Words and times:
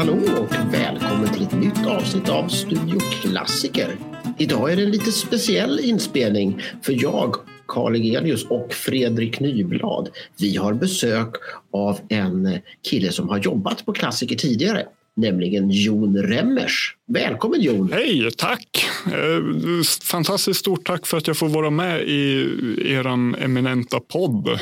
hallå 0.00 0.18
och 0.40 0.74
välkommen 0.74 1.32
till 1.32 1.42
ett 1.42 1.52
nytt 1.52 1.86
avsnitt 1.86 2.28
av 2.28 2.48
Studio 2.48 2.98
Klassiker. 2.98 3.96
Idag 4.38 4.72
är 4.72 4.76
det 4.76 4.82
en 4.82 4.90
lite 4.90 5.12
speciell 5.12 5.80
inspelning 5.80 6.62
för 6.82 7.02
jag, 7.02 7.36
Karl 7.66 7.96
Egelius 7.96 8.44
och 8.44 8.72
Fredrik 8.72 9.40
Nyblad. 9.40 10.08
Vi 10.38 10.56
har 10.56 10.72
besök 10.72 11.34
av 11.72 11.98
en 12.08 12.58
kille 12.90 13.12
som 13.12 13.28
har 13.28 13.38
jobbat 13.38 13.86
på 13.86 13.92
Klassiker 13.92 14.36
tidigare, 14.36 14.86
nämligen 15.16 15.70
Jon 15.70 16.16
Remmers. 16.16 16.96
Välkommen 17.06 17.60
Jon! 17.60 17.92
Hej, 17.92 18.30
tack! 18.36 18.86
Eh, 19.06 19.82
fantastiskt 20.02 20.60
stort 20.60 20.86
tack 20.86 21.06
för 21.06 21.16
att 21.16 21.26
jag 21.26 21.36
får 21.36 21.48
vara 21.48 21.70
med 21.70 22.02
i 22.02 22.48
er 22.84 23.06
eminenta 23.44 24.00
podd. 24.00 24.60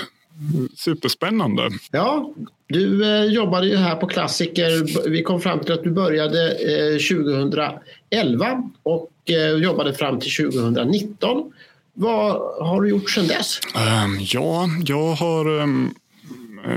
Superspännande. 0.77 1.71
Ja, 1.91 2.35
du 2.69 3.05
eh, 3.05 3.25
jobbade 3.25 3.67
ju 3.67 3.77
här 3.77 3.97
på 3.97 4.07
Klassiker. 4.07 5.09
Vi 5.11 5.23
kom 5.23 5.41
fram 5.41 5.61
till 5.61 5.73
att 5.73 5.85
du 5.85 5.91
började 5.91 6.51
eh, 6.51 6.99
2011 6.99 8.71
och 8.83 9.11
eh, 9.31 9.63
jobbade 9.63 9.95
fram 9.95 10.21
till 10.21 10.33
2019. 10.33 11.53
Vad 11.95 12.33
har 12.67 12.83
du 12.83 12.89
gjort 12.89 13.11
sedan 13.11 13.27
dess? 13.27 13.61
Um, 13.75 14.19
ja, 14.21 14.69
jag 14.85 15.13
har 15.13 15.49
um, 15.49 15.95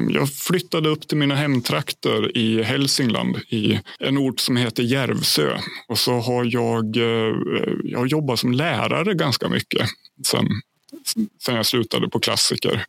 jag 0.09 0.34
flyttade 0.34 0.89
upp 0.89 1.07
till 1.07 1.17
mina 1.17 1.35
hemtrakter 1.35 2.37
i 2.37 2.63
Hälsingland 2.63 3.37
i 3.49 3.79
en 3.99 4.17
ort 4.17 4.39
som 4.39 4.57
heter 4.57 4.84
Järvsö. 4.84 5.57
Och 5.87 5.98
så 5.98 6.12
har 6.12 6.45
jag, 6.53 6.98
uh, 6.98 7.35
jag 7.84 8.07
jobbat 8.07 8.39
som 8.39 8.51
lärare 8.51 9.13
ganska 9.13 9.49
mycket 9.49 9.87
sen, 10.27 10.48
sen 11.45 11.55
jag 11.55 11.65
slutade 11.65 12.09
på 12.09 12.19
Klassiker. 12.19 12.85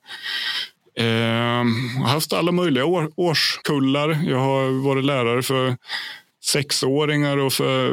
Jag 0.95 1.05
har 1.05 2.09
haft 2.09 2.33
alla 2.33 2.53
möjliga 2.53 2.85
år, 2.85 3.13
årskullar. 3.17 4.25
Jag 4.27 4.39
har 4.39 4.85
varit 4.85 5.05
lärare 5.05 5.43
för 5.43 5.77
sexåringar 6.45 7.37
och 7.37 7.53
för 7.53 7.93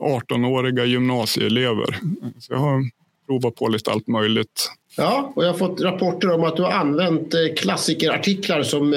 18-åriga 0.00 0.84
gymnasieelever. 0.84 1.98
Så 2.38 2.52
jag 2.52 2.58
har 2.58 2.84
provat 3.26 3.54
på 3.54 3.68
lite 3.68 3.90
allt 3.90 4.06
möjligt. 4.06 4.70
Ja, 4.96 5.32
och 5.36 5.44
jag 5.44 5.52
har 5.52 5.58
fått 5.58 5.80
rapporter 5.80 6.30
om 6.30 6.44
att 6.44 6.56
du 6.56 6.62
har 6.62 6.70
använt 6.70 7.34
klassikerartiklar 7.56 8.62
som 8.62 8.94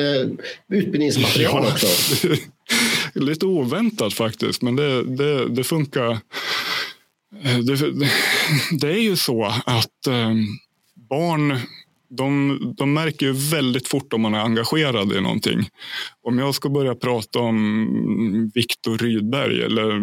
utbildningsmaterial 0.69 1.65
också. 1.65 1.87
lite 3.13 3.45
oväntat 3.45 4.13
faktiskt, 4.13 4.61
men 4.61 4.75
det, 4.75 5.03
det, 5.03 5.49
det 5.49 5.63
funkar. 5.63 6.19
Det, 7.41 7.93
det, 8.79 8.87
är 8.87 9.01
ju 9.01 9.15
så 9.15 9.43
att 9.65 10.07
ehm, 10.07 10.47
barn 11.09 11.59
de, 12.17 12.59
de 12.77 12.93
märker 12.93 13.25
ju 13.25 13.31
väldigt 13.31 13.87
fort 13.87 14.13
om 14.13 14.21
man 14.21 14.33
är 14.33 14.39
engagerad 14.39 15.13
i 15.13 15.21
någonting. 15.21 15.59
Om 16.21 16.39
jag 16.39 16.55
ska 16.55 16.69
börja 16.69 16.95
prata 16.95 17.39
om 17.39 18.51
Viktor 18.53 18.97
Rydberg 18.97 19.63
eller 19.63 19.99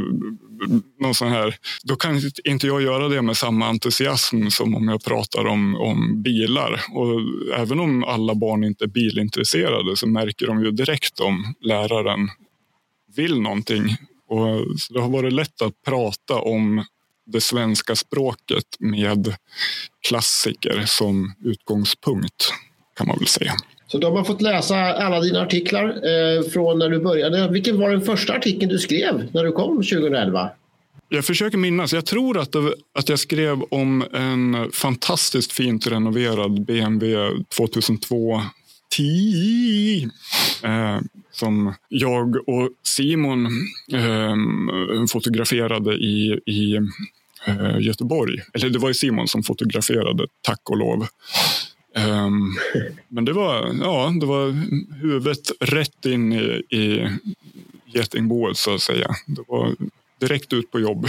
någon 1.03 1.15
sån 1.15 1.29
här, 1.29 1.55
då 1.83 1.97
kan 1.97 2.21
inte 2.45 2.67
jag 2.67 2.83
göra 2.83 3.09
det 3.09 3.23
med 3.23 3.37
samma 3.37 3.67
entusiasm 3.67 4.49
som 4.49 4.75
om 4.75 4.89
jag 4.89 5.05
pratar 5.05 5.47
om, 5.47 5.77
om 5.77 6.23
bilar. 6.23 6.81
Och 6.93 7.21
även 7.57 7.81
om 7.81 8.05
alla 8.05 8.35
barn 8.35 8.65
inte 8.65 8.85
är 8.85 8.89
bilintresserade 8.89 9.97
så 9.97 10.07
märker 10.07 10.47
de 10.47 10.65
ju 10.65 10.71
direkt 10.71 11.21
om 11.21 11.55
läraren 11.61 12.29
vill 13.17 13.41
någonting. 13.41 13.97
Och 14.29 14.47
det 14.91 15.01
har 15.01 15.09
varit 15.09 15.33
lätt 15.33 15.63
att 15.63 15.83
prata 15.87 16.41
om 16.41 16.85
det 17.27 17.41
svenska 17.41 17.97
språket 17.97 18.65
med 18.79 19.35
klassiker 20.09 20.83
som 20.87 21.35
utgångspunkt 21.45 22.53
kan 22.97 23.07
man 23.07 23.19
väl 23.19 23.27
säga. 23.27 23.53
Så 23.87 23.99
då 23.99 24.07
har 24.07 24.15
man 24.15 24.25
fått 24.25 24.43
läsa 24.43 24.77
alla 24.77 25.21
dina 25.21 25.43
artiklar 25.43 25.89
eh, 25.89 26.43
från 26.43 26.79
när 26.79 26.89
du 26.89 27.01
började. 27.01 27.49
Vilken 27.49 27.81
var 27.81 27.91
den 27.91 28.01
första 28.01 28.33
artikeln 28.33 28.73
du 28.73 28.79
skrev 28.79 29.29
när 29.33 29.45
du 29.45 29.53
kom 29.53 29.77
2011? 29.77 30.51
Jag 31.09 31.25
försöker 31.25 31.59
minnas. 31.59 31.93
Jag 31.93 32.07
tror 32.07 32.39
att, 32.39 32.53
det, 32.53 32.75
att 32.99 33.09
jag 33.09 33.19
skrev 33.19 33.63
om 33.71 34.05
en 34.13 34.71
fantastiskt 34.73 35.53
fint 35.53 35.87
renoverad 35.87 36.65
BMW 36.65 37.45
2002 37.57 38.43
10 38.97 40.11
eh, 40.63 40.99
som 41.41 41.75
jag 41.89 42.49
och 42.49 42.69
Simon 42.83 43.47
eh, 43.93 44.37
fotograferade 45.13 45.95
i, 45.95 46.41
i 46.47 46.77
eh, 47.47 47.79
Göteborg. 47.81 48.39
Eller 48.55 48.71
det 48.71 48.79
var 48.79 48.89
ju 48.89 48.95
Simon 48.95 49.29
som 49.29 49.43
fotograferade, 49.43 50.27
tack 50.43 50.71
och 50.71 50.77
lov. 50.77 51.07
Um, 51.97 52.57
men 53.09 53.25
det 53.25 53.33
var, 53.33 53.75
ja, 53.81 54.13
det 54.21 54.27
var 54.27 54.51
huvudet 55.01 55.51
rätt 55.61 56.07
in 56.07 56.33
i, 56.33 56.63
i 56.77 57.09
getingboet 57.87 58.57
så 58.57 58.75
att 58.75 58.83
säga. 58.83 59.15
Det 59.27 59.43
var 59.49 59.75
direkt 60.21 60.53
ut 60.53 60.71
på 60.71 60.81
jobb 60.81 61.07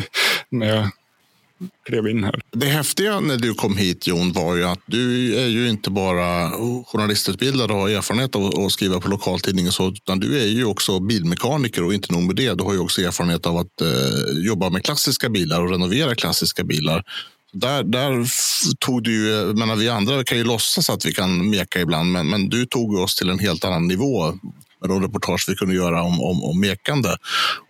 när 0.48 0.66
jag 0.66 0.90
klev 1.86 2.08
in 2.08 2.24
här. 2.24 2.40
Det 2.52 2.66
häftiga 2.66 3.20
när 3.20 3.36
du 3.36 3.54
kom 3.54 3.76
hit 3.76 4.06
Jon 4.06 4.32
var 4.32 4.56
ju 4.56 4.64
att 4.64 4.80
du 4.86 5.34
är 5.36 5.46
ju 5.46 5.68
inte 5.68 5.90
bara 5.90 6.50
journalistutbildad 6.86 7.70
och 7.70 7.76
har 7.76 7.88
erfarenhet 7.88 8.36
av 8.36 8.64
att 8.64 8.72
skriva 8.72 9.00
på 9.00 9.08
lokaltidning 9.08 9.66
och 9.66 9.74
så, 9.74 9.88
utan 9.88 10.20
du 10.20 10.40
är 10.40 10.46
ju 10.46 10.64
också 10.64 11.00
bilmekaniker 11.00 11.84
och 11.84 11.94
inte 11.94 12.12
nog 12.12 12.22
med 12.22 12.36
det. 12.36 12.54
Du 12.54 12.64
har 12.64 12.72
ju 12.72 12.78
också 12.78 13.00
erfarenhet 13.00 13.46
av 13.46 13.56
att 13.56 13.80
eh, 13.80 14.46
jobba 14.46 14.70
med 14.70 14.84
klassiska 14.84 15.28
bilar 15.28 15.60
och 15.60 15.70
renovera 15.70 16.14
klassiska 16.14 16.64
bilar. 16.64 17.04
Där, 17.52 17.82
där 17.82 18.26
tog 18.78 19.02
du 19.02 19.12
ju, 19.12 19.54
menar, 19.54 19.76
vi 19.76 19.88
andra 19.88 20.24
kan 20.24 20.38
ju 20.38 20.44
låtsas 20.44 20.90
att 20.90 21.04
vi 21.04 21.12
kan 21.12 21.50
meka 21.50 21.80
ibland, 21.80 22.12
men, 22.12 22.28
men 22.28 22.48
du 22.48 22.66
tog 22.66 22.94
oss 22.94 23.16
till 23.16 23.30
en 23.30 23.38
helt 23.38 23.64
annan 23.64 23.88
nivå 23.88 24.38
med 24.84 24.96
de 24.96 25.02
reportage 25.02 25.44
vi 25.48 25.54
kunde 25.54 25.74
göra 25.74 26.02
om, 26.02 26.20
om, 26.20 26.44
om 26.44 26.60
mekande. 26.60 27.16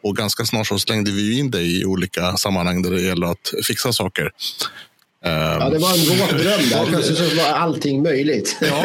Och 0.02 0.16
ganska 0.16 0.44
snart 0.44 0.66
så 0.66 0.78
slängde 0.78 1.10
vi 1.10 1.38
in 1.38 1.50
dig 1.50 1.80
i 1.80 1.84
olika 1.84 2.36
sammanhang 2.36 2.82
där 2.82 2.90
det 2.90 3.02
gäller 3.02 3.26
att 3.26 3.52
fixa 3.66 3.92
saker. 3.92 4.30
Ja, 5.24 5.70
det 5.70 5.78
var 5.78 5.92
en 5.92 6.18
våt 6.20 6.30
dröm 6.30 6.68
där. 6.70 6.86
Plötsligt 6.86 7.18
så 7.18 7.36
var 7.36 7.44
allting 7.44 8.02
möjligt. 8.02 8.56
Ja. 8.60 8.84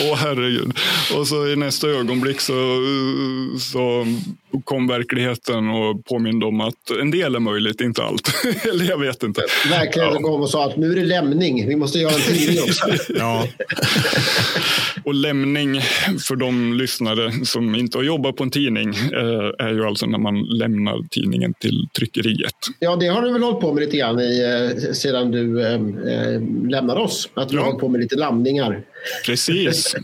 Åh 0.00 0.12
oh, 0.12 0.16
herregud. 0.16 0.72
Och 1.16 1.28
så 1.28 1.48
i 1.48 1.56
nästa 1.56 1.88
ögonblick 1.88 2.40
så, 2.40 2.78
så 3.60 4.06
kom 4.64 4.86
verkligheten 4.86 5.68
och 5.70 6.04
påminde 6.04 6.46
om 6.46 6.60
att 6.60 6.90
en 7.00 7.10
del 7.10 7.34
är 7.34 7.40
möjligt, 7.40 7.80
inte 7.80 8.02
allt. 8.02 8.28
Eller 8.70 8.84
jag 8.84 8.98
vet 8.98 9.22
inte. 9.22 9.42
Verkligheten 9.70 10.18
ja. 10.22 10.28
kom 10.28 10.40
och 10.40 10.50
sa 10.50 10.66
att 10.66 10.76
nu 10.76 10.92
är 10.92 10.96
det 10.96 11.04
lämning. 11.04 11.68
Vi 11.68 11.76
måste 11.76 11.98
göra 11.98 12.14
en 12.14 12.20
tidning 12.20 12.62
också. 12.62 12.84
ja. 13.08 13.46
Och 15.04 15.14
lämning 15.14 15.80
för 16.28 16.36
de 16.36 16.74
lyssnare 16.74 17.32
som 17.44 17.74
inte 17.74 17.98
har 17.98 18.02
jobbat 18.02 18.36
på 18.36 18.44
en 18.44 18.50
tidning 18.50 18.88
eh, 18.88 19.66
är 19.66 19.72
ju 19.72 19.84
alltså 19.84 20.06
när 20.06 20.18
man 20.18 20.42
lämnar 20.42 21.08
tidningen 21.10 21.54
till 21.60 21.88
tryckeriet. 21.98 22.54
Ja, 22.78 22.96
det 22.96 23.06
har 23.06 23.22
du 23.22 23.32
väl 23.32 23.42
hållit 23.42 23.60
på 23.60 23.72
med 23.72 23.80
lite 23.84 23.96
grann 23.96 24.20
i, 24.20 24.42
eh, 24.56 24.92
sedan 24.92 25.30
du 25.30 25.62
eh, 25.62 25.74
eh 25.74 26.40
lämnade 26.68 27.00
oss. 27.00 27.28
Att 27.34 27.48
du 27.48 27.56
ja. 27.56 27.62
har 27.62 27.72
på 27.78 27.88
med 27.88 28.00
lite 28.00 28.16
landningar. 28.16 28.82
Precis. 29.26 29.94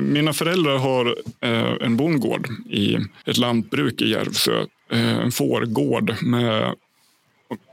Mina 0.00 0.32
föräldrar 0.32 0.78
har 0.78 1.16
eh, 1.40 1.72
en 1.80 1.96
bondgård 1.96 2.48
i 2.70 2.98
ett 3.26 3.36
lantbruk 3.36 4.00
i 4.02 4.10
Järvsö. 4.10 4.60
Eh, 4.90 5.18
en 5.18 5.32
fårgård 5.32 6.14
med 6.22 6.74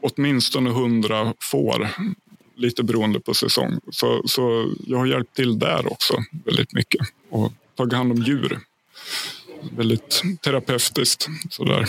åtminstone 0.01 0.69
hundra 0.69 1.33
får. 1.39 1.89
Lite 2.55 2.83
beroende 2.83 3.19
på 3.19 3.33
säsong. 3.33 3.79
Så, 3.91 4.21
så 4.25 4.73
jag 4.87 4.97
har 4.97 5.05
hjälpt 5.05 5.35
till 5.35 5.59
där 5.59 5.91
också 5.91 6.13
väldigt 6.45 6.73
mycket 6.73 7.07
och 7.29 7.53
tagit 7.75 7.93
hand 7.93 8.11
om 8.11 8.17
djur 8.17 8.59
väldigt 9.77 10.21
terapeutiskt. 10.41 11.27
Sådär. 11.49 11.85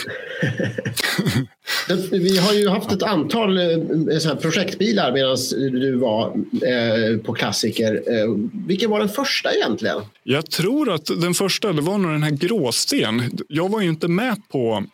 Vi 2.10 2.38
har 2.38 2.52
ju 2.52 2.68
haft 2.68 2.92
ett 2.92 3.02
antal 3.02 3.58
eh, 3.58 4.34
projektbilar 4.40 5.12
medan 5.12 5.36
du 5.80 5.96
var 5.96 6.26
eh, 6.52 7.18
på 7.18 7.32
Klassiker. 7.32 8.02
Eh, 8.06 8.34
vilken 8.66 8.90
var 8.90 8.98
den 8.98 9.08
första 9.08 9.54
egentligen? 9.54 10.02
Jag 10.22 10.50
tror 10.50 10.92
att 10.92 11.06
den 11.06 11.34
första 11.34 11.72
det 11.72 11.82
var 11.82 11.98
nog 11.98 12.12
den 12.12 12.22
här 12.22 12.30
Gråsten. 12.30 13.38
Jag 13.48 13.68
var 13.68 13.80
ju 13.80 13.88
inte 13.88 14.08
med 14.08 14.36
på, 14.48 14.84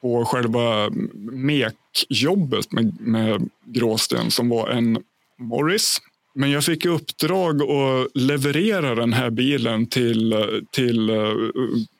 på 0.00 0.24
själva 0.24 0.90
mekjobbet 1.32 2.72
med, 2.72 3.00
med 3.00 3.48
Gråsten 3.66 4.30
som 4.30 4.48
var 4.48 4.68
en 4.68 4.98
Morris 5.38 6.00
men 6.34 6.50
jag 6.50 6.64
fick 6.64 6.84
i 6.84 6.88
uppdrag 6.88 7.62
att 7.62 8.08
leverera 8.14 8.94
den 8.94 9.12
här 9.12 9.30
bilen 9.30 9.86
till, 9.86 10.34
till 10.70 11.10
eh, 11.10 11.32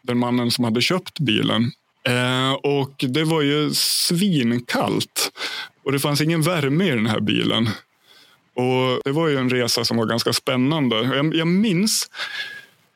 den 0.02 0.18
mannen 0.18 0.50
som 0.50 0.64
hade 0.64 0.80
köpt 0.80 1.18
bilen. 1.18 1.72
Eh, 2.04 2.52
och 2.52 3.04
det 3.08 3.24
var 3.24 3.42
ju 3.42 3.70
svinkallt 3.74 5.32
och 5.84 5.92
det 5.92 5.98
fanns 5.98 6.20
ingen 6.20 6.42
värme 6.42 6.84
i 6.84 6.90
den 6.90 7.06
här 7.06 7.20
bilen. 7.20 7.68
Och 8.54 9.00
Det 9.04 9.12
var 9.12 9.28
ju 9.28 9.36
en 9.36 9.50
resa 9.50 9.84
som 9.84 9.96
var 9.96 10.06
ganska 10.06 10.32
spännande. 10.32 10.96
Jag, 10.96 11.34
jag 11.34 11.46
minns 11.46 12.10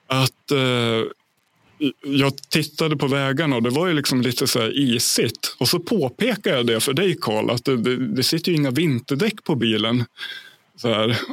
att 0.07 0.51
eh, 0.51 1.03
jag 2.03 2.37
tittade 2.49 2.97
på 2.97 3.07
vägarna 3.07 3.57
och 3.57 3.63
det 3.63 3.71
var 3.71 3.87
ju 3.87 3.95
liksom 3.95 4.21
lite 4.21 4.47
så 4.47 4.61
här 4.61 4.79
isigt. 4.79 5.57
Och 5.59 5.69
så 5.69 5.79
påpekade 5.79 6.57
jag 6.57 6.67
det 6.67 6.81
för 6.81 6.93
dig 6.93 7.17
Karl 7.21 7.51
att 7.51 7.65
det, 7.65 7.77
det, 7.77 7.97
det 7.97 8.23
sitter 8.23 8.53
ju 8.53 8.57
inga 8.57 8.71
vinterdäck 8.71 9.45
på 9.45 9.55
bilen. 9.55 10.05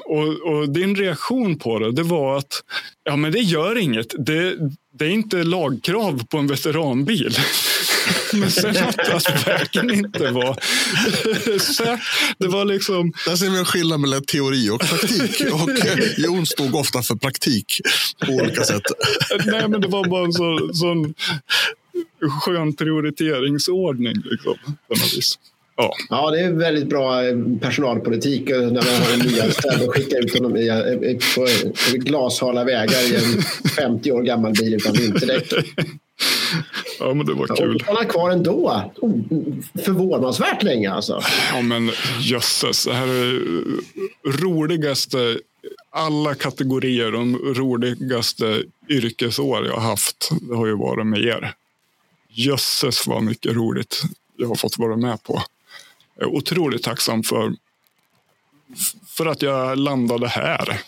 Och, 0.06 0.54
och 0.54 0.70
din 0.70 0.96
reaktion 0.96 1.60
på 1.60 1.80
det, 1.80 1.92
det 1.92 2.04
var 2.04 2.38
att 2.38 2.64
ja, 3.04 3.16
men 3.16 3.32
det 3.32 3.40
gör 3.40 3.78
inget. 3.78 4.26
Det, 4.26 4.58
det 4.94 5.06
är 5.06 5.10
inte 5.10 5.44
lagkrav 5.44 6.26
på 6.28 6.38
en 6.38 6.48
veteranbil. 6.48 7.38
Men 8.34 8.52
sen 8.52 8.78
att, 8.78 9.10
att 9.10 9.48
vägen 9.48 9.92
inte 9.92 10.32
var. 10.32 10.58
Det 12.38 12.48
var 12.48 12.66
liksom... 12.66 13.14
Där 13.26 13.36
ser 13.36 13.50
vi 13.50 13.58
en 13.58 13.66
skillnad 13.66 14.00
mellan 14.00 14.24
teori 14.24 14.70
och 14.70 14.80
praktik. 14.82 15.42
Och 15.54 15.70
Jon 16.18 16.46
stod 16.46 16.76
ofta 16.76 17.02
för 17.02 17.16
praktik 17.16 17.82
på 18.26 18.32
olika 18.32 18.64
sätt. 18.64 18.84
Nej, 19.46 19.68
men 19.68 19.82
det 19.82 19.88
var 19.88 20.08
bara 20.08 20.26
en 20.26 20.34
så, 20.34 20.74
sån 20.74 21.14
skön 22.42 22.76
prioriteringsordning. 22.76 24.16
Liksom, 24.26 24.58
på 24.64 24.94
något 24.96 25.18
vis. 25.18 25.40
Ja. 25.76 25.96
ja, 26.10 26.32
det 26.32 26.40
är 26.40 26.52
väldigt 26.52 26.90
bra 26.90 27.28
eh, 27.28 27.36
personalpolitik 27.62 28.50
eh, 28.50 28.60
när 28.60 28.72
man 28.72 29.02
har 29.02 29.14
en 29.14 29.20
nyanställd 29.20 29.88
och 29.88 29.96
skickar 29.96 30.20
ut 30.26 30.34
honom 30.34 30.56
eh, 30.56 31.14
på, 31.36 31.48
på 31.92 31.98
glashala 31.98 32.64
vägar 32.64 33.12
i 33.12 33.16
en 33.16 33.42
50 33.70 34.12
år 34.12 34.22
gammal 34.22 34.54
bil 34.54 34.74
utan 34.74 34.94
vinterdäck. 34.94 35.54
Ja, 37.00 37.14
men 37.14 37.26
det 37.26 37.34
var 37.34 37.48
kul. 37.56 37.76
Och 37.76 37.82
stannar 37.82 38.04
kvar 38.04 38.32
ändå. 38.32 38.92
Förvånansvärt 39.86 40.64
länge 40.64 40.92
alltså. 40.92 41.22
Ja, 41.54 41.62
men 41.62 41.92
jösses. 42.20 42.86
Det 42.86 42.94
här 42.94 43.08
är 43.08 43.42
roligaste 44.42 45.38
alla 45.90 46.36
kategorier, 46.36 47.12
de 47.12 47.38
roligaste 47.38 48.64
yrkesår 48.90 49.66
jag 49.66 49.74
har 49.74 49.82
haft. 49.82 50.30
Det 50.42 50.56
har 50.56 50.68
ju 50.68 50.78
varit 50.78 51.08
med 51.08 51.22
er. 51.22 51.54
Jösses 52.30 53.08
vad 53.08 53.24
mycket 53.24 53.56
roligt 53.56 54.02
jag 54.38 54.48
har 54.48 54.56
fått 54.56 54.78
vara 54.78 54.98
med 54.98 55.24
på. 55.24 55.42
Jag 56.16 56.30
är 56.30 56.36
otroligt 56.36 56.84
tacksam 56.84 57.24
för, 57.24 57.54
för 59.08 59.26
att 59.26 59.42
jag 59.42 59.78
landade 59.78 60.28
här. 60.28 60.82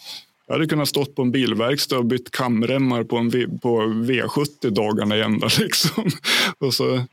Jag 0.47 0.53
hade 0.53 0.67
kunnat 0.67 0.87
stått 0.87 1.15
på 1.15 1.21
en 1.21 1.31
bilverkstad 1.31 1.97
och 1.97 2.05
bytt 2.05 2.31
kamremmar 2.31 3.03
på, 3.03 3.17
en 3.17 3.29
v, 3.29 3.45
på 3.61 3.81
V70 3.81 4.69
dagarna 4.69 5.17
i 5.17 5.21
ända. 5.21 5.47
Liksom. 5.59 6.09
Och 6.57 6.73
så, 6.73 7.03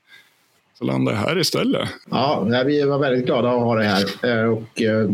så 0.78 0.84
landade 0.84 1.16
jag 1.16 1.24
här 1.24 1.38
istället. 1.38 1.88
Ja, 2.10 2.62
vi 2.66 2.82
var 2.82 2.98
väldigt 2.98 3.26
glada 3.26 3.50
att 3.50 3.60
ha 3.60 3.74
dig 3.74 3.86
här. 3.86 4.04
Eh, 4.22 4.50
och 4.50 4.82
eh, 4.82 5.10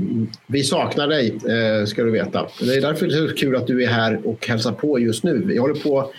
vi 0.47 0.63
saknar 0.63 1.09
dig, 1.09 1.29
eh, 1.29 1.87
ska 1.87 2.03
du 2.03 2.11
veta. 2.11 2.47
Det 2.61 2.75
är 2.75 2.81
därför 2.81 3.07
det 3.07 3.15
är 3.15 3.29
så 3.29 3.35
kul 3.35 3.57
att 3.57 3.67
du 3.67 3.85
är 3.85 3.89
här 3.89 4.27
och 4.27 4.47
hälsar 4.47 4.73
på 4.73 4.99
just 4.99 5.25
nu. 5.25 5.43
Vi 5.47 5.59
håller 5.59 5.75
på, 5.75 6.13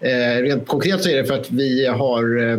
eh, 0.00 0.42
rent 0.42 0.68
konkret 0.68 1.02
så 1.02 1.10
är 1.10 1.16
det 1.16 1.24
för 1.24 1.34
att 1.34 1.50
vi 1.50 1.86
har 1.86 2.42
eh, 2.42 2.58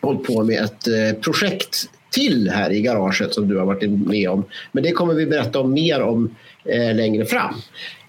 hållit 0.00 0.26
på 0.26 0.44
med 0.44 0.64
ett 0.64 1.22
projekt 1.22 1.90
till 2.10 2.50
här 2.50 2.72
i 2.72 2.80
garaget 2.80 3.34
som 3.34 3.48
du 3.48 3.58
har 3.58 3.66
varit 3.66 3.90
med 3.90 4.30
om. 4.30 4.44
Men 4.72 4.82
det 4.82 4.90
kommer 4.90 5.14
vi 5.14 5.26
berätta 5.26 5.60
om 5.60 5.72
mer 5.72 6.02
om 6.02 6.36
eh, 6.64 6.94
längre 6.94 7.24
fram. 7.24 7.54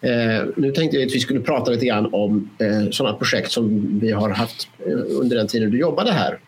Eh, 0.01 0.45
nu 0.55 0.71
tänkte 0.71 0.97
jag 0.97 1.07
att 1.07 1.15
vi 1.15 1.19
skulle 1.19 1.39
prata 1.39 1.71
lite 1.71 1.85
grann 1.85 2.13
om 2.13 2.49
eh, 2.59 2.89
sådana 2.91 3.17
projekt 3.17 3.51
som 3.51 3.99
vi 3.99 4.11
har 4.11 4.29
haft 4.29 4.67
eh, 4.85 5.19
under 5.21 5.35
den 5.35 5.47
tiden 5.47 5.71
du 5.71 5.79
jobbade 5.79 6.11
här. 6.11 6.39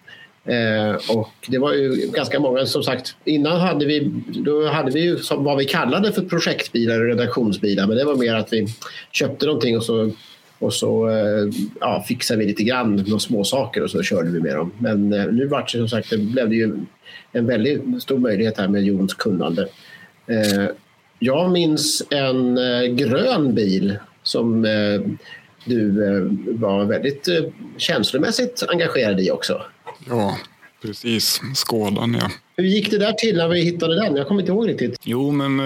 Eh, 0.45 0.95
och 1.15 1.29
det 1.47 1.57
var 1.57 1.73
ju 1.73 2.11
ganska 2.13 2.39
många, 2.39 2.65
som 2.65 2.83
sagt, 2.83 3.15
innan 3.25 3.59
hade 3.59 3.85
vi, 3.85 4.11
då 4.27 4.67
hade 4.67 4.91
vi 4.91 5.01
ju 5.01 5.17
som 5.17 5.43
vad 5.43 5.57
vi 5.57 5.65
kallade 5.65 6.11
för 6.11 6.21
projektbilar 6.21 6.99
och 6.99 7.07
redaktionsbilar, 7.07 7.87
men 7.87 7.97
det 7.97 8.03
var 8.03 8.15
mer 8.15 8.35
att 8.35 8.53
vi 8.53 8.67
köpte 9.11 9.45
någonting 9.45 9.77
och 9.77 9.83
så 9.83 10.11
och 10.61 10.73
så 10.73 11.09
eh, 11.09 11.49
ja, 11.79 12.03
fixade 12.07 12.39
vi 12.39 12.45
lite 12.45 12.63
grann, 12.63 12.95
några 12.95 13.19
små 13.19 13.43
saker 13.43 13.83
och 13.83 13.91
så 13.91 14.03
körde 14.03 14.29
vi 14.29 14.39
med 14.39 14.55
dem. 14.55 14.71
Men 14.77 15.13
eh, 15.13 15.25
nu 15.25 15.47
vart 15.47 15.71
det 15.71 15.77
som 15.77 15.89
sagt, 15.89 16.09
det 16.09 16.17
blev 16.17 16.49
det 16.49 16.55
ju 16.55 16.77
en 17.31 17.45
väldigt 17.45 18.03
stor 18.03 18.17
möjlighet 18.17 18.57
här 18.57 18.67
med 18.67 18.83
Jons 18.83 19.13
kunnande. 19.13 19.67
Eh, 20.27 20.67
jag 21.19 21.51
minns 21.51 22.03
en 22.09 22.55
grön 22.95 23.55
bil 23.55 23.97
som 24.23 24.61
du 25.65 25.91
var 26.51 26.85
väldigt 26.85 27.27
känslomässigt 27.77 28.63
engagerad 28.69 29.19
i 29.19 29.31
också. 29.31 29.61
Ja, 30.09 30.37
precis. 30.81 31.41
Skådan, 31.55 32.17
ja. 32.21 32.31
Hur 32.55 32.63
gick 32.63 32.91
det 32.91 32.97
där 32.97 33.13
till 33.13 33.37
när 33.37 33.47
vi 33.47 33.61
hittade 33.61 33.95
den? 33.95 34.15
Jag 34.15 34.27
kommer 34.27 34.41
inte 34.41 34.51
ihåg 34.51 34.69
riktigt. 34.69 34.99
Jo, 35.03 35.31
men 35.31 35.57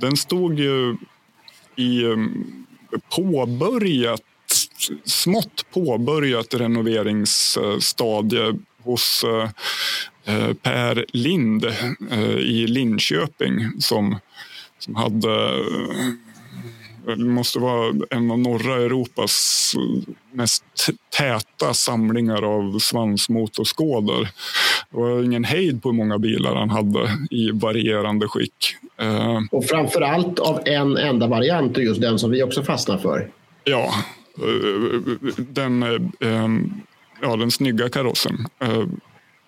den 0.00 0.16
stod 0.16 0.58
ju 0.58 0.96
i 1.76 2.04
påbörjat, 3.16 4.22
smått 5.04 5.66
påbörjat 5.72 6.54
renoveringsstadie 6.54 8.54
hos 8.82 9.24
eh, 9.24 9.50
eh, 10.34 10.54
Per 10.54 11.04
Lind 11.12 11.64
eh, 12.10 12.36
i 12.36 12.66
Linköping 12.66 13.80
som, 13.80 14.18
som 14.78 14.94
hade 14.94 15.54
det 17.06 17.24
måste 17.24 17.58
vara 17.58 17.94
en 18.10 18.30
av 18.30 18.38
norra 18.38 18.76
Europas 18.76 19.74
mest 20.32 20.64
täta 21.18 21.74
samlingar 21.74 22.42
av 22.42 22.78
svansmotorskådor. 22.78 24.28
Det 24.90 24.96
var 24.96 25.22
ingen 25.22 25.44
hejd 25.44 25.82
på 25.82 25.88
hur 25.88 25.96
många 25.96 26.18
bilar 26.18 26.54
han 26.54 26.70
hade 26.70 27.18
i 27.30 27.50
varierande 27.50 28.28
skick. 28.28 28.76
Eh, 29.00 29.38
och 29.50 29.64
framför 29.64 30.00
allt 30.00 30.38
av 30.38 30.60
en 30.64 30.96
enda 30.96 31.26
variant 31.26 31.76
och 31.76 31.82
just 31.82 32.00
den 32.00 32.18
som 32.18 32.30
vi 32.30 32.42
också 32.42 32.62
fastnar 32.62 32.98
för. 32.98 33.28
Ja, 33.64 33.94
eh, 34.38 35.34
den, 35.36 35.82
eh, 35.82 36.48
ja, 37.22 37.36
den 37.36 37.50
snygga 37.50 37.88
karossen. 37.88 38.46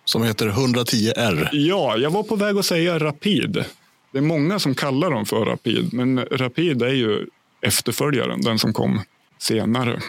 Som 0.04 0.22
heter 0.22 0.48
110R. 0.48 1.48
Ja, 1.52 1.96
jag 1.96 2.10
var 2.10 2.22
på 2.22 2.36
väg 2.36 2.58
att 2.58 2.64
säga 2.64 2.98
Rapid. 2.98 3.64
Det 4.12 4.18
är 4.18 4.22
många 4.22 4.58
som 4.58 4.74
kallar 4.74 5.10
dem 5.10 5.26
för 5.26 5.44
Rapid, 5.44 5.94
men 5.94 6.24
Rapid 6.30 6.82
är 6.82 6.92
ju 6.92 7.26
efterföljaren, 7.60 8.40
den 8.40 8.58
som 8.58 8.72
kom 8.72 9.00
senare. 9.38 10.00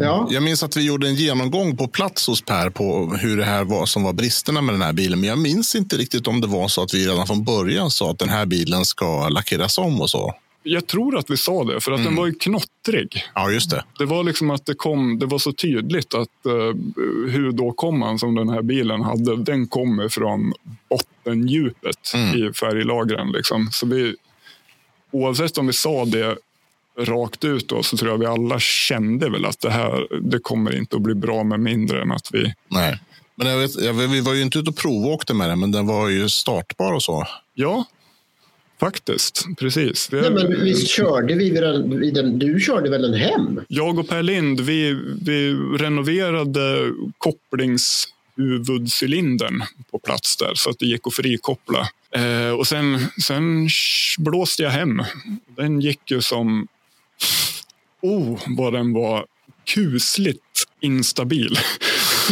Ja. 0.00 0.28
Jag 0.30 0.42
minns 0.42 0.62
att 0.62 0.76
vi 0.76 0.86
gjorde 0.86 1.08
en 1.08 1.14
genomgång 1.14 1.76
på 1.76 1.88
plats 1.88 2.26
hos 2.26 2.42
Per 2.42 2.70
på 2.70 3.16
hur 3.20 3.36
det 3.36 3.44
här 3.44 3.64
var 3.64 3.86
som 3.86 4.02
var 4.02 4.12
bristerna 4.12 4.60
med 4.60 4.74
den 4.74 4.82
här 4.82 4.92
bilen. 4.92 5.20
Men 5.20 5.28
jag 5.28 5.38
minns 5.38 5.74
inte 5.74 5.96
riktigt 5.96 6.26
om 6.26 6.40
det 6.40 6.46
var 6.46 6.68
så 6.68 6.82
att 6.82 6.94
vi 6.94 7.06
redan 7.06 7.26
från 7.26 7.44
början 7.44 7.90
sa 7.90 8.10
att 8.10 8.18
den 8.18 8.28
här 8.28 8.46
bilen 8.46 8.84
ska 8.84 9.28
lackeras 9.28 9.78
om 9.78 10.00
och 10.00 10.10
så. 10.10 10.34
Jag 10.62 10.86
tror 10.86 11.18
att 11.18 11.30
vi 11.30 11.36
sa 11.36 11.64
det, 11.64 11.80
för 11.80 11.92
att 11.92 11.98
mm. 11.98 12.10
den 12.10 12.16
var 12.16 12.26
ju 12.26 12.32
knottrig. 12.32 13.24
Ja, 13.34 13.50
just 13.50 13.70
det. 13.70 13.84
Det 13.98 14.04
var 14.04 14.24
liksom 14.24 14.50
att 14.50 14.66
det 14.66 14.74
kom. 14.74 15.18
Det 15.18 15.26
var 15.26 15.38
så 15.38 15.52
tydligt 15.52 16.14
att 16.14 16.28
uh, 16.46 16.74
hur 17.30 17.52
då 17.52 17.72
kom 17.72 17.98
man 17.98 18.18
som 18.18 18.34
den 18.34 18.48
här 18.48 18.62
bilen 18.62 19.02
hade. 19.02 19.36
Den 19.36 19.68
kommer 19.68 20.08
från 20.08 20.52
bottendjupet 20.90 22.14
mm. 22.14 22.34
i 22.34 22.52
färglagren. 22.52 23.32
Liksom. 23.32 23.68
Så 23.72 23.86
vi, 23.86 24.14
oavsett 25.10 25.58
om 25.58 25.66
vi 25.66 25.72
sa 25.72 26.04
det 26.04 26.36
rakt 26.98 27.44
ut 27.44 27.68
då, 27.68 27.82
så 27.82 27.96
tror 27.96 28.10
jag 28.10 28.18
vi 28.18 28.26
alla 28.26 28.60
kände 28.60 29.30
väl 29.30 29.44
att 29.44 29.60
det 29.60 29.70
här 29.70 30.06
det 30.20 30.38
kommer 30.38 30.76
inte 30.76 30.96
att 30.96 31.02
bli 31.02 31.14
bra 31.14 31.44
med 31.44 31.60
mindre 31.60 32.02
än 32.02 32.12
att 32.12 32.28
vi... 32.32 32.54
Nej. 32.68 32.98
Men 33.34 33.46
jag 33.46 33.58
vet, 33.58 33.80
jag, 33.80 33.94
vi 33.94 34.20
var 34.20 34.34
ju 34.34 34.42
inte 34.42 34.58
ute 34.58 34.70
och 34.70 34.76
provåkte 34.76 35.34
med 35.34 35.48
den, 35.48 35.60
men 35.60 35.72
den 35.72 35.86
var 35.86 36.08
ju 36.08 36.28
startbar 36.28 36.92
och 36.92 37.02
så. 37.02 37.26
Ja, 37.54 37.84
faktiskt. 38.80 39.44
Precis. 39.58 40.08
Det... 40.08 40.20
Nej, 40.20 40.30
men 40.30 40.64
visst 40.64 40.88
körde 40.88 41.34
vi 41.34 41.50
den, 41.50 42.12
den, 42.14 42.38
Du 42.38 42.60
körde 42.60 42.90
väl 42.90 43.02
den 43.02 43.14
hem? 43.14 43.60
Jag 43.68 43.98
och 43.98 44.08
Per 44.08 44.22
Lind, 44.22 44.60
vi, 44.60 44.92
vi 45.22 45.54
renoverade 45.54 46.92
kopplingshuvudcylindern 47.18 49.62
på 49.90 49.98
plats 49.98 50.36
där 50.36 50.52
så 50.54 50.70
att 50.70 50.78
det 50.78 50.86
gick 50.86 51.06
att 51.06 51.14
frikoppla. 51.14 51.88
Eh, 52.10 52.50
och 52.50 52.66
sen, 52.66 52.98
sen 53.22 53.68
blåste 54.18 54.62
jag 54.62 54.70
hem. 54.70 55.02
Den 55.56 55.80
gick 55.80 56.10
ju 56.10 56.20
som 56.20 56.68
Oh, 58.02 58.40
vad 58.46 58.72
den 58.72 58.92
var 58.92 59.26
kusligt 59.64 60.66
instabil. 60.80 61.58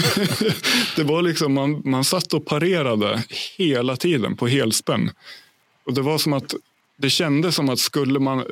det 0.97 1.05
var 1.05 1.23
liksom, 1.23 1.53
man, 1.53 1.83
man 1.85 2.05
satt 2.05 2.35
och 2.35 2.47
parerade 2.47 3.25
hela 3.57 3.97
tiden 3.97 4.37
på 4.37 4.47
helspänn. 4.47 5.11
Och 5.87 5.95
det 5.95 6.03
var 6.03 6.19
som 6.19 6.33
att 6.33 6.55
det 6.99 7.11
kändes 7.11 7.55
som 7.55 7.69
att 7.69 7.79
skulle 7.79 8.19
man, 8.19 8.45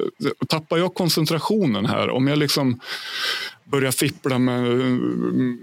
tappar 0.48 0.78
jag 0.78 0.94
koncentrationen 0.94 1.86
här, 1.86 2.10
om 2.10 2.26
jag 2.26 2.38
liksom 2.38 2.80
börjar 3.64 3.92
fippla 3.92 4.38
med, 4.38 4.62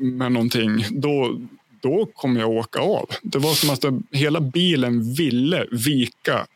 med 0.01 0.31
någonting, 0.31 0.85
då, 0.89 1.41
då 1.81 2.05
kommer 2.05 2.39
jag 2.39 2.49
åka 2.49 2.79
av. 2.79 3.09
Det 3.21 3.37
var 3.37 3.53
som 3.53 3.69
att 3.69 3.81
det, 3.81 4.01
hela 4.11 4.41
bilen 4.41 5.13
ville 5.13 5.65
vika 5.71 6.47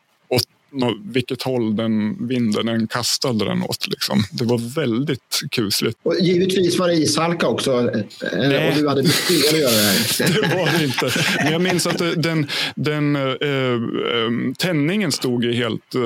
vilket 1.04 1.42
håll 1.42 1.76
den 1.76 2.26
vinden 2.28 2.68
än 2.68 2.86
kastade 2.86 3.44
den 3.44 3.62
åt. 3.62 3.86
Liksom. 3.88 4.24
Det 4.32 4.44
var 4.44 4.74
väldigt 4.74 5.40
kusligt. 5.50 5.98
Och 6.02 6.14
givetvis 6.20 6.78
var 6.78 6.88
det 6.88 6.94
ishalka 6.94 7.48
också. 7.48 7.72
Eh, 7.72 8.02
Nej. 8.32 8.68
Och 8.68 8.74
du 8.74 8.88
hade 8.88 9.02
mycket 9.02 9.52
att 9.52 9.58
göra 9.58 9.70
det 9.70 9.82
här. 9.82 10.42
det 10.48 10.56
var 10.56 10.78
det 10.78 10.84
inte. 10.84 11.10
Men 11.38 11.52
jag 11.52 11.60
minns 11.60 11.86
att 11.86 12.22
den, 12.22 12.46
den 12.76 13.16
äh, 13.16 14.54
tändningen 14.58 15.12
stod 15.12 15.44
ju 15.44 15.52
helt 15.52 15.94
äh, 15.94 16.00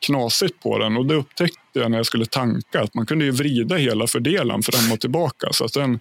knasigt 0.00 0.62
på 0.62 0.78
den. 0.78 0.96
Och 0.96 1.06
det 1.06 1.14
upptäckte 1.14 1.58
jag 1.72 1.90
när 1.90 1.98
jag 1.98 2.06
skulle 2.06 2.26
tanka. 2.26 2.80
Att 2.80 2.94
man 2.94 3.06
kunde 3.06 3.24
ju 3.24 3.30
vrida 3.30 3.76
hela 3.76 4.06
fördelaren 4.06 4.62
fram 4.62 4.92
och 4.92 5.00
tillbaka. 5.00 5.48
Så 5.52 5.64
att 5.64 5.72
den, 5.72 6.00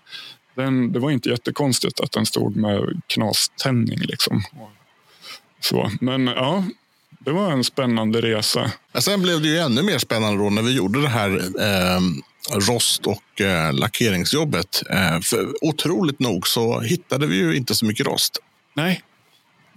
den, 0.55 0.91
det 0.91 0.99
var 0.99 1.11
inte 1.11 1.29
jättekonstigt 1.29 1.99
att 1.99 2.11
den 2.11 2.25
stod 2.25 2.55
med 2.55 3.01
knaständning. 3.07 3.99
Liksom. 3.99 4.43
Så, 5.59 5.91
men 6.01 6.27
ja, 6.27 6.63
det 7.25 7.31
var 7.31 7.51
en 7.51 7.63
spännande 7.63 8.21
resa. 8.21 8.71
Men 8.93 9.01
sen 9.01 9.21
blev 9.21 9.41
det 9.41 9.47
ju 9.47 9.57
ännu 9.57 9.83
mer 9.83 9.97
spännande 9.97 10.43
då 10.43 10.49
när 10.49 10.61
vi 10.61 10.75
gjorde 10.75 11.01
det 11.01 11.07
här 11.07 11.29
eh, 11.39 11.99
rost 12.57 13.07
och 13.07 13.41
eh, 13.41 13.73
lackeringsjobbet. 13.73 14.83
Eh, 14.89 15.19
för 15.19 15.53
otroligt 15.61 16.19
nog 16.19 16.47
så 16.47 16.79
hittade 16.79 17.27
vi 17.27 17.35
ju 17.35 17.55
inte 17.55 17.75
så 17.75 17.85
mycket 17.85 18.07
rost. 18.07 18.37
Nej, 18.73 19.01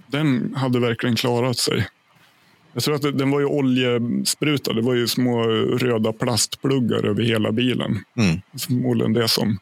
den 0.06 0.54
hade 0.54 0.80
verkligen 0.80 1.16
klarat 1.16 1.58
sig. 1.58 1.88
Jag 2.72 2.82
tror 2.82 2.94
att 2.94 3.18
den 3.18 3.30
var 3.30 3.40
ju 3.40 3.46
oljesprutad. 3.46 4.72
Det 4.72 4.82
var 4.82 4.94
ju 4.94 5.08
små 5.08 5.42
röda 5.78 6.12
plastpluggar 6.12 7.06
över 7.06 7.22
hela 7.22 7.52
bilen. 7.52 8.04
Mm. 8.16 8.40
Förmodligen 8.58 9.12
det 9.12 9.28
som 9.28 9.58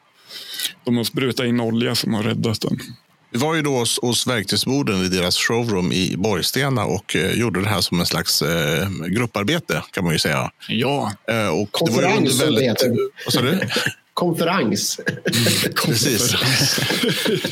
de 0.83 0.97
har 0.97 1.03
sprutat 1.03 1.45
in 1.45 1.59
olja 1.59 1.95
som 1.95 2.13
har 2.13 2.23
räddat 2.23 2.61
den. 2.61 2.79
Vi 3.29 3.39
var 3.39 3.55
ju 3.55 3.61
då 3.61 3.77
hos, 3.77 3.99
hos 4.01 4.27
Verktygsboden 4.27 5.05
i 5.05 5.07
deras 5.07 5.37
showroom 5.37 5.91
i 5.91 6.15
Borgstena 6.17 6.85
och 6.85 7.15
eh, 7.15 7.31
gjorde 7.31 7.61
det 7.61 7.69
här 7.69 7.81
som 7.81 7.99
en 7.99 8.05
slags 8.05 8.41
eh, 8.41 8.89
grupparbete 8.89 9.83
kan 9.91 10.03
man 10.03 10.13
ju 10.13 10.19
säga. 10.19 10.51
Ja. 10.67 11.11
Eh, 11.27 11.47
och 11.47 11.71
Konferens, 11.71 12.39
som 12.39 12.55
det 12.55 12.63
heter. 12.63 12.97
Vad 13.25 13.33
sa 13.33 13.41
du? 13.41 13.59
Konferens. 14.17 14.99
Precis. 15.85 16.35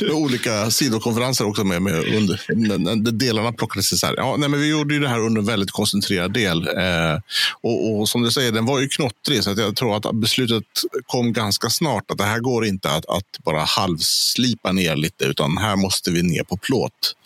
med 0.00 0.10
olika 0.10 0.70
sidokonferenser 0.70 1.46
också 1.46 1.64
med, 1.64 1.82
med 1.82 1.94
under, 2.14 2.40
när 2.78 3.12
delarna 3.12 3.52
plockades 3.52 3.92
isär. 3.92 4.14
Ja, 4.16 4.36
nej, 4.38 4.48
men 4.48 4.60
vi 4.60 4.70
gjorde 4.70 4.94
ju 4.94 5.00
det 5.00 5.08
här 5.08 5.20
under 5.20 5.40
en 5.40 5.46
väldigt 5.46 5.70
koncentrerad 5.70 6.32
del. 6.32 6.68
Eh, 6.68 7.20
och, 7.60 7.90
och, 7.90 8.08
som 8.08 8.22
du 8.22 8.30
säger, 8.30 8.52
den 8.52 8.66
var 8.66 8.80
ju 8.80 8.88
knottrig 8.88 9.44
så 9.44 9.50
att 9.50 9.58
jag 9.58 9.76
tror 9.76 9.96
att 9.96 10.14
beslutet 10.14 10.64
kom 11.06 11.32
ganska 11.32 11.70
snart 11.70 12.10
att 12.10 12.18
det 12.18 12.24
här 12.24 12.40
går 12.40 12.66
inte 12.66 12.90
att, 12.90 13.06
att 13.06 13.44
bara 13.44 13.60
halvslipa 13.60 14.72
ner 14.72 14.96
lite 14.96 15.24
utan 15.24 15.58
här 15.58 15.76
måste 15.76 16.10
vi 16.10 16.22
ner 16.22 16.42
på 16.42 16.56
plåt. 16.56 17.16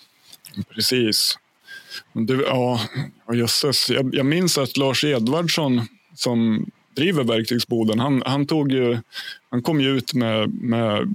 Precis. 0.75 1.38
Det, 2.12 2.35
ja, 2.35 2.80
jösses. 3.32 3.90
Jag, 3.90 4.14
jag 4.14 4.26
minns 4.26 4.59
att 4.59 4.76
Lars 4.76 5.04
Edvardsson 5.04 5.87
som 6.14 6.66
driver 6.97 7.25
verktygsboden, 7.25 8.00
han, 8.00 8.23
han, 8.26 8.47
tog 8.47 8.73
ju, 8.73 8.99
han 9.50 9.62
kom 9.62 9.80
ju 9.80 9.97
ut 9.97 10.14
med, 10.14 10.54
med 10.54 11.14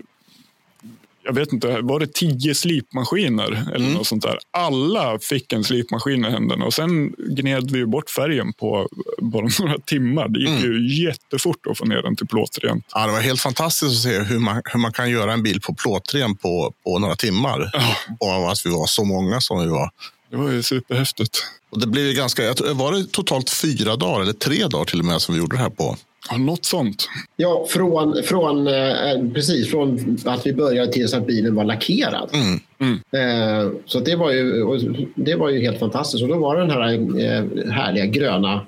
jag 1.25 1.33
vet 1.33 1.53
inte, 1.53 1.81
var 1.81 1.99
det 1.99 2.13
tio 2.13 2.55
slipmaskiner 2.55 3.45
eller 3.45 3.75
mm. 3.75 3.93
något 3.93 4.07
sånt 4.07 4.23
där? 4.23 4.39
Alla 4.51 5.19
fick 5.19 5.53
en 5.53 5.63
slipmaskin 5.63 6.25
i 6.25 6.29
händerna 6.29 6.65
och 6.65 6.73
sen 6.73 7.15
gned 7.17 7.71
vi 7.71 7.85
bort 7.85 8.09
färgen 8.09 8.53
på 8.53 8.89
bara 9.17 9.47
några 9.59 9.79
timmar. 9.79 10.27
Det 10.27 10.39
gick 10.39 10.49
mm. 10.49 10.63
ju 10.63 11.03
jättefort 11.05 11.67
att 11.69 11.77
få 11.77 11.85
ner 11.85 12.01
den 12.01 12.15
till 12.15 12.27
plåtrent. 12.27 12.85
Ja, 12.93 13.05
det 13.05 13.11
var 13.11 13.21
helt 13.21 13.41
fantastiskt 13.41 13.91
att 13.91 14.11
se 14.11 14.19
hur 14.19 14.39
man, 14.39 14.61
hur 14.65 14.79
man 14.79 14.91
kan 14.91 15.09
göra 15.09 15.33
en 15.33 15.43
bil 15.43 15.61
på 15.61 15.73
plåtren 15.73 16.35
på, 16.35 16.73
på 16.83 16.99
några 16.99 17.15
timmar. 17.15 17.69
Ja. 17.73 17.95
Bara 18.19 18.51
att 18.51 18.65
vi 18.65 18.69
var 18.69 18.85
så 18.85 19.03
många 19.03 19.41
som 19.41 19.59
vi 19.59 19.67
var. 19.67 19.89
Det 20.29 20.37
var 20.37 20.51
ju 20.51 20.63
superhäftigt. 20.63 21.45
Och 21.75 21.81
det 21.81 21.87
blev 21.87 22.13
ganska, 22.13 22.41
var 22.73 22.91
det 22.91 23.11
totalt 23.11 23.49
fyra 23.49 23.95
dagar 23.95 24.21
eller 24.21 24.33
tre 24.33 24.67
dagar 24.67 24.85
till 24.85 24.99
och 24.99 25.05
med 25.05 25.21
som 25.21 25.35
vi 25.35 25.41
gjorde 25.41 25.55
det 25.55 25.61
här 25.61 25.69
på? 25.69 25.95
Ja, 26.29 26.37
något 26.37 26.65
sånt. 26.65 27.09
Ja, 27.35 27.65
från, 27.69 28.23
från, 28.23 28.67
eh, 28.67 29.33
precis 29.33 29.71
från 29.71 30.17
att 30.25 30.45
vi 30.45 30.53
började 30.53 30.91
tills 30.91 31.13
att 31.13 31.27
bilen 31.27 31.55
var 31.55 31.63
lackerad. 31.63 32.29
Mm. 32.33 32.59
Mm. 32.79 32.99
Eh, 33.11 33.71
så 33.85 33.99
det 33.99 34.15
var, 34.15 34.31
ju, 34.31 35.07
det 35.15 35.35
var 35.35 35.49
ju 35.49 35.61
helt 35.61 35.79
fantastiskt. 35.79 36.23
Och 36.23 36.29
då 36.29 36.37
var 36.37 36.55
det 36.55 36.61
den 36.61 36.71
här 36.71 36.91
eh, 36.91 37.71
härliga 37.71 38.05
gröna, 38.05 38.65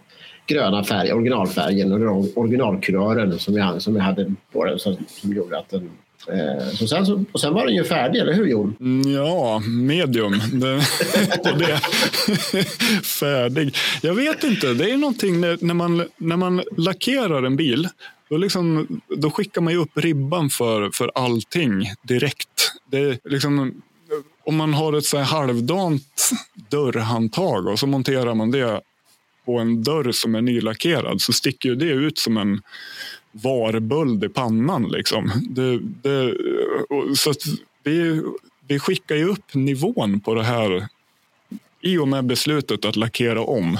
gröna 0.48 0.84
färg, 0.84 1.14
originalfärgen 1.14 2.08
och 2.08 2.38
originalkurören 2.38 3.40
som 3.40 3.54
vi, 3.54 3.80
som 3.80 3.94
vi 3.94 4.00
hade 4.00 4.34
på 4.54 4.66
den 4.66 4.80
som, 4.80 4.98
som 5.08 5.34
gjorde 5.34 5.58
att 5.58 5.70
den 5.70 5.90
Eh, 6.28 6.70
så 6.74 6.88
sen, 6.88 7.06
så, 7.06 7.24
och 7.32 7.42
sen 7.42 7.54
var 7.54 7.66
den 7.66 7.76
ju 7.76 7.84
färdig, 7.84 8.20
eller 8.20 8.34
hur 8.34 8.46
Jon? 8.46 8.76
Mm, 8.80 9.14
ja, 9.14 9.60
medium. 9.60 10.42
Det. 10.52 10.82
färdig. 13.04 13.76
Jag 14.02 14.14
vet 14.14 14.44
inte, 14.44 14.74
det 14.74 14.92
är 14.92 14.98
någonting 14.98 15.42
när, 15.42 15.58
när, 15.62 15.74
man, 15.74 16.08
när 16.18 16.38
man 16.38 16.64
lackerar 16.78 17.44
en 17.44 17.56
bil. 17.56 17.90
Då, 18.30 18.38
liksom, 18.38 18.88
då 19.08 19.32
skickar 19.32 19.62
man 19.62 19.74
ju 19.74 19.80
upp 19.80 19.98
ribban 19.98 20.50
för, 20.50 20.90
för 20.94 21.12
allting 21.16 21.94
direkt. 22.04 22.72
Det 22.92 23.20
liksom, 23.24 23.82
om 24.46 24.56
man 24.56 24.74
har 24.74 24.94
ett 24.94 25.06
så 25.06 25.18
här 25.18 25.24
halvdant 25.24 26.32
dörrhandtag 26.70 27.68
och 27.68 27.80
så 27.80 27.88
monterar 27.88 28.34
man 28.34 28.52
det 28.52 28.82
på 29.46 29.60
en 29.60 29.84
dörr 29.84 30.12
som 30.12 30.36
är 30.36 30.42
nylackerad 30.42 31.22
så 31.22 31.34
sticker 31.34 31.70
ju 31.70 31.76
det 31.76 31.86
ut 31.86 32.18
som 32.18 32.38
en 32.38 32.62
varböld 33.44 34.24
i 34.24 34.30
pannan. 34.30 34.88
Liksom. 34.88 35.32
Det, 35.50 35.80
det, 35.80 36.38
så 37.16 37.34
vi, 37.84 38.24
vi 38.68 38.80
skickar 38.80 39.16
ju 39.16 39.30
upp 39.30 39.54
nivån 39.54 40.20
på 40.20 40.34
det 40.34 40.44
här 40.44 40.88
i 41.82 41.98
och 41.98 42.08
med 42.08 42.26
beslutet 42.26 42.86
att 42.86 42.96
lackera 42.96 43.42
om. 43.42 43.78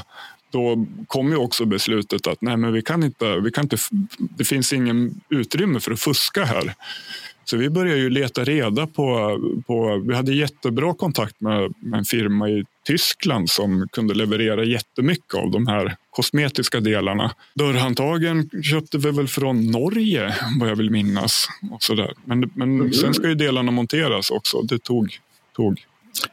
Då 0.52 0.86
kom 1.08 1.32
ju 1.32 1.38
också 1.38 1.66
beslutet 1.66 2.28
att 2.28 2.42
nej, 2.42 2.58
men 2.58 2.74
vi 2.74 2.82
kan 2.82 3.04
inte, 3.04 3.40
vi 3.40 3.52
kan 3.52 3.64
inte, 3.64 3.78
det 4.18 4.46
finns 4.46 4.74
ingen 4.74 5.22
utrymme 5.30 5.80
för 5.80 5.92
att 5.92 6.00
fuska 6.00 6.46
här. 6.46 6.76
Så 7.50 7.58
vi 7.58 7.70
började 7.70 8.00
ju 8.00 8.10
leta 8.10 8.44
reda 8.44 8.88
på, 8.88 9.38
på 9.68 10.04
vi 10.08 10.16
hade 10.16 10.34
jättebra 10.34 10.94
kontakt 10.94 11.42
med, 11.42 11.74
med 11.80 11.98
en 11.98 12.06
firma 12.06 12.50
i 12.50 12.66
Tyskland 12.86 13.50
som 13.50 13.88
kunde 13.92 14.14
leverera 14.14 14.64
jättemycket 14.64 15.34
av 15.34 15.52
de 15.52 15.68
här 15.68 15.96
kosmetiska 16.12 16.80
delarna. 16.80 17.36
Dörrhandtagen 17.54 18.50
köpte 18.64 18.98
vi 18.98 19.12
väl 19.12 19.28
från 19.28 19.72
Norge 19.72 20.36
vad 20.60 20.70
jag 20.70 20.76
vill 20.76 20.92
minnas. 20.92 21.48
Och 21.72 21.84
så. 21.84 22.10
Men, 22.26 22.52
men 22.54 22.80
mm. 22.80 22.94
sen 22.94 23.14
ska 23.14 23.28
ju 23.28 23.36
delarna 23.36 23.72
monteras 23.72 24.32
också. 24.32 24.62
Det 24.62 24.80
tog, 24.80 25.20
tog 25.56 25.86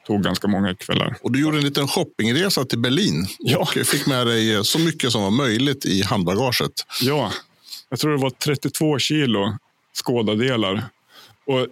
tog 0.06 0.22
ganska 0.22 0.48
många 0.48 0.74
kvällar. 0.74 1.16
Och 1.22 1.32
du 1.32 1.40
gjorde 1.40 1.58
en 1.58 1.64
liten 1.64 1.88
shoppingresa 1.88 2.64
till 2.64 2.78
Berlin 2.78 3.26
ja. 3.38 3.58
och 3.58 3.68
fick 3.86 4.06
med 4.06 4.26
dig 4.26 4.64
så 4.64 4.78
mycket 4.78 5.12
som 5.12 5.22
var 5.22 5.30
möjligt 5.30 5.86
i 5.86 6.02
handbagaget. 6.02 6.72
Ja, 7.02 7.32
jag 7.88 7.98
tror 7.98 8.12
det 8.12 8.22
var 8.22 8.30
32 8.30 8.98
kilo 8.98 9.58
skådadelar 9.94 10.84
och 11.46 11.66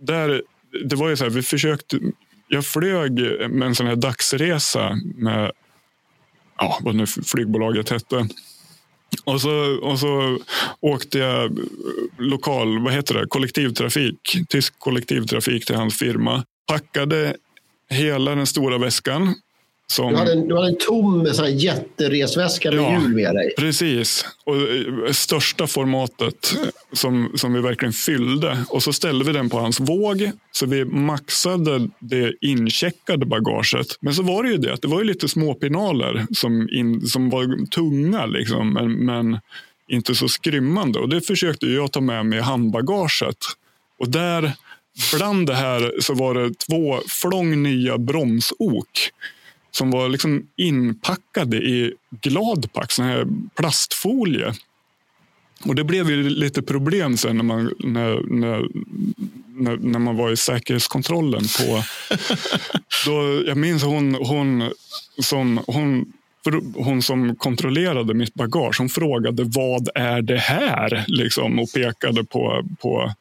där, 0.00 0.42
det 0.84 0.96
var 0.96 1.08
ju 1.08 1.16
så 1.16 1.24
här, 1.24 1.30
vi 1.30 1.42
försökte, 1.42 1.98
jag 2.48 2.66
flög 2.66 3.12
med 3.50 3.62
en 3.62 3.74
sån 3.74 3.86
här 3.86 3.96
dagsresa 3.96 4.98
med, 5.14 5.52
ja, 6.58 6.78
vad 6.82 6.94
nu 6.94 7.06
flygbolaget 7.06 7.90
hette. 7.90 8.28
Och 9.24 9.40
så, 9.40 9.78
och 9.82 9.98
så 9.98 10.38
åkte 10.80 11.18
jag 11.18 11.58
lokal, 12.18 12.78
vad 12.78 12.92
heter 12.92 13.14
det, 13.14 13.26
kollektivtrafik, 13.28 14.36
tysk 14.48 14.78
kollektivtrafik 14.78 15.66
till 15.66 15.76
hans 15.76 15.98
firma. 15.98 16.44
Packade 16.66 17.36
hela 17.90 18.34
den 18.34 18.46
stora 18.46 18.78
väskan 18.78 19.34
som... 19.92 20.12
Du, 20.12 20.18
hade 20.18 20.32
en, 20.32 20.48
du 20.48 20.54
hade 20.56 20.68
en 20.68 20.78
tom 20.78 21.26
så 21.32 21.42
här 21.42 21.50
jätteresväska 21.50 22.70
med 22.70 22.80
ja, 22.80 22.92
hjul 22.92 23.14
med 23.14 23.34
dig. 23.34 23.54
Precis. 23.56 24.24
Och 24.44 24.56
eh, 24.56 25.12
största 25.12 25.66
formatet 25.66 26.56
som, 26.92 27.32
som 27.34 27.52
vi 27.52 27.60
verkligen 27.60 27.92
fyllde. 27.92 28.64
Och 28.68 28.82
så 28.82 28.92
ställde 28.92 29.24
vi 29.24 29.32
den 29.32 29.50
på 29.50 29.58
hans 29.58 29.80
våg. 29.80 30.30
Så 30.52 30.66
vi 30.66 30.84
maxade 30.84 31.88
det 31.98 32.32
incheckade 32.40 33.26
bagaget. 33.26 33.86
Men 34.00 34.14
så 34.14 34.22
var 34.22 34.42
det 34.42 34.50
ju 34.50 34.56
det 34.56 34.72
att 34.72 34.82
det 34.82 34.88
var 34.88 34.98
ju 34.98 35.04
lite 35.04 35.28
småpinaler 35.28 36.26
som, 36.34 36.68
in, 36.72 37.06
som 37.06 37.30
var 37.30 37.66
tunga. 37.66 38.26
Liksom, 38.26 38.72
men, 38.72 38.92
men 38.92 39.38
inte 39.88 40.14
så 40.14 40.28
skrymmande. 40.28 40.98
Och 40.98 41.08
det 41.08 41.20
försökte 41.20 41.66
jag 41.66 41.92
ta 41.92 42.00
med 42.00 42.26
mig 42.26 42.38
i 42.38 42.42
handbagaget. 42.42 43.36
Och 43.98 44.08
där, 44.08 44.52
bland 45.14 45.46
det 45.46 45.54
här, 45.54 45.92
så 46.00 46.14
var 46.14 46.34
det 46.34 46.58
två 46.58 47.00
flång 47.08 47.62
nya 47.62 47.98
bromsok 47.98 49.12
som 49.76 49.90
var 49.90 50.08
liksom 50.08 50.46
inpackade 50.56 51.56
i 51.56 51.94
gladpack, 52.22 52.92
sån 52.92 53.04
här 53.04 53.26
plastfolie. 53.54 54.52
Och 55.64 55.74
det 55.74 55.84
blev 55.84 56.10
ju 56.10 56.30
lite 56.30 56.62
problem 56.62 57.16
sen 57.16 57.36
när 57.36 57.44
man, 57.44 57.74
när, 57.78 58.20
när, 58.30 58.68
när, 59.46 59.76
när 59.76 59.98
man 59.98 60.16
var 60.16 60.30
i 60.30 60.36
säkerhetskontrollen. 60.36 61.42
på 61.42 61.82
då, 63.06 63.42
Jag 63.46 63.56
minns 63.56 63.82
hon, 63.82 64.14
hon, 64.14 64.70
som, 65.22 65.60
hon, 65.66 66.12
hon 66.74 67.02
som 67.02 67.36
kontrollerade 67.36 68.14
mitt 68.14 68.34
bagage. 68.34 68.78
Hon 68.78 68.88
frågade 68.88 69.44
vad 69.44 69.88
är 69.94 70.22
det 70.22 70.38
här? 70.38 71.04
Liksom, 71.08 71.58
och 71.58 71.72
pekade 71.72 72.24
på, 72.24 72.64
på 72.80 73.12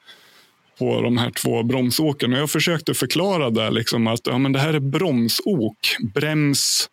på 0.82 1.02
de 1.02 1.18
här 1.18 1.32
två 1.32 1.64
bromsåken. 1.64 2.34
Och 2.34 2.40
jag 2.40 2.50
försökte 2.50 2.94
förklara 2.94 3.50
där 3.50 3.72
liksom 3.72 4.08
att 4.08 4.20
ja, 4.24 4.38
men 4.38 4.52
det 4.52 4.60
här 4.60 4.74
är 4.74 4.80
bromsok. 4.80 5.96
Brems, 6.14 6.90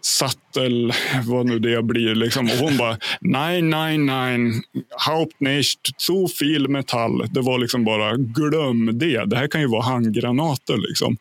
sattel, 0.00 0.92
vad 1.24 1.46
nu 1.46 1.58
det 1.58 1.82
blir. 1.82 2.14
Liksom. 2.14 2.46
Och 2.46 2.56
hon 2.56 2.76
bara, 2.76 2.96
nej, 3.20 3.62
nej, 3.62 3.98
nej, 3.98 4.52
haupt 4.96 5.40
nicht, 5.40 5.80
zu 5.96 6.26
viel 6.40 6.68
metall. 6.68 7.24
Det 7.30 7.40
var 7.40 7.58
liksom 7.58 7.84
bara, 7.84 8.16
glöm 8.16 8.98
det. 8.98 9.24
Det 9.24 9.36
här 9.36 9.48
kan 9.48 9.60
ju 9.60 9.66
vara 9.66 9.82
handgranater. 9.82 10.76
Liksom. 10.88 11.16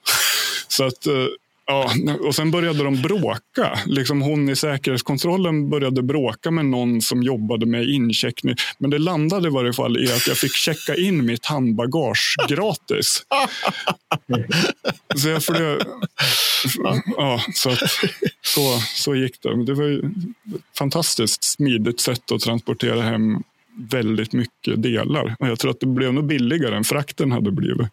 Så 0.67 0.83
att, 0.83 1.07
eh, 1.07 1.25
Ja, 1.71 1.91
och 2.21 2.35
sen 2.35 2.51
började 2.51 2.83
de 2.83 3.01
bråka. 3.01 3.79
Liksom 3.85 4.21
hon 4.21 4.49
i 4.49 4.55
säkerhetskontrollen 4.55 5.69
började 5.69 6.01
bråka 6.01 6.51
med 6.51 6.65
någon 6.65 7.01
som 7.01 7.23
jobbade 7.23 7.65
med 7.65 7.89
incheckning. 7.89 8.55
Men 8.77 8.89
det 8.89 8.97
landade 8.97 9.47
i 9.47 9.51
varje 9.51 9.73
fall 9.73 9.97
i 9.97 10.11
att 10.11 10.27
jag 10.27 10.37
fick 10.37 10.53
checka 10.53 10.95
in 10.95 11.25
mitt 11.25 11.45
handbagage 11.45 12.35
gratis. 12.47 13.23
Så 15.15 15.29
jag 15.29 15.43
flög... 15.43 15.81
Ja, 17.17 17.41
så, 17.53 17.69
att, 17.69 17.79
så, 18.41 18.79
så 18.95 19.15
gick 19.15 19.41
det. 19.41 19.65
Det 19.65 19.73
var 19.73 19.89
ett 19.89 20.03
fantastiskt 20.77 21.43
smidigt 21.43 21.99
sätt 21.99 22.31
att 22.31 22.41
transportera 22.41 23.01
hem 23.01 23.43
väldigt 23.91 24.33
mycket 24.33 24.83
delar. 24.83 25.35
Och 25.39 25.47
jag 25.47 25.59
tror 25.59 25.71
att 25.71 25.79
det 25.79 25.87
blev 25.87 26.13
nog 26.13 26.27
billigare 26.27 26.75
än 26.75 26.83
frakten 26.83 27.31
hade 27.31 27.51
blivit. 27.51 27.87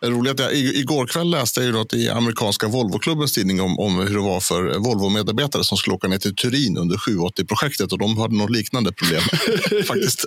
Det 0.00 0.06
är 0.06 0.10
roligt 0.10 0.40
jag, 0.40 0.54
igår 0.54 1.06
kväll 1.06 1.30
läste 1.30 1.60
jag 1.60 1.74
något 1.74 1.94
i 1.94 2.08
amerikanska 2.08 2.66
Volvo-klubbens 2.68 3.32
tidning 3.32 3.60
om, 3.60 3.78
om 3.78 3.98
hur 3.98 4.14
det 4.14 4.20
var 4.20 4.40
för 4.40 4.78
Volvo-medarbetare 4.78 5.64
som 5.64 5.78
skulle 5.78 5.96
åka 5.96 6.08
ner 6.08 6.18
till 6.18 6.36
Turin 6.36 6.78
under 6.78 6.96
780-projektet 6.96 7.92
och 7.92 7.98
de 7.98 8.18
hade 8.18 8.36
något 8.36 8.50
liknande 8.50 8.92
problem. 8.92 9.22
faktiskt. 9.86 10.24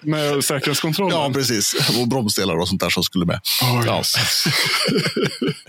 Med 0.00 0.44
säkerhetskontrollen? 0.44 1.18
Ja, 1.18 1.30
precis. 1.34 1.74
Och 2.00 2.08
bromsdelar 2.08 2.56
och 2.56 2.68
sånt 2.68 2.80
där 2.80 2.90
som 2.90 3.02
skulle 3.02 3.26
med. 3.26 3.40
Oh, 3.62 3.82
ja. 3.86 4.02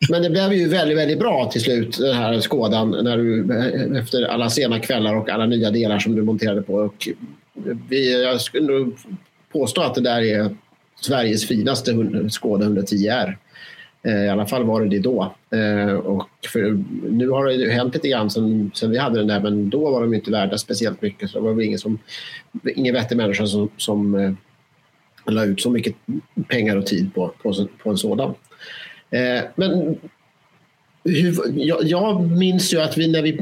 Men 0.10 0.22
det 0.22 0.30
blev 0.30 0.52
ju 0.52 0.68
väldigt, 0.68 0.98
väldigt 0.98 1.18
bra 1.18 1.50
till 1.52 1.60
slut, 1.60 1.98
den 1.98 2.16
här 2.16 2.40
Skådan, 2.40 2.90
när 2.90 3.16
du, 3.16 3.98
efter 3.98 4.22
alla 4.22 4.50
sena 4.50 4.80
kvällar 4.80 5.14
och 5.14 5.28
alla 5.28 5.46
nya 5.46 5.70
delar 5.70 5.98
som 5.98 6.14
du 6.14 6.22
monterade 6.22 6.62
på. 6.62 6.74
Och 6.74 7.08
vi, 7.88 8.22
jag 8.22 8.40
skulle 8.40 8.72
nog 8.72 8.96
påstå 9.52 9.82
att 9.82 9.94
det 9.94 10.00
där 10.00 10.22
är 10.22 10.56
Sveriges 11.00 11.48
finaste 11.48 11.94
Skoda 12.30 12.66
110R. 12.66 13.36
Eh, 14.02 14.24
I 14.24 14.28
alla 14.28 14.46
fall 14.46 14.64
var 14.64 14.80
det 14.80 14.88
det 14.88 14.98
då. 14.98 15.34
Eh, 15.50 15.94
och 15.94 16.28
nu 17.10 17.28
har 17.28 17.46
det 17.46 17.72
hänt 17.72 17.94
lite 17.94 18.08
grann 18.08 18.30
sen, 18.30 18.70
sen 18.74 18.90
vi 18.90 18.98
hade 18.98 19.18
den 19.18 19.26
där 19.26 19.40
men 19.40 19.70
då 19.70 19.90
var 19.90 20.00
de 20.00 20.14
inte 20.14 20.30
värda 20.30 20.58
speciellt 20.58 21.02
mycket. 21.02 21.30
Så 21.30 21.38
det 21.38 21.44
var 21.44 21.52
väl 21.52 21.66
ingen, 21.66 21.78
som, 21.78 21.98
ingen 22.76 22.94
vettig 22.94 23.16
människa 23.16 23.46
som, 23.46 23.68
som 23.76 24.14
eh, 24.14 24.32
la 25.26 25.44
ut 25.44 25.60
så 25.60 25.70
mycket 25.70 25.94
pengar 26.48 26.76
och 26.76 26.86
tid 26.86 27.14
på, 27.14 27.34
på, 27.42 27.68
på 27.82 27.90
en 27.90 27.96
sådan. 27.96 28.34
Men 29.54 29.96
hur, 31.04 31.34
jag, 31.54 31.84
jag, 31.84 32.30
minns 32.30 32.74
ju 32.74 32.80
att 32.80 32.98
vi 32.98 33.08
när, 33.08 33.22
vi 33.22 33.32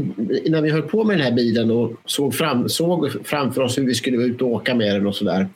när 0.51 0.63
vi 0.63 0.71
höll 0.71 0.83
på 0.83 1.05
med 1.05 1.17
den 1.17 1.25
här 1.25 1.33
bilen 1.33 1.71
och 1.71 1.93
såg, 2.05 2.35
fram, 2.35 2.69
såg 2.69 3.11
framför 3.25 3.61
oss 3.61 3.79
hur 3.79 3.87
vi 3.87 3.95
skulle 3.95 4.17
ut 4.17 4.43
och 4.43 4.49
åka 4.49 4.75
med 4.75 4.95
den 4.95 5.07
och 5.07 5.15
sådär. 5.15 5.49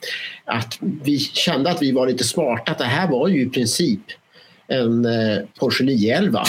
Att 0.45 0.79
vi 0.81 1.19
kände 1.19 1.71
att 1.71 1.81
vi 1.81 1.91
var 1.91 2.07
lite 2.07 2.23
smarta. 2.23 2.71
Att 2.71 2.77
det 2.77 2.83
här 2.83 3.11
var 3.11 3.27
ju 3.27 3.41
i 3.41 3.49
princip 3.49 4.01
en 4.67 5.05
eh, 5.05 5.37
Porsche 5.59 5.83
911 5.83 6.43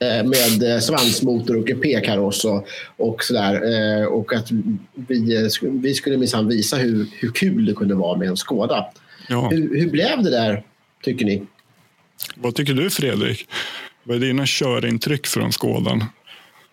eh, 0.00 0.24
med 0.24 0.74
eh, 0.74 0.80
svansmotor 0.80 1.56
och 1.56 1.68
kupékaross 1.68 2.44
och, 2.44 2.68
och 2.96 3.24
sådär. 3.24 3.54
Eh, 3.54 4.06
och 4.06 4.32
att 4.32 4.48
vi, 4.94 5.36
eh, 5.36 5.48
vi 5.62 5.94
skulle 5.94 6.16
minsann 6.16 6.48
visa 6.48 6.76
hur, 6.76 7.06
hur 7.12 7.30
kul 7.30 7.64
det 7.64 7.74
kunde 7.74 7.94
vara 7.94 8.18
med 8.18 8.28
en 8.28 8.36
Skoda. 8.36 8.86
Ja. 9.28 9.48
Hur, 9.50 9.80
hur 9.80 9.90
blev 9.90 10.22
det 10.22 10.30
där, 10.30 10.62
tycker 11.04 11.24
ni? 11.24 11.42
Vad 12.34 12.54
tycker 12.54 12.74
du, 12.74 12.90
Fredrik? 12.90 13.48
Vad 14.04 14.16
är 14.16 14.20
dina 14.20 14.46
körintryck 14.46 15.26
från 15.26 15.52
Skådan? 15.52 16.04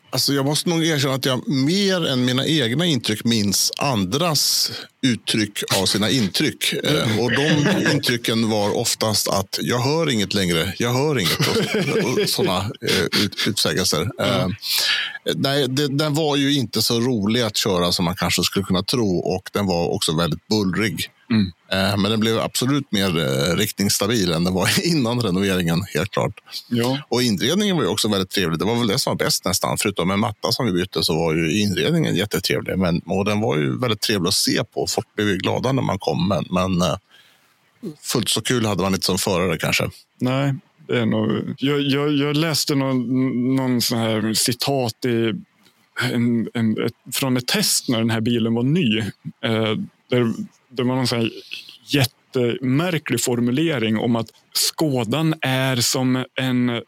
Alltså 0.10 0.34
jag 0.34 0.46
måste 0.46 0.70
nog 0.70 0.86
erkänna 0.86 1.14
att 1.14 1.26
jag 1.26 1.48
mer 1.48 2.08
än 2.08 2.26
mina 2.26 2.46
egna 2.46 2.86
intryck 2.86 3.24
minns 3.24 3.72
andras 3.78 4.72
uttryck 5.02 5.64
av 5.78 5.86
sina 5.86 6.10
intryck. 6.10 6.74
Eh, 6.74 7.20
och 7.20 7.32
de 7.32 7.48
intrycken 7.92 8.50
var 8.50 8.78
oftast 8.78 9.28
att 9.28 9.60
jag 9.62 9.80
hör 9.80 10.10
inget 10.10 10.34
längre, 10.34 10.74
jag 10.78 10.94
hör 10.94 11.20
inget. 11.20 11.40
Och, 11.40 12.22
och 12.22 12.30
sådana 12.30 12.58
eh, 12.60 13.24
ut, 13.24 13.48
utsägelser. 13.48 14.10
Mm. 14.20 14.56
nej, 15.36 15.68
det, 15.68 15.88
den 15.88 16.14
var 16.14 16.36
ju 16.36 16.54
inte 16.54 16.82
så 16.82 17.00
rolig 17.00 17.42
att 17.42 17.58
köra 17.58 17.92
som 17.92 18.06
man 18.06 18.16
kanske 18.16 18.44
skulle 18.44 18.66
kunna 18.66 18.84
tro 18.84 19.18
och 19.18 19.50
den 19.54 19.66
var 19.66 19.88
också 19.88 20.18
väldigt 20.18 20.48
bullrig. 20.48 21.10
Mm. 21.32 21.52
Men 22.02 22.12
den 22.12 22.20
blev 22.20 22.40
absolut 22.40 22.92
mer 22.92 23.10
riktningsstabil 23.56 24.32
än 24.32 24.44
den 24.44 24.54
var 24.54 24.70
innan 24.88 25.22
renoveringen, 25.22 25.84
helt 25.94 26.12
klart. 26.12 26.34
Ja. 26.70 26.98
Och 27.10 27.24
inredningen 27.24 27.76
var 27.76 27.84
ju 27.84 27.90
också 27.90 28.08
väldigt 28.08 28.30
trevlig. 28.30 28.60
Det 28.60 28.66
var 28.66 28.76
väl 28.76 28.88
det 28.88 29.00
som 29.00 29.12
var 29.12 29.26
bäst 29.26 29.46
nästan. 29.46 29.78
Förutom 29.78 30.12
en 30.12 30.20
matta 30.20 30.52
som 30.52 30.66
vi 30.66 30.72
bytte 30.72 31.04
så 31.04 31.16
var 31.16 31.34
ju 31.34 31.62
inredningen 31.62 32.16
jättetrevlig. 32.16 32.78
Men, 32.78 33.02
och 33.06 33.26
den 33.26 33.42
var 33.42 33.58
ju 33.58 33.80
väldigt 33.80 34.02
trevlig 34.02 34.28
att 34.28 34.34
se 34.34 34.64
på. 34.64 34.88
Folk 34.96 35.16
blev 35.16 35.28
ju 35.28 35.38
glada 35.38 35.72
när 35.72 35.82
man 35.82 36.00
kom. 36.00 36.28
Men, 36.28 36.46
men 36.50 36.98
fullt 38.02 38.30
så 38.30 38.42
kul 38.42 38.66
hade 38.66 38.84
man 38.84 38.94
inte 38.94 39.06
som 39.06 39.18
förare 39.18 39.58
kanske. 39.58 39.90
Nej, 40.20 40.54
det 40.88 41.00
är 41.00 41.06
nog, 41.06 41.56
jag, 41.58 41.82
jag, 41.82 42.14
jag 42.14 42.38
läste 42.38 42.76
någon, 42.76 43.56
någon 43.56 43.82
sån 43.82 43.98
här 43.98 44.34
citat 44.34 45.06
i 45.06 45.34
en, 46.14 46.50
en, 46.54 46.86
ett, 46.86 46.94
från 47.14 47.38
ett 47.38 47.48
test 47.48 47.90
när 47.90 47.98
den 47.98 48.10
här 48.10 48.22
bilen 48.22 48.54
var 48.54 48.64
ny. 48.64 49.00
Eh, 49.44 49.76
där 50.10 50.34
det 50.70 50.84
var 50.84 50.96
någon 50.96 51.08
sån 51.08 51.30
jättemärklig 51.86 53.22
formulering 53.22 53.98
om 53.98 54.16
att 54.16 54.30
skådan 54.54 55.34
är 55.42 55.76
som 55.76 56.26
en 56.36 56.82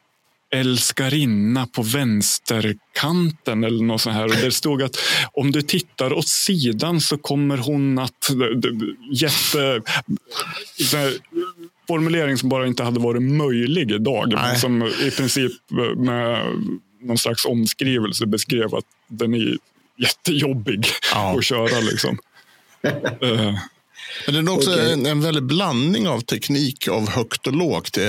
älskarinna 0.51 1.67
på 1.67 1.81
vänsterkanten 1.81 3.63
eller 3.63 3.83
något 3.83 4.01
sånt 4.01 4.15
här. 4.15 4.25
Och 4.25 4.35
det 4.41 4.51
stod 4.51 4.83
att 4.83 4.97
om 5.33 5.51
du 5.51 5.61
tittar 5.61 6.13
åt 6.13 6.27
sidan 6.27 7.01
så 7.01 7.17
kommer 7.17 7.57
hon 7.57 7.99
att... 7.99 8.29
Jätte... 9.11 9.81
Formulering 11.87 12.37
som 12.37 12.49
bara 12.49 12.67
inte 12.67 12.83
hade 12.83 12.99
varit 12.99 13.21
möjlig 13.21 13.91
idag. 13.91 14.33
Nej. 14.33 14.59
Som 14.59 14.83
i 14.83 15.11
princip 15.11 15.51
med 15.95 16.45
någon 17.01 17.17
slags 17.17 17.45
omskrivelse 17.45 18.25
beskrev 18.25 18.75
att 18.75 18.85
den 19.07 19.33
är 19.33 19.57
jättejobbig 19.97 20.85
ja. 21.11 21.37
att 21.37 21.45
köra. 21.45 21.79
Liksom. 21.79 22.17
Men 24.25 24.45
det 24.45 24.51
är 24.51 24.55
också 24.55 24.71
okay. 24.71 24.93
en, 24.93 25.05
en 25.05 25.21
väldig 25.21 25.43
blandning 25.43 26.07
av 26.07 26.21
teknik 26.21 26.87
av 26.87 27.09
högt 27.09 27.47
och 27.47 27.53
lågt. 27.53 27.97
Eh, 27.97 28.03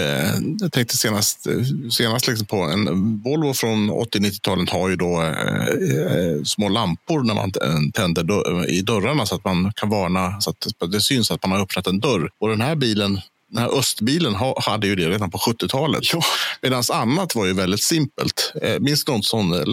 jag 0.60 0.72
tänkte 0.72 0.96
senast, 0.96 1.46
senast 1.90 2.28
liksom 2.28 2.46
på 2.46 2.56
en 2.56 3.18
Volvo 3.22 3.54
från 3.54 3.90
80-90-talet 3.90 4.70
har 4.70 4.88
ju 4.88 4.96
då 4.96 5.22
eh, 5.22 5.28
eh, 5.28 6.42
små 6.44 6.68
lampor 6.68 7.22
när 7.22 7.34
man 7.34 7.52
tänder 7.92 8.22
dörr, 8.22 8.70
i 8.70 8.82
dörrarna 8.82 9.26
så 9.26 9.34
att 9.34 9.44
man 9.44 9.72
kan 9.76 9.88
varna 9.88 10.40
så 10.40 10.50
att 10.50 10.90
det 10.92 11.00
syns 11.00 11.30
att 11.30 11.46
man 11.46 11.52
har 11.52 11.60
öppnat 11.64 11.86
en 11.86 12.00
dörr. 12.00 12.30
Och 12.40 12.48
den 12.48 12.60
här 12.60 12.74
bilen 12.74 13.20
den 13.48 13.62
här 13.62 13.78
östbilen 13.78 14.34
hade 14.56 14.86
ju 14.86 14.96
det 14.96 15.08
redan 15.08 15.30
på 15.30 15.38
70-talet. 15.38 16.12
Ja. 16.12 16.22
Medan 16.62 16.82
annat 16.92 17.34
var 17.34 17.46
ju 17.46 17.52
väldigt 17.52 17.82
simpelt. 17.82 18.52
Minns 18.80 19.04
du 19.04 19.12
någon 19.12 19.22
sån 19.22 19.64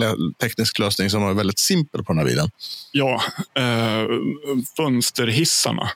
teknisk 0.41 0.79
lösning 0.79 1.09
som 1.09 1.21
var 1.21 1.33
väldigt 1.33 1.59
simpel 1.59 2.03
på 2.03 2.13
den 2.13 2.17
här 2.17 2.25
bilen? 2.25 2.49
Ja, 2.91 3.21
eh, 3.55 4.05
fönsterhissarna 4.77 5.89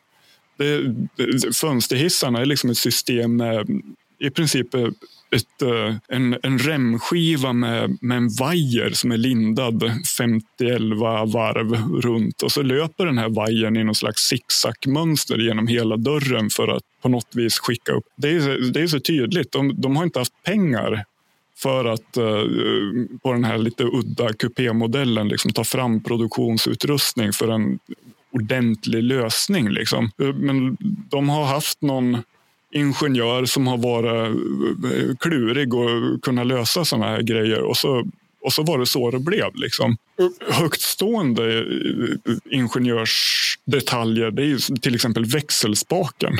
det, 0.58 0.94
det, 1.16 1.56
fönsterhissarna 1.56 2.42
är 2.42 2.46
liksom 2.46 2.70
ett 2.70 2.78
system 2.78 3.36
med 3.36 3.82
i 4.20 4.30
princip 4.30 4.74
eh, 4.74 4.88
ett, 5.36 5.62
eh, 5.62 5.96
en, 6.08 6.38
en 6.44 6.60
remskiva 6.60 7.54
med, 7.54 7.98
med 8.02 8.18
en 8.18 8.30
vajer 8.40 8.90
som 8.90 9.12
är 9.12 9.18
lindad 9.18 9.84
50-11 9.84 11.34
varv 11.34 12.02
runt 12.02 12.42
och 12.42 12.52
så 12.52 12.62
löper 12.62 13.06
den 13.06 13.18
här 13.18 13.30
vajern 13.30 13.78
i 13.78 13.84
någon 13.84 13.96
slags 13.96 14.22
zigzagmönster 14.22 15.38
genom 15.38 15.68
hela 15.68 15.98
dörren 15.98 16.50
för 16.50 16.68
att 16.68 16.84
på 17.02 17.10
något 17.10 17.36
vis 17.36 17.60
skicka 17.60 17.92
upp. 17.92 18.06
Det 18.16 18.30
är, 18.30 18.72
det 18.74 18.82
är 18.82 18.88
så 18.88 19.00
tydligt. 19.00 19.52
De, 19.52 19.82
de 19.82 19.96
har 19.96 20.04
inte 20.04 20.20
haft 20.20 20.44
pengar 20.44 21.06
för 21.58 21.86
att 21.86 22.18
eh, 22.18 22.44
på 23.24 23.34
den 23.34 23.44
här 23.44 23.58
lite 23.58 23.84
udda 23.84 24.34
kupémodellen 24.34 25.28
liksom, 25.28 25.52
ta 25.52 25.64
fram 25.64 26.04
produktionsutrustning 26.04 27.34
för 27.34 27.48
en 27.48 27.80
ordentlig 28.34 29.04
lösning. 29.04 29.70
Liksom. 29.70 30.12
Eh, 30.22 30.34
men 30.34 30.78
de 31.10 31.30
har 31.30 31.46
haft 31.46 31.82
någon 31.82 32.18
ingenjör 32.72 33.46
som 33.46 33.68
har 33.68 33.78
varit 33.78 34.36
eh, 34.86 35.16
klurig 35.20 35.74
och 35.74 36.24
kunnat 36.24 36.48
lösa 36.48 36.86
sådana 36.86 37.08
här 37.08 37.22
grejer. 37.22 37.62
Och 37.62 37.78
så, 37.78 38.08
och 38.42 38.54
så 38.54 38.64
var 38.64 38.80
det 38.80 38.86
så 38.86 39.12
det 39.12 39.20
blev. 39.20 39.56
Liksom. 39.56 39.98
Högtstående 40.50 41.60
eh, 41.60 42.36
ingenjörsdetaljer 42.52 44.32
det 44.32 44.44
är 44.44 44.80
till 44.80 44.96
exempel 44.96 45.26
växelspaken. 45.26 46.38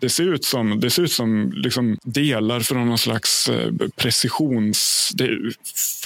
Det 0.00 0.08
ser 0.08 0.34
ut 0.34 0.44
som, 0.44 0.80
det 0.80 0.90
ser 0.90 1.02
ut 1.02 1.12
som 1.12 1.52
liksom 1.54 1.98
delar 2.02 2.60
från 2.60 2.86
någon 2.86 2.98
slags 2.98 3.50
precisions... 3.96 5.10
Det 5.14 5.24
är 5.24 5.52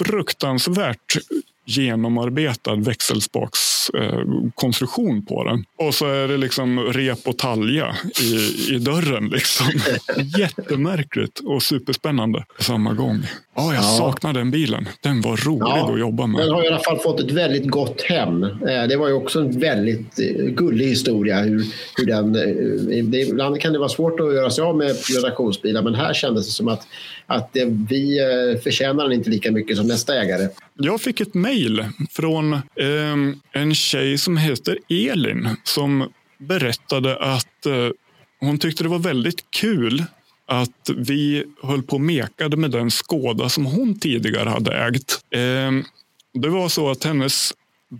fruktansvärt 0.03 1.17
genomarbetad 1.65 2.75
växelspaks 2.75 3.75
konstruktion 4.55 5.25
på 5.25 5.43
den. 5.43 5.65
Och 5.87 5.93
så 5.93 6.05
är 6.05 6.27
det 6.27 6.37
liksom 6.37 6.79
rep 6.79 7.27
och 7.27 7.37
talja 7.37 7.95
i, 8.21 8.73
i 8.75 8.79
dörren. 8.79 9.29
Liksom. 9.29 9.67
Jättemärkligt 10.39 11.39
och 11.39 11.63
superspännande 11.63 12.45
på 12.57 12.63
samma 12.63 12.93
gång. 12.93 13.23
Oh, 13.55 13.75
jag 13.75 13.83
ja. 13.83 13.97
saknar 13.97 14.33
den 14.33 14.51
bilen. 14.51 14.89
Den 15.01 15.21
var 15.21 15.37
rolig 15.37 15.67
ja, 15.67 15.93
att 15.93 15.99
jobba 15.99 16.27
med. 16.27 16.41
Den 16.41 16.51
har 16.51 16.63
i 16.63 16.67
alla 16.67 16.79
fall 16.79 16.97
fått 16.97 17.19
ett 17.19 17.31
väldigt 17.31 17.67
gott 17.67 18.01
hem. 18.01 18.43
Eh, 18.43 18.87
det 18.89 18.97
var 18.97 19.07
ju 19.07 19.13
också 19.13 19.39
en 19.39 19.59
väldigt 19.59 20.19
eh, 20.19 20.45
gullig 20.45 20.87
historia. 20.87 21.39
Hur, 21.41 21.65
hur 21.97 22.05
den, 22.05 22.35
eh, 22.35 23.21
ibland 23.21 23.61
kan 23.61 23.73
det 23.73 23.79
vara 23.79 23.89
svårt 23.89 24.19
att 24.19 24.33
göra 24.33 24.49
sig 24.49 24.63
av 24.63 24.77
med 24.77 24.95
redaktionsbilar 25.15 25.81
men 25.81 25.95
här 25.95 26.13
kändes 26.13 26.45
det 26.45 26.51
som 26.51 26.67
att, 26.67 26.87
att 27.27 27.53
det, 27.53 27.65
vi 27.89 28.19
eh, 28.19 28.61
förtjänar 28.61 29.03
den 29.03 29.13
inte 29.13 29.29
lika 29.29 29.51
mycket 29.51 29.77
som 29.77 29.87
nästa 29.87 30.21
ägare. 30.21 30.47
Jag 30.73 31.01
fick 31.01 31.21
ett 31.21 31.33
mejl 31.33 31.85
från 32.09 32.53
eh, 32.53 32.61
en 33.51 33.75
tjej 33.75 34.17
som 34.17 34.37
heter 34.37 34.79
Elin 34.89 35.49
som 35.63 36.11
berättade 36.37 37.17
att 37.17 37.65
eh, 37.65 37.89
hon 38.39 38.57
tyckte 38.57 38.83
det 38.83 38.89
var 38.89 38.99
väldigt 38.99 39.51
kul 39.51 40.03
att 40.47 40.89
vi 40.97 41.45
höll 41.63 41.83
på 41.83 41.95
och 41.95 42.01
mekade 42.01 42.57
med 42.57 42.71
den 42.71 42.91
Skåda 42.91 43.49
som 43.49 43.65
hon 43.65 43.99
tidigare 43.99 44.49
hade 44.49 44.87
ägt. 44.87 45.19
Eh, 45.31 45.71
det 46.33 46.49
var 46.49 46.69
så 46.69 46.91
att 46.91 47.03
hennes 47.03 47.53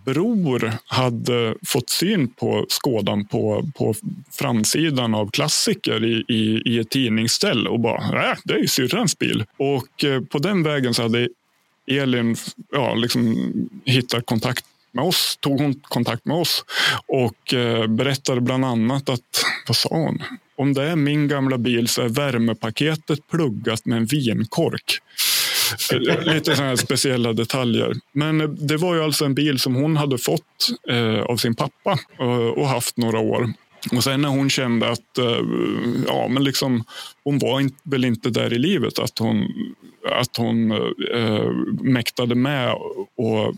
bror 0.05 0.71
hade 0.85 1.55
fått 1.67 1.89
syn 1.89 2.27
på 2.27 2.65
Skådan 2.69 3.25
på, 3.25 3.69
på 3.77 3.93
framsidan 4.31 5.15
av 5.15 5.31
klassiker 5.31 6.03
i, 6.03 6.23
i, 6.27 6.61
i 6.65 6.79
ett 6.79 6.89
tidningsställ 6.89 7.67
och 7.67 7.79
bara, 7.79 8.31
äh, 8.31 8.37
det 8.43 8.53
är 8.53 8.57
ju 8.57 8.67
syrrans 8.67 9.19
bil. 9.19 9.45
Och 9.57 10.03
eh, 10.03 10.21
på 10.21 10.39
den 10.39 10.63
vägen 10.63 10.93
så 10.93 11.01
hade 11.01 11.29
Elin 11.87 12.35
ja, 12.71 12.95
liksom 12.95 13.51
hittat 13.85 14.25
kontakt 14.25 14.65
med 14.91 15.05
oss, 15.05 15.37
tog 15.39 15.59
hon 15.59 15.73
kontakt 15.81 16.25
med 16.25 16.37
oss 16.37 16.65
och 17.07 17.53
eh, 17.53 17.87
berättade 17.87 18.41
bland 18.41 18.65
annat 18.65 19.09
att, 19.09 19.43
vad 19.67 19.75
sa 19.77 19.89
hon? 19.89 20.19
Om 20.57 20.73
det 20.73 20.83
är 20.83 20.95
min 20.95 21.27
gamla 21.27 21.57
bil 21.57 21.87
så 21.87 22.01
är 22.01 22.09
värmepaketet 22.09 23.27
pluggat 23.27 23.85
med 23.85 23.97
en 23.97 24.05
vinkork. 24.05 24.99
Lite 26.25 26.55
sådana 26.55 26.77
speciella 26.77 27.33
detaljer. 27.33 27.93
Men 28.11 28.57
det 28.67 28.77
var 28.77 28.95
ju 28.95 29.03
alltså 29.03 29.25
en 29.25 29.35
bil 29.35 29.59
som 29.59 29.75
hon 29.75 29.97
hade 29.97 30.17
fått 30.17 30.69
eh, 30.89 31.21
av 31.21 31.37
sin 31.37 31.55
pappa 31.55 31.99
eh, 32.19 32.47
och 32.47 32.67
haft 32.67 32.97
några 32.97 33.19
år. 33.19 33.53
Och 33.91 34.03
sen 34.03 34.21
när 34.21 34.29
hon 34.29 34.49
kände 34.49 34.89
att 34.89 35.17
eh, 35.17 35.39
ja, 36.07 36.27
men 36.27 36.43
liksom, 36.43 36.83
hon 37.23 37.39
var 37.39 37.59
in, 37.59 37.75
väl 37.83 38.05
inte 38.05 38.29
där 38.29 38.53
i 38.53 38.59
livet, 38.59 38.99
att 38.99 39.19
hon, 39.19 39.47
att 40.11 40.37
hon 40.37 40.71
eh, 41.13 41.51
mäktade 41.81 42.35
med 42.35 42.75
och 43.17 43.55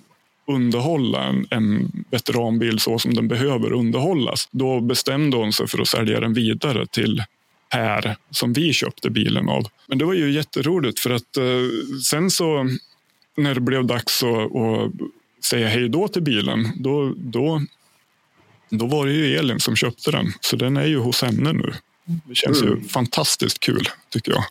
underhålla 0.48 1.24
en, 1.24 1.48
en 1.50 1.92
veteranbil 2.12 2.80
så 2.80 3.00
som 3.00 3.14
den 3.14 3.28
behöver 3.28 3.72
underhållas. 3.72 4.50
Då 4.52 4.80
bestämde 4.80 5.38
hon 5.38 5.54
sig 5.54 5.68
för 5.68 5.82
att 5.82 5.88
sälja 5.88 6.20
den 6.20 6.34
vidare 6.34 6.88
till 6.88 7.24
Per 7.70 8.16
som 8.32 8.54
vi 8.54 8.74
köpte 8.74 9.10
bilen 9.10 9.50
av. 9.50 9.68
Men 9.88 9.98
det 9.98 10.06
var 10.06 10.14
ju 10.14 10.32
jätteroligt 10.32 11.00
för 11.00 11.10
att 11.10 11.38
eh, 11.38 11.44
sen 12.10 12.32
så 12.32 12.70
när 13.38 13.54
det 13.54 13.62
blev 13.62 13.86
dags 13.86 14.24
att, 14.24 14.56
att 14.56 14.92
säga 15.46 15.68
hej 15.68 15.90
då 15.90 16.08
till 16.08 16.22
bilen, 16.22 16.68
då, 16.76 17.14
då, 17.18 17.62
då 18.70 18.86
var 18.86 19.06
det 19.06 19.14
ju 19.14 19.38
Elin 19.38 19.60
som 19.60 19.76
köpte 19.76 20.12
den. 20.12 20.26
Så 20.42 20.56
den 20.56 20.78
är 20.78 20.86
ju 20.86 20.98
hos 20.98 21.22
henne 21.22 21.54
nu. 21.54 21.74
Det 22.06 22.36
känns 22.36 22.62
mm. 22.62 22.74
ju 22.74 22.88
fantastiskt 22.88 23.60
kul 23.60 23.90
tycker 24.10 24.32
jag. 24.32 24.44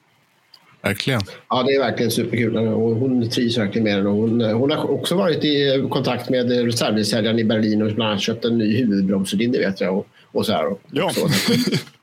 Verkligen. 0.83 1.21
Ja, 1.49 1.63
det 1.63 1.75
är 1.75 1.79
verkligen 1.79 2.11
superkul. 2.11 2.57
Och 2.57 2.97
hon 2.97 3.31
trivs 3.31 3.59
verkligen 3.59 3.85
med 3.85 3.99
den. 3.99 4.07
Och 4.07 4.15
hon, 4.15 4.41
hon 4.41 4.71
har 4.71 4.91
också 4.91 5.15
varit 5.15 5.45
i 5.45 5.87
kontakt 5.91 6.31
med 6.31 6.51
reservbilssäljaren 6.51 7.39
i 7.39 7.45
Berlin 7.45 7.83
och 7.83 7.93
bland 7.93 8.11
annat 8.11 8.23
köpt 8.23 8.45
en 8.45 8.59
ny 8.59 8.77
huvudbromscylinder 8.77 9.59
vet 9.59 9.81
jag. 9.81 9.99
Och, 9.99 10.07
och 10.33 10.47
så 10.47 10.53
här. 10.53 10.67
Och, 10.67 10.81
ja. 10.91 11.11
Så. 11.11 11.29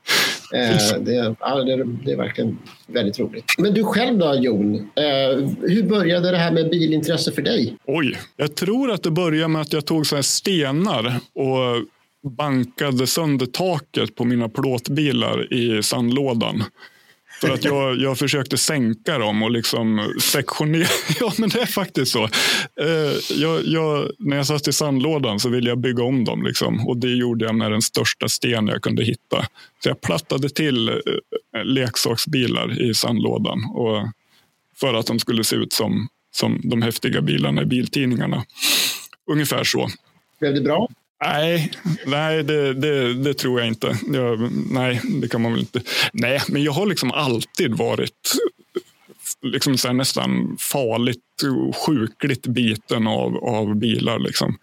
Eh, 0.54 1.00
det, 1.00 1.36
ja, 1.40 1.64
det, 1.64 1.84
det, 2.04 2.12
är 2.12 2.16
verkligen 2.16 2.58
väldigt 2.86 3.18
roligt. 3.18 3.44
Men 3.58 3.74
du 3.74 3.84
själv 3.84 4.18
då, 4.18 4.34
Jon? 4.34 4.74
Eh, 4.76 5.48
hur 5.60 5.82
började 5.82 6.30
det 6.30 6.36
här 6.36 6.52
med 6.52 6.70
bilintresse 6.70 7.32
för 7.32 7.42
dig? 7.42 7.76
Oj, 7.86 8.18
jag 8.36 8.54
tror 8.54 8.90
att 8.90 9.02
det 9.02 9.10
började 9.10 9.48
med 9.48 9.62
att 9.62 9.72
jag 9.72 9.86
tog 9.86 10.06
så 10.06 10.22
stenar 10.22 11.20
och 11.34 11.84
bankade 12.30 13.06
sönder 13.06 13.46
taket 13.46 14.14
på 14.14 14.24
mina 14.24 14.48
plåtbilar 14.48 15.52
i 15.52 15.82
sandlådan. 15.82 16.64
För 17.46 17.54
att 17.54 17.64
jag, 17.64 18.00
jag 18.00 18.18
försökte 18.18 18.58
sänka 18.58 19.18
dem 19.18 19.42
och 19.42 19.50
liksom 19.50 20.14
sektionera. 20.22 20.88
Ja, 21.20 21.32
men 21.38 21.48
det 21.48 21.60
är 21.60 21.66
faktiskt 21.66 22.12
så. 22.12 22.24
Eh, 22.80 23.38
jag, 23.40 23.66
jag, 23.66 24.10
när 24.18 24.36
jag 24.36 24.46
satt 24.46 24.68
i 24.68 24.72
sandlådan 24.72 25.40
så 25.40 25.48
ville 25.48 25.68
jag 25.68 25.78
bygga 25.78 26.02
om 26.02 26.24
dem. 26.24 26.42
Liksom. 26.42 26.88
Och 26.88 26.96
det 26.96 27.10
gjorde 27.10 27.44
jag 27.44 27.54
med 27.54 27.70
den 27.70 27.82
största 27.82 28.28
sten 28.28 28.66
jag 28.66 28.82
kunde 28.82 29.04
hitta. 29.04 29.46
Så 29.82 29.88
jag 29.88 30.00
plattade 30.00 30.48
till 30.48 30.88
eh, 30.88 30.94
leksaksbilar 31.64 32.82
i 32.82 32.94
sandlådan. 32.94 33.64
Och 33.64 34.08
för 34.80 34.94
att 34.94 35.06
de 35.06 35.18
skulle 35.18 35.44
se 35.44 35.56
ut 35.56 35.72
som, 35.72 36.08
som 36.30 36.60
de 36.64 36.82
häftiga 36.82 37.20
bilarna 37.20 37.62
i 37.62 37.66
biltidningarna. 37.66 38.44
Ungefär 39.30 39.64
så. 39.64 39.88
Blev 40.40 40.54
det 40.54 40.60
bra? 40.60 40.88
Nej, 41.24 41.70
nej 42.06 42.42
det, 42.42 42.74
det, 42.74 43.14
det, 43.14 43.34
tror 43.34 43.60
jag 43.60 43.68
inte. 43.68 43.98
Jag, 44.12 44.52
nej, 44.70 45.00
det 45.20 45.28
kan 45.28 45.42
man 45.42 45.52
väl 45.52 45.60
inte. 45.60 45.82
Nej, 46.12 46.40
men 46.48 46.62
jag 46.62 46.72
har 46.72 46.86
liksom 46.86 47.10
alltid 47.10 47.74
varit 47.74 48.32
liksom 49.42 49.78
så 49.78 49.92
nästan 49.92 50.56
farligt 50.60 51.20
sjukligt 51.86 52.46
biten 52.46 53.06
av, 53.06 53.36
av 53.36 53.76
bilar. 53.76 54.18
Liksom 54.18 54.58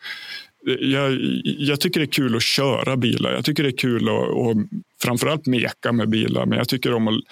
jag, 0.66 1.18
jag, 1.44 1.80
tycker 1.80 2.00
det 2.00 2.06
är 2.06 2.12
kul 2.12 2.36
att 2.36 2.44
köra 2.44 2.98
bilar. 2.98 3.34
Jag 3.34 3.46
tycker 3.46 3.64
det 3.64 3.70
är 3.70 3.78
kul 3.78 4.10
att 4.10 4.30
och 4.30 4.56
framförallt 5.02 5.46
meka 5.46 5.92
med 5.92 6.10
bilar. 6.10 6.46
Men 6.46 6.58
jag 6.58 6.70
tycker 6.70 6.94
om 6.94 7.08
att 7.08 7.24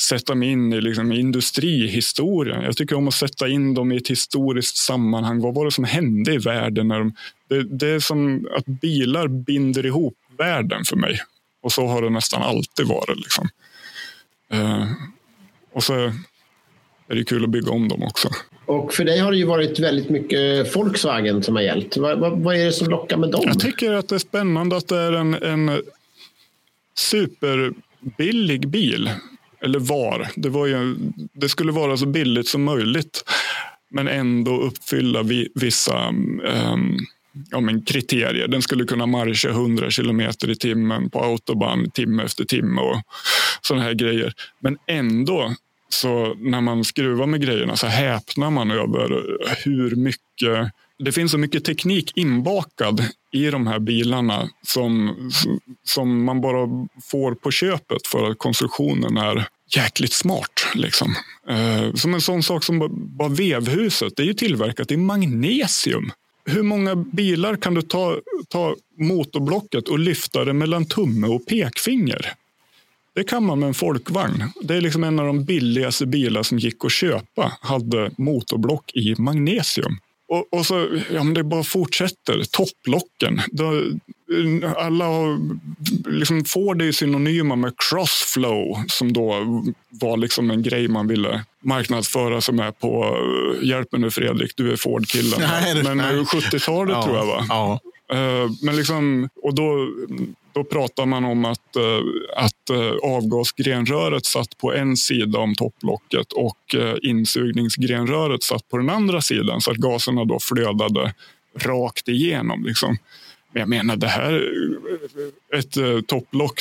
sätta 0.00 0.34
mig 0.34 0.48
in 0.48 0.72
i 0.72 0.80
liksom 0.80 1.12
industrihistorien. 1.12 2.62
Jag 2.62 2.76
tycker 2.76 2.96
om 2.96 3.08
att 3.08 3.14
sätta 3.14 3.48
in 3.48 3.74
dem 3.74 3.92
i 3.92 3.96
ett 3.96 4.10
historiskt 4.10 4.76
sammanhang. 4.76 5.40
Vad 5.40 5.54
var 5.54 5.64
det 5.64 5.70
som 5.70 5.84
hände 5.84 6.34
i 6.34 6.38
världen? 6.38 6.88
När 6.88 6.98
de, 6.98 7.14
det, 7.48 7.62
det 7.78 7.88
är 7.88 8.00
som 8.00 8.48
att 8.56 8.66
bilar 8.66 9.28
binder 9.28 9.86
ihop 9.86 10.16
världen 10.38 10.84
för 10.84 10.96
mig. 10.96 11.20
Och 11.62 11.72
så 11.72 11.86
har 11.86 12.02
det 12.02 12.10
nästan 12.10 12.42
alltid 12.42 12.86
varit. 12.86 13.16
Liksom. 13.16 13.48
Eh, 14.52 14.86
och 15.72 15.84
så 15.84 15.94
är 17.08 17.14
det 17.14 17.24
kul 17.24 17.44
att 17.44 17.50
bygga 17.50 17.70
om 17.70 17.88
dem 17.88 18.02
också. 18.02 18.28
Och 18.70 18.94
för 18.94 19.04
dig 19.04 19.18
har 19.18 19.30
det 19.32 19.38
ju 19.38 19.44
varit 19.44 19.78
väldigt 19.78 20.10
mycket 20.10 20.76
Volkswagen 20.76 21.42
som 21.42 21.56
har 21.56 21.62
gällt. 21.62 21.96
Vad, 21.96 22.18
vad, 22.18 22.38
vad, 22.38 22.56
är 22.56 22.64
det 22.64 22.72
som 22.72 22.90
lockar 22.90 23.16
med 23.16 23.30
dem? 23.30 23.42
Jag 23.46 23.60
tycker 23.60 23.92
att 23.92 24.08
det 24.08 24.14
är 24.14 24.18
spännande 24.18 24.76
att 24.76 24.88
det 24.88 24.98
är 24.98 25.12
en, 25.12 25.34
en 25.34 25.82
superbillig 26.96 28.68
bil. 28.68 29.10
Eller 29.62 29.78
var. 29.78 30.28
Det, 30.36 30.48
var 30.48 30.66
ju, 30.66 30.96
det 31.32 31.48
skulle 31.48 31.72
vara 31.72 31.96
så 31.96 32.06
billigt 32.06 32.48
som 32.48 32.62
möjligt. 32.62 33.24
Men 33.90 34.08
ändå 34.08 34.60
uppfylla 34.60 35.22
vissa 35.54 36.08
um, 36.08 36.98
ja, 37.50 37.60
men 37.60 37.82
kriterier. 37.82 38.48
Den 38.48 38.62
skulle 38.62 38.84
kunna 38.84 39.06
marscha 39.06 39.48
100 39.48 39.90
kilometer 39.90 40.50
i 40.50 40.56
timmen 40.56 41.10
på 41.10 41.20
autobahn 41.24 41.90
timme 41.90 42.22
efter 42.22 42.44
timme 42.44 42.80
och 42.80 43.02
sådana 43.60 43.84
här 43.84 43.94
grejer. 43.94 44.32
Men 44.60 44.78
ändå 44.86 45.54
så 45.92 46.34
när 46.34 46.60
man 46.60 46.84
skruvar 46.84 47.26
med 47.26 47.42
grejerna 47.42 47.76
så 47.76 47.86
häpnar 47.86 48.50
man 48.50 48.70
över 48.70 49.36
hur 49.64 49.96
mycket 49.96 50.72
det 50.98 51.12
finns 51.12 51.32
så 51.32 51.38
mycket 51.38 51.64
teknik 51.64 52.12
inbakad 52.16 53.04
i 53.32 53.50
de 53.50 53.66
här 53.66 53.78
bilarna 53.78 54.48
som, 54.62 55.16
som 55.84 56.24
man 56.24 56.40
bara 56.40 56.86
får 57.02 57.34
på 57.34 57.50
köpet 57.50 58.06
för 58.06 58.30
att 58.30 58.38
konstruktionen 58.38 59.16
är 59.16 59.48
jäkligt 59.76 60.12
smart. 60.12 60.66
Liksom. 60.74 61.14
Eh, 61.48 61.94
som 61.94 62.14
en 62.14 62.20
sån 62.20 62.42
sak 62.42 62.64
som 62.64 62.88
bara 63.18 63.28
vevhuset, 63.28 64.16
det 64.16 64.22
är 64.22 64.26
ju 64.26 64.34
tillverkat 64.34 64.90
i 64.90 64.96
magnesium. 64.96 66.12
Hur 66.44 66.62
många 66.62 66.96
bilar 66.96 67.56
kan 67.56 67.74
du 67.74 67.82
ta, 67.82 68.16
ta 68.48 68.74
motorblocket 68.98 69.88
och 69.88 69.98
lyfta 69.98 70.44
det 70.44 70.52
mellan 70.52 70.84
tumme 70.84 71.26
och 71.26 71.46
pekfinger? 71.46 72.34
Det 73.14 73.24
kan 73.24 73.44
man 73.44 73.58
med 73.58 73.66
en 73.66 73.74
folkvagn. 73.74 74.44
Det 74.62 74.74
är 74.74 74.80
liksom 74.80 75.04
en 75.04 75.18
av 75.18 75.26
de 75.26 75.44
billigaste 75.44 76.06
bilar 76.06 76.42
som 76.42 76.58
gick 76.58 76.84
att 76.84 76.92
köpa. 76.92 77.52
Hade 77.60 78.10
motorblock 78.18 78.92
i 78.94 79.14
magnesium. 79.18 79.98
Och, 80.28 80.58
och 80.58 80.66
så, 80.66 80.88
ja 81.10 81.24
men 81.24 81.34
det 81.34 81.44
bara 81.44 81.62
fortsätter. 81.62 82.42
Topplocken. 82.50 83.40
Då, 83.52 83.82
alla 84.76 85.04
har, 85.04 85.38
liksom 86.10 86.44
Ford 86.44 86.82
är 86.82 86.92
synonyma 86.92 87.56
med 87.56 87.72
crossflow 87.76 88.84
som 88.88 89.12
då 89.12 89.34
var 89.88 90.16
liksom 90.16 90.50
en 90.50 90.62
grej 90.62 90.88
man 90.88 91.08
ville 91.08 91.44
marknadsföra 91.64 92.40
sig 92.40 92.54
med 92.54 92.78
på 92.78 93.16
Hjälp 93.62 93.92
mig 93.92 94.00
nu 94.00 94.10
Fredrik, 94.10 94.52
du 94.56 94.72
är 94.72 94.76
Ford-killen. 94.76 95.40
Men 95.84 96.00
70-talet 96.00 96.96
ja, 96.96 97.02
tror 97.02 97.16
jag 97.16 97.26
va? 97.26 97.46
Ja. 97.48 97.80
Eh, 98.12 98.50
men 98.62 98.76
liksom, 98.76 99.28
och 99.42 99.54
då 99.54 99.88
då 100.52 100.64
pratar 100.64 101.06
man 101.06 101.24
om 101.24 101.44
att, 101.44 101.76
eh, 101.76 102.00
att 102.36 102.70
eh, 102.70 102.92
avgasgrenröret 103.02 104.26
satt 104.26 104.58
på 104.58 104.74
en 104.74 104.96
sida 104.96 105.38
om 105.38 105.54
topplocket 105.54 106.32
och 106.32 106.74
eh, 106.74 106.94
insugningsgrenröret 107.02 108.42
satt 108.42 108.68
på 108.68 108.76
den 108.76 108.90
andra 108.90 109.20
sidan 109.20 109.60
så 109.60 109.70
att 109.70 109.76
gaserna 109.76 110.24
då 110.24 110.38
flödade 110.40 111.14
rakt 111.58 112.08
igenom. 112.08 112.64
Liksom. 112.64 112.96
Men 113.52 113.60
jag 113.60 113.68
menar, 113.68 113.96
det 113.96 114.06
här 114.06 114.52
ett 115.56 116.06
topplock 116.06 116.60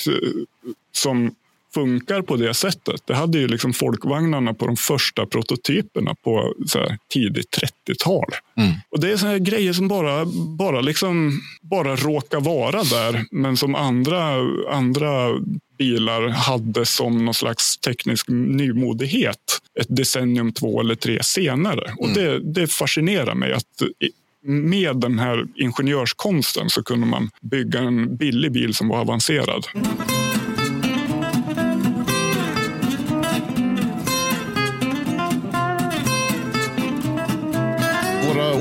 som 0.91 1.35
funkar 1.79 2.21
på 2.21 2.35
det 2.35 2.53
sättet. 2.53 3.01
Det 3.05 3.15
hade 3.15 3.37
ju 3.37 3.47
liksom 3.47 3.73
folkvagnarna 3.73 4.53
på 4.53 4.65
de 4.67 4.75
första 4.77 5.25
prototyperna 5.25 6.15
på 6.23 6.53
tidigt 7.13 7.57
30-tal. 7.87 8.25
Mm. 8.57 8.71
Och 8.91 8.99
det 8.99 9.11
är 9.11 9.17
såna 9.17 9.37
grejer 9.37 9.73
som 9.73 9.87
bara, 9.87 10.25
bara, 10.57 10.81
liksom, 10.81 11.41
bara 11.61 11.95
råkar 11.95 12.39
vara 12.39 12.83
där, 12.83 13.25
men 13.31 13.57
som 13.57 13.75
andra, 13.75 14.35
andra 14.71 15.39
bilar 15.77 16.27
hade 16.27 16.85
som 16.85 17.25
någon 17.25 17.33
slags 17.33 17.77
teknisk 17.77 18.27
nymodighet 18.29 19.61
ett 19.79 19.87
decennium, 19.89 20.53
två 20.53 20.79
eller 20.79 20.95
tre 20.95 21.23
senare. 21.23 21.85
Mm. 21.85 21.97
Och 21.97 22.09
det, 22.09 22.39
det 22.39 22.67
fascinerar 22.67 23.35
mig 23.35 23.53
att 23.53 23.83
med 24.43 24.95
den 24.95 25.19
här 25.19 25.45
ingenjörskonsten 25.55 26.69
så 26.69 26.83
kunde 26.83 27.07
man 27.07 27.29
bygga 27.41 27.79
en 27.79 28.17
billig 28.17 28.51
bil 28.51 28.73
som 28.73 28.87
var 28.87 28.99
avancerad. 28.99 29.65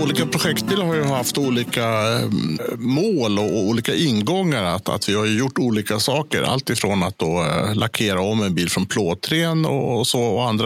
Olika 0.08 0.26
projektdelar 0.26 0.86
har 0.86 0.94
ju 0.94 1.04
haft 1.04 1.38
olika 1.38 2.18
eh, 2.18 2.28
mål 2.76 3.38
och 3.38 3.58
olika 3.58 3.94
ingångar. 3.94 4.62
Att, 4.64 4.88
att 4.88 5.08
vi 5.08 5.14
har 5.14 5.26
gjort 5.26 5.58
olika 5.58 6.00
saker. 6.00 6.42
Allt 6.42 6.70
ifrån 6.70 7.02
att 7.02 7.18
då 7.18 7.44
eh, 7.44 7.74
lackera 7.74 8.20
om 8.20 8.42
en 8.42 8.54
bil 8.54 8.70
från 8.70 8.86
plåtren 8.86 9.66
och, 9.66 10.06
så. 10.06 10.20
Och 10.20 10.48
andra 10.48 10.64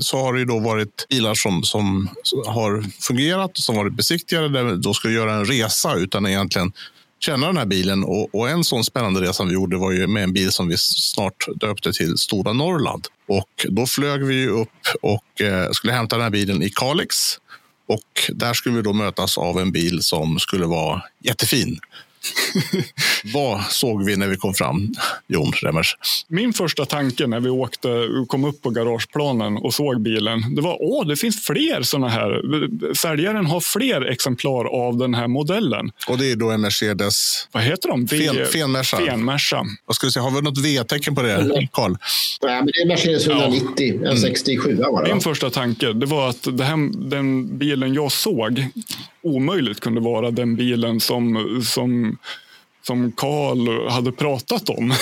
så 0.00 0.18
har 0.18 0.34
det 0.34 0.44
då 0.44 0.58
varit 0.58 1.06
bilar 1.08 1.34
som, 1.34 1.62
som 1.62 2.08
har 2.46 2.84
fungerat, 3.00 3.50
och 3.50 3.64
som 3.64 3.76
varit 3.76 3.94
besiktigade, 3.94 4.48
där 4.48 4.64
vi 4.64 4.76
då 4.76 4.94
ska 4.94 5.10
göra 5.10 5.34
en 5.34 5.44
resa 5.44 5.94
utan 5.94 6.26
egentligen 6.26 6.72
känna 7.20 7.46
den 7.46 7.56
här 7.56 7.66
bilen. 7.66 8.04
Och, 8.04 8.34
och, 8.34 8.48
en 8.48 8.64
sån 8.64 8.84
spännande 8.84 9.20
resa 9.20 9.44
vi 9.44 9.52
gjorde 9.52 9.76
var 9.76 9.92
ju 9.92 10.06
med 10.06 10.22
en 10.22 10.32
bil 10.32 10.52
som 10.52 10.68
vi 10.68 10.74
snart 10.78 11.46
döpte 11.60 11.92
till 11.92 12.18
Stora 12.18 12.52
Norrland. 12.52 13.06
Och 13.28 13.66
då 13.68 13.86
flög 13.86 14.24
vi 14.24 14.48
upp 14.48 14.68
och 15.02 15.40
eh, 15.40 15.70
skulle 15.70 15.92
hämta 15.92 16.16
den 16.16 16.22
här 16.22 16.30
bilen 16.30 16.62
i 16.62 16.70
Kalix 16.70 17.38
och 17.86 18.30
där 18.32 18.54
skulle 18.54 18.76
vi 18.76 18.82
då 18.82 18.92
mötas 18.92 19.38
av 19.38 19.60
en 19.60 19.72
bil 19.72 20.02
som 20.02 20.38
skulle 20.38 20.66
vara 20.66 21.02
jättefin. 21.20 21.78
Vad 23.32 23.62
såg 23.64 24.04
vi 24.04 24.16
när 24.16 24.28
vi 24.28 24.36
kom 24.36 24.54
fram, 24.54 24.94
Jon 25.28 25.52
Remmers? 25.52 25.96
Min 26.28 26.52
första 26.52 26.84
tanke 26.84 27.26
när 27.26 27.40
vi 27.40 27.50
åkte, 27.50 27.88
kom 28.28 28.44
upp 28.44 28.62
på 28.62 28.70
garageplanen 28.70 29.56
och 29.56 29.74
såg 29.74 30.00
bilen, 30.00 30.54
det 30.54 30.62
var 30.62 30.76
åh, 30.80 31.06
det 31.06 31.16
finns 31.16 31.44
fler 31.46 31.82
sådana 31.82 32.08
här. 32.08 32.40
Säljaren 32.94 33.46
har 33.46 33.60
fler 33.60 34.10
exemplar 34.10 34.64
av 34.64 34.96
den 34.96 35.14
här 35.14 35.28
modellen. 35.28 35.90
Och 36.08 36.18
det 36.18 36.30
är 36.32 36.36
då 36.36 36.50
en 36.50 36.60
Mercedes? 36.60 37.48
Vad 37.52 37.62
heter 37.62 37.88
de? 37.88 38.08
Fen. 38.08 38.46
Fenmerca. 38.46 39.64
Vad 39.86 39.96
ska 39.96 40.06
vi 40.06 40.12
säga, 40.12 40.22
har 40.22 40.30
vi 40.30 40.42
något 40.42 40.58
V-tecken 40.58 41.14
på 41.14 41.22
det, 41.22 41.68
Carl? 41.72 41.96
Nej, 42.42 42.56
men 42.56 42.66
det 42.66 42.80
är 42.82 42.86
Mercedes 42.86 43.26
190, 43.26 44.00
ja. 44.02 44.10
en 44.10 44.18
67 44.18 44.76
var 44.76 45.04
det. 45.04 45.12
Min 45.12 45.20
första 45.20 45.50
tanke 45.50 45.92
det 45.92 46.06
var 46.06 46.28
att 46.28 46.58
det 46.58 46.64
här, 46.64 47.08
den 47.10 47.58
bilen 47.58 47.94
jag 47.94 48.12
såg 48.12 48.66
omöjligt 49.22 49.80
kunde 49.80 50.00
vara 50.00 50.30
den 50.30 50.56
bilen 50.56 51.00
som, 51.00 51.60
som 51.64 52.18
som 52.86 53.12
Karl 53.12 53.90
hade 53.90 54.12
pratat 54.12 54.68
om 54.68 54.94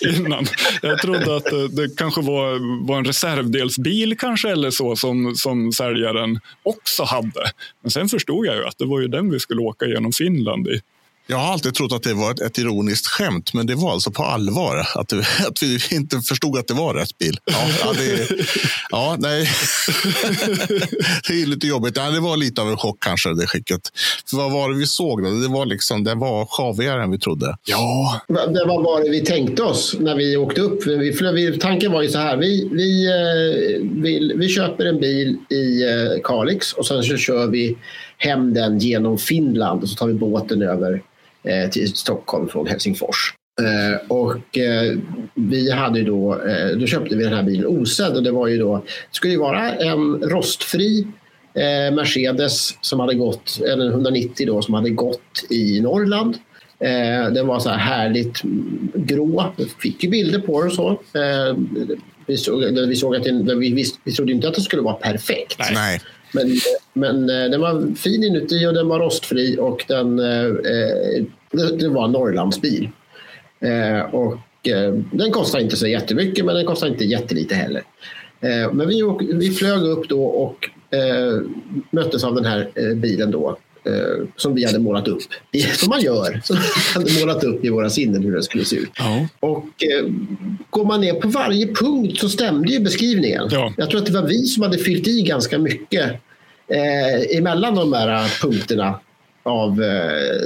innan. 0.16 0.46
Jag 0.82 0.98
trodde 0.98 1.36
att 1.36 1.76
det 1.76 1.96
kanske 1.96 2.20
var, 2.20 2.86
var 2.86 2.98
en 2.98 3.04
reservdelsbil 3.04 4.18
kanske 4.18 4.50
eller 4.50 4.70
så 4.70 4.96
som, 4.96 5.34
som 5.34 5.72
säljaren 5.72 6.40
också 6.62 7.02
hade. 7.02 7.50
Men 7.82 7.90
sen 7.90 8.08
förstod 8.08 8.46
jag 8.46 8.56
ju 8.56 8.64
att 8.64 8.78
det 8.78 8.86
var 8.86 9.00
ju 9.00 9.08
den 9.08 9.30
vi 9.30 9.40
skulle 9.40 9.60
åka 9.60 9.86
genom 9.86 10.12
Finland 10.12 10.68
i. 10.68 10.80
Jag 11.26 11.36
har 11.36 11.52
alltid 11.52 11.74
trott 11.74 11.92
att 11.92 12.02
det 12.02 12.14
var 12.14 12.30
ett, 12.30 12.40
ett 12.40 12.58
ironiskt 12.58 13.06
skämt, 13.06 13.54
men 13.54 13.66
det 13.66 13.74
var 13.74 13.92
alltså 13.92 14.10
på 14.10 14.22
allvar. 14.22 14.86
Att, 14.94 15.08
det, 15.08 15.18
att 15.48 15.62
vi 15.62 15.78
inte 15.90 16.20
förstod 16.20 16.58
att 16.58 16.68
det 16.68 16.74
var 16.74 16.94
rätt 16.94 17.18
bil. 17.18 17.38
Ja, 17.44 17.68
ja, 17.84 17.92
det, 17.92 18.28
ja 18.90 19.16
nej. 19.18 19.40
det 21.28 21.42
är 21.42 21.46
lite 21.46 21.66
jobbigt. 21.66 21.96
Ja, 21.96 22.10
det 22.10 22.20
var 22.20 22.36
lite 22.36 22.62
av 22.62 22.70
en 22.70 22.76
chock 22.76 22.96
kanske, 23.00 23.34
det 23.34 23.46
skicket. 23.46 23.80
För 24.30 24.36
vad 24.36 24.52
var 24.52 24.70
det 24.70 24.76
vi 24.76 24.86
såg? 24.86 25.24
Då? 25.24 25.30
Det 25.30 25.48
var, 25.48 25.66
liksom, 25.66 26.04
det 26.04 26.14
var 26.14 26.46
sjavigare 26.46 27.02
än 27.02 27.10
vi 27.10 27.18
trodde. 27.18 27.56
Ja. 27.64 28.20
Det 28.28 28.64
var 28.66 28.82
vad 28.82 29.10
vi 29.10 29.24
tänkte 29.24 29.62
oss 29.62 29.96
när 30.00 30.16
vi 30.16 30.36
åkte 30.36 30.60
upp. 30.60 30.86
Vi, 30.86 31.16
vi, 31.34 31.58
tanken 31.58 31.92
var 31.92 32.02
ju 32.02 32.08
så 32.08 32.18
här. 32.18 32.36
Vi, 32.36 32.68
vi, 32.72 33.06
eh, 33.06 34.02
vi, 34.02 34.32
vi 34.36 34.48
köper 34.48 34.84
en 34.84 35.00
bil 35.00 35.36
i 35.50 35.82
eh, 35.82 36.22
Kalix 36.24 36.72
och 36.72 36.86
sen 36.86 37.02
så 37.02 37.16
kör 37.16 37.46
vi 37.46 37.76
hem 38.18 38.54
den 38.54 38.78
genom 38.78 39.18
Finland 39.18 39.82
och 39.82 39.88
så 39.88 39.96
tar 39.96 40.06
vi 40.06 40.14
båten 40.14 40.62
över 40.62 41.02
Eh, 41.44 41.70
till 41.70 41.94
Stockholm 41.94 42.48
från 42.48 42.66
Helsingfors. 42.66 43.34
Eh, 43.60 44.06
och 44.08 44.58
eh, 44.58 44.98
vi 45.34 45.70
hade 45.70 46.02
då, 46.02 46.42
eh, 46.44 46.76
då 46.76 46.86
köpte 46.86 47.16
vi 47.16 47.24
den 47.24 47.32
här 47.32 47.42
bilen 47.42 47.66
osedd 47.66 48.16
och 48.16 48.22
det 48.22 48.30
var 48.30 48.48
ju 48.48 48.58
då, 48.58 48.76
det 48.76 49.16
skulle 49.16 49.32
ju 49.32 49.38
vara 49.38 49.72
en 49.72 50.20
rostfri 50.22 51.06
eh, 51.54 51.94
Mercedes 51.94 52.84
som 52.84 53.00
hade 53.00 53.14
gått, 53.14 53.60
eller 53.72 53.90
190 53.90 54.46
då, 54.46 54.62
som 54.62 54.74
hade 54.74 54.90
gått 54.90 55.44
i 55.50 55.80
Norrland. 55.80 56.36
Den 57.32 57.46
var 57.46 57.58
så 57.58 57.68
här 57.68 57.78
härligt 57.78 58.42
grå. 58.94 59.52
Vi 59.56 59.64
fick 59.64 60.04
ju 60.04 60.10
bilder 60.10 60.38
på 60.38 60.60
den 60.60 60.68
och 60.68 60.74
så. 60.74 61.00
Vi 62.26 62.36
såg, 62.36 62.64
vi 62.88 62.96
såg 62.96 63.16
att 63.16 63.24
den, 63.24 63.58
vi, 63.58 63.72
visst, 63.72 64.00
vi 64.04 64.12
trodde 64.12 64.32
inte 64.32 64.48
att 64.48 64.54
den 64.54 64.64
skulle 64.64 64.82
vara 64.82 64.94
perfekt. 64.94 65.58
Nej. 65.74 66.00
Men, 66.34 66.56
men 66.92 67.30
eh, 67.30 67.50
den 67.50 67.60
var 67.60 67.94
fin 67.96 68.24
inuti 68.24 68.66
och 68.66 68.74
den 68.74 68.88
var 68.88 69.00
rostfri 69.00 69.56
och 69.60 69.84
den, 69.88 70.18
eh, 70.18 70.46
eh 70.46 71.24
det, 71.78 71.88
var 71.88 72.04
en 72.04 72.12
Norrlandsbil. 72.12 72.88
Eh, 73.60 74.00
och 74.00 74.68
eh, 74.68 74.94
den 75.12 75.32
kostar 75.32 75.58
inte 75.58 75.76
så 75.76 75.86
jättemycket 75.86 76.44
men 76.44 76.54
den 76.54 76.66
kostar 76.66 76.86
inte 76.86 77.04
jättelite 77.04 77.54
heller. 77.54 77.82
Eh, 78.40 78.72
men 78.72 78.88
vi, 78.88 79.02
vi 79.34 79.50
flög 79.50 79.82
upp 79.82 80.08
då 80.08 80.24
och 80.24 80.70
eh, 80.96 81.40
möttes 81.90 82.24
av 82.24 82.34
den 82.34 82.44
här 82.44 82.94
bilen 82.94 83.30
då 83.30 83.56
eh, 83.86 84.26
som 84.36 84.54
vi 84.54 84.64
hade 84.64 84.78
målat 84.78 85.08
upp. 85.08 85.22
Som 85.74 85.88
man 85.88 86.00
gör. 86.00 86.40
Som 86.44 86.56
vi 86.56 86.62
hade 86.94 87.20
målat 87.20 87.44
upp 87.44 87.64
i 87.64 87.68
våra 87.68 87.90
sinnen 87.90 88.22
hur 88.22 88.32
det 88.32 88.42
skulle 88.42 88.64
se 88.64 88.76
ut. 88.76 88.90
Ja. 88.98 89.26
Och 89.40 89.84
eh, 89.84 90.10
går 90.70 90.84
man 90.84 91.00
ner 91.00 91.14
på 91.14 91.28
varje 91.28 91.66
punkt 91.66 92.20
så 92.20 92.28
stämde 92.28 92.72
ju 92.72 92.80
beskrivningen. 92.80 93.48
Ja. 93.50 93.72
Jag 93.76 93.90
tror 93.90 94.00
att 94.00 94.06
det 94.06 94.12
var 94.12 94.28
vi 94.28 94.46
som 94.46 94.62
hade 94.62 94.78
fyllt 94.78 95.08
i 95.08 95.22
ganska 95.22 95.58
mycket 95.58 96.10
eh, 96.68 97.36
emellan 97.38 97.74
de 97.74 97.92
här 97.92 98.40
punkterna 98.40 99.00
av, 99.44 99.82
eh, 99.82 100.40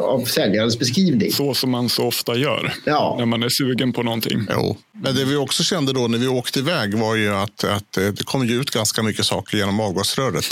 av 0.00 0.24
säljarens 0.24 0.78
beskrivning. 0.78 1.32
Så 1.32 1.54
som 1.54 1.70
man 1.70 1.88
så 1.88 2.06
ofta 2.06 2.36
gör 2.36 2.74
ja. 2.84 3.16
när 3.18 3.26
man 3.26 3.42
är 3.42 3.48
sugen 3.48 3.92
på 3.92 4.02
någonting. 4.02 4.40
Jo. 4.50 4.76
Men 5.02 5.14
det 5.14 5.24
vi 5.24 5.36
också 5.36 5.62
kände 5.62 5.92
då 5.92 6.08
när 6.08 6.18
vi 6.18 6.28
åkte 6.28 6.58
iväg 6.58 6.94
var 6.94 7.14
ju 7.14 7.34
att, 7.34 7.64
att 7.64 7.92
det 7.92 8.24
kom 8.24 8.46
ju 8.46 8.60
ut 8.60 8.70
ganska 8.70 9.02
mycket 9.02 9.24
saker 9.24 9.56
genom 9.56 9.80
avgasröret. 9.80 10.44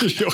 ja, 0.20 0.32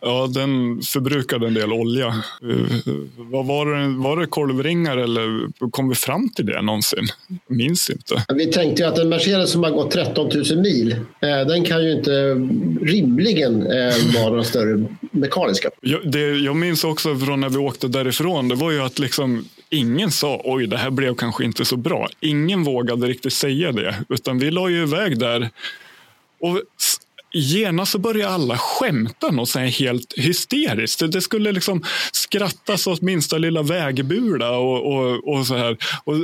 ja, 0.00 0.26
den 0.26 0.82
förbrukade 0.82 1.46
en 1.46 1.54
del 1.54 1.72
olja. 1.72 2.06
Uh, 2.44 2.80
vad 3.16 3.46
var, 3.46 3.66
det, 3.66 3.88
var 3.88 4.16
det 4.16 4.26
kolvringar 4.26 4.96
eller 4.96 5.48
kom 5.70 5.88
vi 5.88 5.94
fram 5.94 6.28
till 6.28 6.46
det 6.46 6.62
någonsin? 6.62 7.06
Minns 7.48 7.90
inte. 7.90 8.24
Vi 8.34 8.46
tänkte 8.46 8.82
ju 8.82 8.88
att 8.88 8.98
en 8.98 9.08
Mercedes 9.08 9.50
som 9.50 9.62
har 9.62 9.70
gått 9.70 9.90
13 9.90 10.30
000 10.34 10.44
mil, 10.62 10.92
eh, 10.92 11.46
den 11.46 11.64
kan 11.64 11.84
ju 11.84 11.92
inte 11.92 12.34
rimligen 12.82 13.66
eh, 13.98 14.20
vara 14.20 14.30
några 14.30 14.44
större 14.44 14.86
mekaniska. 15.10 15.70
Jag, 15.80 16.10
det, 16.10 16.20
jag 16.20 16.56
minns 16.56 16.84
också 16.84 17.18
från 17.18 17.40
när 17.40 17.48
vi 17.48 17.56
åkte 17.56 17.88
därifrån, 17.88 18.48
det 18.48 18.54
var 18.54 18.70
ju 18.70 18.80
att 18.80 18.98
liksom 18.98 19.44
ingen 19.70 20.10
sa 20.10 20.40
oj, 20.44 20.66
det 20.66 20.76
här 20.76 20.90
blev 20.90 21.14
kanske 21.14 21.44
inte 21.44 21.64
så 21.64 21.76
bra. 21.76 22.08
Ingen 22.20 22.64
vågade 22.64 23.06
riktigt 23.06 23.32
säga 23.32 23.72
det, 23.72 23.94
utan 24.08 24.38
vi 24.38 24.50
la 24.50 24.68
ju 24.68 24.82
iväg 24.82 25.18
där 25.18 25.50
och 26.40 26.60
genast 27.34 27.92
så 27.92 27.98
började 27.98 28.34
alla 28.34 28.58
skämta 28.58 29.30
något 29.30 29.48
så 29.48 29.58
helt 29.58 30.14
hysteriskt. 30.16 31.12
Det 31.12 31.20
skulle 31.20 31.52
liksom 31.52 31.84
skrattas 32.12 32.86
åt 32.86 33.00
minsta 33.00 33.38
lilla 33.38 33.62
vägbula 33.62 34.58
och, 34.58 34.94
och, 34.94 35.28
och 35.28 35.46
så 35.46 35.56
här. 35.56 35.76
Och 36.04 36.14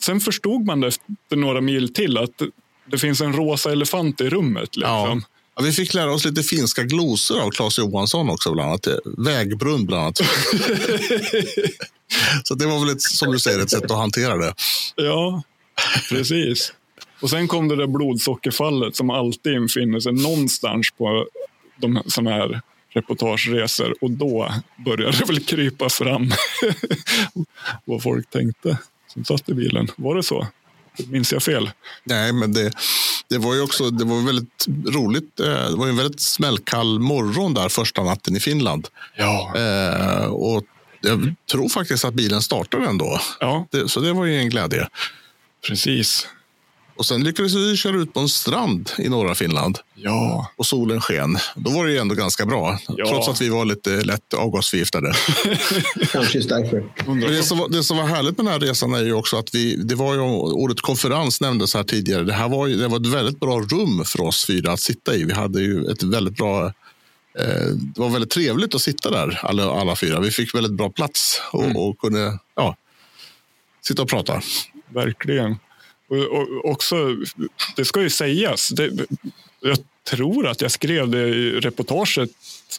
sen 0.00 0.20
förstod 0.20 0.66
man 0.66 0.80
det 0.80 0.86
efter 0.86 1.36
några 1.36 1.60
mil 1.60 1.94
till 1.94 2.18
att 2.18 2.42
det 2.90 2.98
finns 2.98 3.20
en 3.20 3.32
rosa 3.32 3.72
elefant 3.72 4.20
i 4.20 4.28
rummet. 4.28 4.76
Liksom. 4.76 5.22
Ja. 5.22 5.35
Ja, 5.56 5.62
vi 5.62 5.72
fick 5.72 5.94
lära 5.94 6.12
oss 6.12 6.24
lite 6.24 6.42
finska 6.42 6.82
glosor 6.82 7.40
av 7.40 7.50
Claes 7.50 7.78
Johansson 7.78 8.30
också, 8.30 8.52
bland 8.52 8.68
annat. 8.68 8.88
Vägbrunn, 9.04 9.86
bland 9.86 10.02
annat. 10.02 10.18
så 12.44 12.54
det 12.54 12.66
var 12.66 12.80
väl, 12.80 12.88
ett, 12.88 13.02
som 13.02 13.32
du 13.32 13.38
säger, 13.38 13.62
ett 13.62 13.70
sätt 13.70 13.90
att 13.90 13.96
hantera 13.96 14.36
det. 14.36 14.54
Ja, 14.96 15.42
precis. 16.08 16.72
Och 17.20 17.30
sen 17.30 17.48
kom 17.48 17.68
det 17.68 17.76
där 17.76 17.86
blodsockerfallet 17.86 18.96
som 18.96 19.10
alltid 19.10 19.52
infinner 19.52 20.00
sig 20.00 20.12
någonstans 20.12 20.90
på 20.98 21.26
de 21.76 22.02
sådana 22.06 22.30
här 22.30 22.60
reportageresor 22.94 23.94
och 24.00 24.10
då 24.10 24.52
började 24.84 25.18
det 25.18 25.24
väl 25.24 25.44
krypa 25.44 25.88
fram 25.88 26.32
vad 27.84 28.02
folk 28.02 28.30
tänkte 28.30 28.78
som 29.06 29.24
satt 29.24 29.48
i 29.48 29.54
bilen. 29.54 29.88
Var 29.96 30.14
det 30.14 30.22
så? 30.22 30.46
Minns 31.06 31.32
jag 31.32 31.42
fel? 31.42 31.70
Nej, 32.04 32.32
men 32.32 32.52
det, 32.52 32.72
det 33.30 33.38
var 33.38 33.54
ju 33.54 33.62
också 33.62 33.90
det 33.90 34.04
var 34.04 34.26
väldigt 34.26 34.66
roligt. 34.94 35.40
Eh, 35.40 35.46
det 35.70 35.76
var 35.76 35.88
en 35.88 35.96
väldigt 35.96 36.20
smällkall 36.20 36.98
morgon 36.98 37.54
där 37.54 37.68
första 37.68 38.02
natten 38.02 38.36
i 38.36 38.40
Finland. 38.40 38.88
Ja. 39.16 39.52
Eh, 39.56 40.24
och 40.26 40.64
jag 41.00 41.34
tror 41.50 41.68
faktiskt 41.68 42.04
att 42.04 42.14
bilen 42.14 42.42
startade 42.42 42.86
ändå. 42.86 43.20
Ja, 43.40 43.66
Det, 43.70 43.88
så 43.88 44.00
det 44.00 44.12
var 44.12 44.24
ju 44.24 44.38
en 44.38 44.50
glädje. 44.50 44.88
precis. 45.68 46.26
Och 46.96 47.06
sen 47.06 47.24
lyckades 47.24 47.54
vi 47.54 47.76
köra 47.76 47.96
ut 47.96 48.14
på 48.14 48.20
en 48.20 48.28
strand 48.28 48.90
i 48.98 49.08
norra 49.08 49.34
Finland 49.34 49.78
Ja, 49.94 50.50
och 50.56 50.66
solen 50.66 51.00
sken. 51.00 51.38
Då 51.56 51.70
var 51.70 51.86
det 51.86 51.92
ju 51.92 51.98
ändå 51.98 52.14
ganska 52.14 52.46
bra, 52.46 52.78
Ja. 52.88 53.08
trots 53.08 53.28
att 53.28 53.40
vi 53.40 53.48
var 53.48 53.64
lite 53.64 53.90
lätt 53.90 54.34
avgasförgiftade. 54.34 55.12
Kanske 56.12 56.38
just 56.38 56.48
därför. 56.48 56.84
Det 57.28 57.42
som, 57.42 57.58
var, 57.58 57.68
det 57.68 57.82
som 57.82 57.96
var 57.96 58.04
härligt 58.04 58.36
med 58.36 58.46
den 58.46 58.52
här 58.52 58.60
resan 58.60 58.94
är 58.94 59.04
ju 59.04 59.12
också 59.12 59.36
att 59.36 59.54
vi, 59.54 59.76
det 59.76 59.94
var 59.94 60.14
ju 60.14 60.20
ordet 60.20 60.80
konferens 60.80 61.40
nämndes 61.40 61.74
här 61.74 61.82
tidigare. 61.84 62.24
Det 62.24 62.32
här 62.32 62.48
var, 62.48 62.66
ju, 62.66 62.76
det 62.76 62.88
var 62.88 63.00
ett 63.00 63.06
väldigt 63.06 63.40
bra 63.40 63.60
rum 63.60 64.04
för 64.04 64.20
oss 64.20 64.46
fyra 64.46 64.72
att 64.72 64.80
sitta 64.80 65.14
i. 65.14 65.24
Vi 65.24 65.32
hade 65.32 65.60
ju 65.60 65.84
ett 65.90 66.02
väldigt 66.02 66.36
bra 66.36 66.66
eh, 67.38 67.66
det 67.94 68.00
var 68.00 68.08
väldigt 68.08 68.30
trevligt 68.30 68.74
att 68.74 68.82
sitta 68.82 69.10
där, 69.10 69.40
alla, 69.42 69.70
alla 69.70 69.96
fyra. 69.96 70.20
Vi 70.20 70.30
fick 70.30 70.54
väldigt 70.54 70.72
bra 70.72 70.90
plats 70.90 71.40
och, 71.52 71.88
och 71.88 71.98
kunde 71.98 72.38
ja, 72.56 72.76
sitta 73.86 74.02
och 74.02 74.08
prata. 74.08 74.40
verkligen. 74.88 75.56
Och, 76.08 76.18
och 76.18 76.70
också, 76.70 77.16
det 77.76 77.84
ska 77.84 78.02
ju 78.02 78.10
sägas. 78.10 78.68
Det, 78.68 79.06
jag 79.60 79.78
tror 80.10 80.46
att 80.46 80.60
jag 80.60 80.70
skrev 80.70 81.08
det 81.08 81.28
i 81.28 81.60
reportaget, 81.60 82.30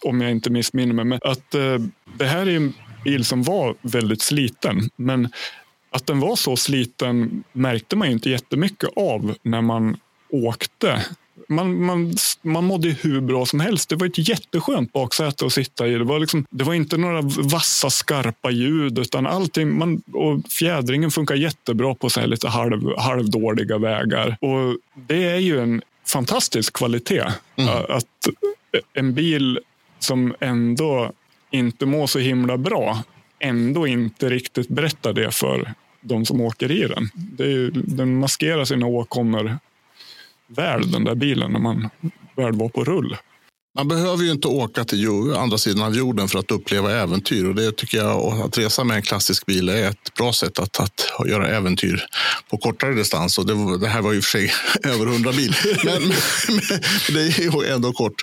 om 0.01 0.21
jag 0.21 0.31
inte 0.31 0.49
missminner 0.49 0.93
mig, 0.93 1.05
men 1.05 1.19
att 1.23 1.55
eh, 1.55 1.77
det 2.17 2.25
här 2.25 2.47
är 2.47 2.55
en 2.55 2.73
bil 3.03 3.25
som 3.25 3.43
var 3.43 3.75
väldigt 3.81 4.21
sliten. 4.21 4.89
Men 4.95 5.29
att 5.89 6.07
den 6.07 6.19
var 6.19 6.35
så 6.35 6.55
sliten 6.55 7.43
märkte 7.53 7.95
man 7.95 8.07
ju 8.07 8.13
inte 8.13 8.29
jättemycket 8.29 8.89
av 8.95 9.35
när 9.41 9.61
man 9.61 9.97
åkte. 10.29 11.05
Man, 11.49 11.85
man, 11.85 12.15
man 12.41 12.63
mådde 12.63 12.89
hur 12.89 13.21
bra 13.21 13.45
som 13.45 13.59
helst. 13.59 13.89
Det 13.89 13.95
var 13.95 14.07
ett 14.07 14.29
jätteskönt 14.29 14.93
baksäte 14.93 15.45
att 15.45 15.53
sitta 15.53 15.87
i. 15.87 15.91
Det 15.93 16.03
var, 16.03 16.19
liksom, 16.19 16.45
det 16.49 16.63
var 16.63 16.73
inte 16.73 16.97
några 16.97 17.21
vassa 17.21 17.89
skarpa 17.89 18.51
ljud 18.51 18.99
utan 18.99 19.27
allting. 19.27 19.77
Man, 19.77 20.01
och 20.13 20.51
fjädringen 20.51 21.11
funkar 21.11 21.35
jättebra 21.35 21.95
på 21.95 22.09
så 22.09 22.19
här 22.19 22.27
lite 22.27 22.47
halv, 22.47 22.97
halvdåliga 22.97 23.77
vägar. 23.77 24.37
Och 24.41 24.77
det 25.07 25.23
är 25.23 25.37
ju 25.37 25.59
en 25.59 25.81
fantastisk 26.07 26.73
kvalitet. 26.73 27.23
Att 27.89 28.27
en 28.93 29.13
bil 29.13 29.59
som 29.99 30.35
ändå 30.39 31.11
inte 31.51 31.85
mår 31.85 32.07
så 32.07 32.19
himla 32.19 32.57
bra 32.57 33.03
ändå 33.39 33.87
inte 33.87 34.29
riktigt 34.29 34.67
berättar 34.67 35.13
det 35.13 35.31
för 35.31 35.73
de 36.01 36.25
som 36.25 36.41
åker 36.41 36.71
i 36.71 36.87
den. 36.87 37.09
Det 37.13 37.43
är, 37.43 37.47
ju- 37.47 37.71
den 37.71 38.19
maskerar 38.19 38.65
sina 38.65 38.85
åkommor 38.85 39.57
väl, 40.47 40.91
den 40.91 41.03
där 41.03 41.15
bilen, 41.15 41.51
när 41.51 41.59
man 41.59 41.89
väl 42.35 42.53
var 42.53 42.69
på 42.69 42.83
rull. 42.83 43.17
Man 43.77 43.87
behöver 43.87 44.23
ju 44.23 44.31
inte 44.31 44.47
åka 44.47 44.85
till 44.85 45.33
andra 45.35 45.57
sidan 45.57 45.83
av 45.83 45.95
jorden 45.95 46.27
för 46.27 46.39
att 46.39 46.51
uppleva 46.51 46.91
äventyr. 46.91 47.45
Och 47.45 47.55
det 47.55 47.71
tycker 47.71 47.97
jag 47.97 48.41
att 48.41 48.57
resa 48.57 48.83
med 48.83 48.97
en 48.97 49.03
klassisk 49.03 49.45
bil 49.45 49.69
är 49.69 49.89
ett 49.89 50.13
bra 50.17 50.33
sätt 50.33 50.59
att, 50.59 50.79
att 50.79 51.27
göra 51.27 51.47
äventyr 51.47 52.05
på 52.49 52.57
kortare 52.57 52.93
distans. 52.93 53.37
Och 53.37 53.45
det, 53.45 53.77
det 53.77 53.87
här 53.87 54.01
var 54.01 54.13
ju 54.13 54.21
för 54.21 54.29
sig 54.29 54.51
över 54.83 55.05
100 55.05 55.31
mil. 55.31 55.55
Men, 55.83 56.01
men, 56.01 56.11
men 57.07 57.15
det 57.15 57.21
är 57.21 57.41
ju 57.41 57.73
ändå 57.73 57.91
kort 57.93 58.21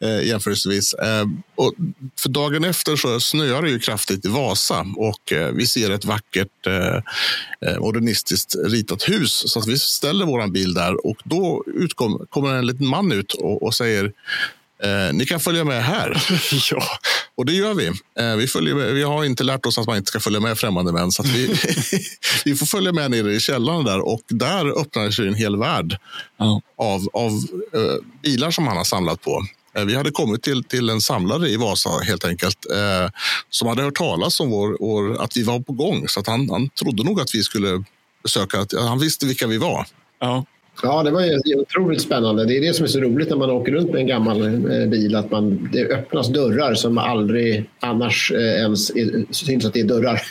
eh, 0.00 0.26
jämförelsevis. 0.26 0.94
Eh, 0.94 1.26
och 1.54 1.74
för 2.18 2.28
dagen 2.28 2.64
efter 2.64 2.96
så 2.96 3.20
snöar 3.20 3.62
det 3.62 3.70
ju 3.70 3.78
kraftigt 3.78 4.24
i 4.24 4.28
Vasa 4.28 4.86
och 4.96 5.32
eh, 5.32 5.52
vi 5.52 5.66
ser 5.66 5.90
ett 5.90 6.04
vackert 6.04 6.66
eh, 6.66 6.96
eh 7.70 7.80
modernistiskt 7.80 8.54
ritat 8.64 9.08
hus. 9.08 9.52
Så 9.52 9.58
att 9.58 9.66
vi 9.66 9.78
ställer 9.78 10.26
våran 10.26 10.52
bil 10.52 10.74
där 10.74 11.06
och 11.06 11.16
då 11.24 11.64
utkom, 11.66 12.26
kommer 12.30 12.54
en 12.54 12.66
liten 12.66 12.86
man 12.86 13.12
ut 13.12 13.32
och, 13.32 13.62
och 13.62 13.74
säger 13.74 14.12
Eh, 14.82 15.12
ni 15.12 15.26
kan 15.26 15.40
följa 15.40 15.64
med 15.64 15.84
här. 15.84 16.22
ja, 16.70 16.82
Och 17.34 17.46
det 17.46 17.52
gör 17.52 17.74
vi. 17.74 17.86
Eh, 18.18 18.36
vi, 18.36 18.46
följer 18.46 18.74
med. 18.74 18.94
vi 18.94 19.02
har 19.02 19.24
inte 19.24 19.44
lärt 19.44 19.66
oss 19.66 19.78
att 19.78 19.86
man 19.86 19.96
inte 19.96 20.08
ska 20.08 20.20
följa 20.20 20.40
med 20.40 20.58
främmande 20.58 20.92
män. 20.92 21.12
Så 21.12 21.22
vi, 21.22 21.46
vi 22.44 22.54
får 22.54 22.66
följa 22.66 22.92
med 22.92 23.10
nere 23.10 23.32
i 23.32 23.40
källaren 23.40 23.84
där 23.84 24.00
och 24.00 24.22
där 24.28 24.80
öppnar 24.80 25.10
sig 25.10 25.28
en 25.28 25.34
hel 25.34 25.56
värld 25.56 25.98
ja. 26.36 26.60
av, 26.78 27.08
av 27.12 27.30
eh, 27.72 28.04
bilar 28.22 28.50
som 28.50 28.66
han 28.66 28.76
har 28.76 28.84
samlat 28.84 29.22
på. 29.22 29.42
Eh, 29.76 29.84
vi 29.84 29.94
hade 29.94 30.10
kommit 30.10 30.42
till, 30.42 30.64
till 30.64 30.90
en 30.90 31.00
samlare 31.00 31.48
i 31.48 31.56
Vasa 31.56 31.90
helt 31.90 32.24
enkelt 32.24 32.66
eh, 32.72 33.10
som 33.50 33.68
hade 33.68 33.82
hört 33.82 33.94
talas 33.96 34.40
om 34.40 34.50
vår, 34.50 34.76
vår, 34.80 35.22
att 35.22 35.36
vi 35.36 35.42
var 35.42 35.60
på 35.60 35.72
gång. 35.72 36.08
Så 36.08 36.20
att 36.20 36.26
han, 36.26 36.50
han 36.50 36.68
trodde 36.68 37.04
nog 37.04 37.20
att 37.20 37.34
vi 37.34 37.42
skulle 37.42 37.84
besöka, 38.22 38.66
han 38.78 38.98
visste 38.98 39.26
vilka 39.26 39.46
vi 39.46 39.58
var. 39.58 39.86
ja. 40.20 40.44
Ja, 40.82 41.02
det 41.02 41.10
var 41.10 41.22
ju 41.22 41.60
otroligt 41.60 42.02
spännande. 42.02 42.44
Det 42.44 42.56
är 42.56 42.60
det 42.60 42.74
som 42.74 42.84
är 42.84 42.88
så 42.88 43.00
roligt 43.00 43.30
när 43.30 43.36
man 43.36 43.50
åker 43.50 43.72
runt 43.72 43.90
med 43.90 44.00
en 44.00 44.06
gammal 44.06 44.42
eh, 44.42 44.86
bil. 44.88 45.16
Att 45.16 45.30
man, 45.30 45.68
det 45.72 45.88
öppnas 45.88 46.28
dörrar 46.28 46.74
som 46.74 46.98
aldrig 46.98 47.64
annars 47.80 48.32
eh, 48.34 48.60
ens 48.60 48.90
är, 48.90 49.32
syns 49.32 49.64
att 49.64 49.72
det 49.72 49.80
är 49.80 49.84
dörrar. 49.84 50.22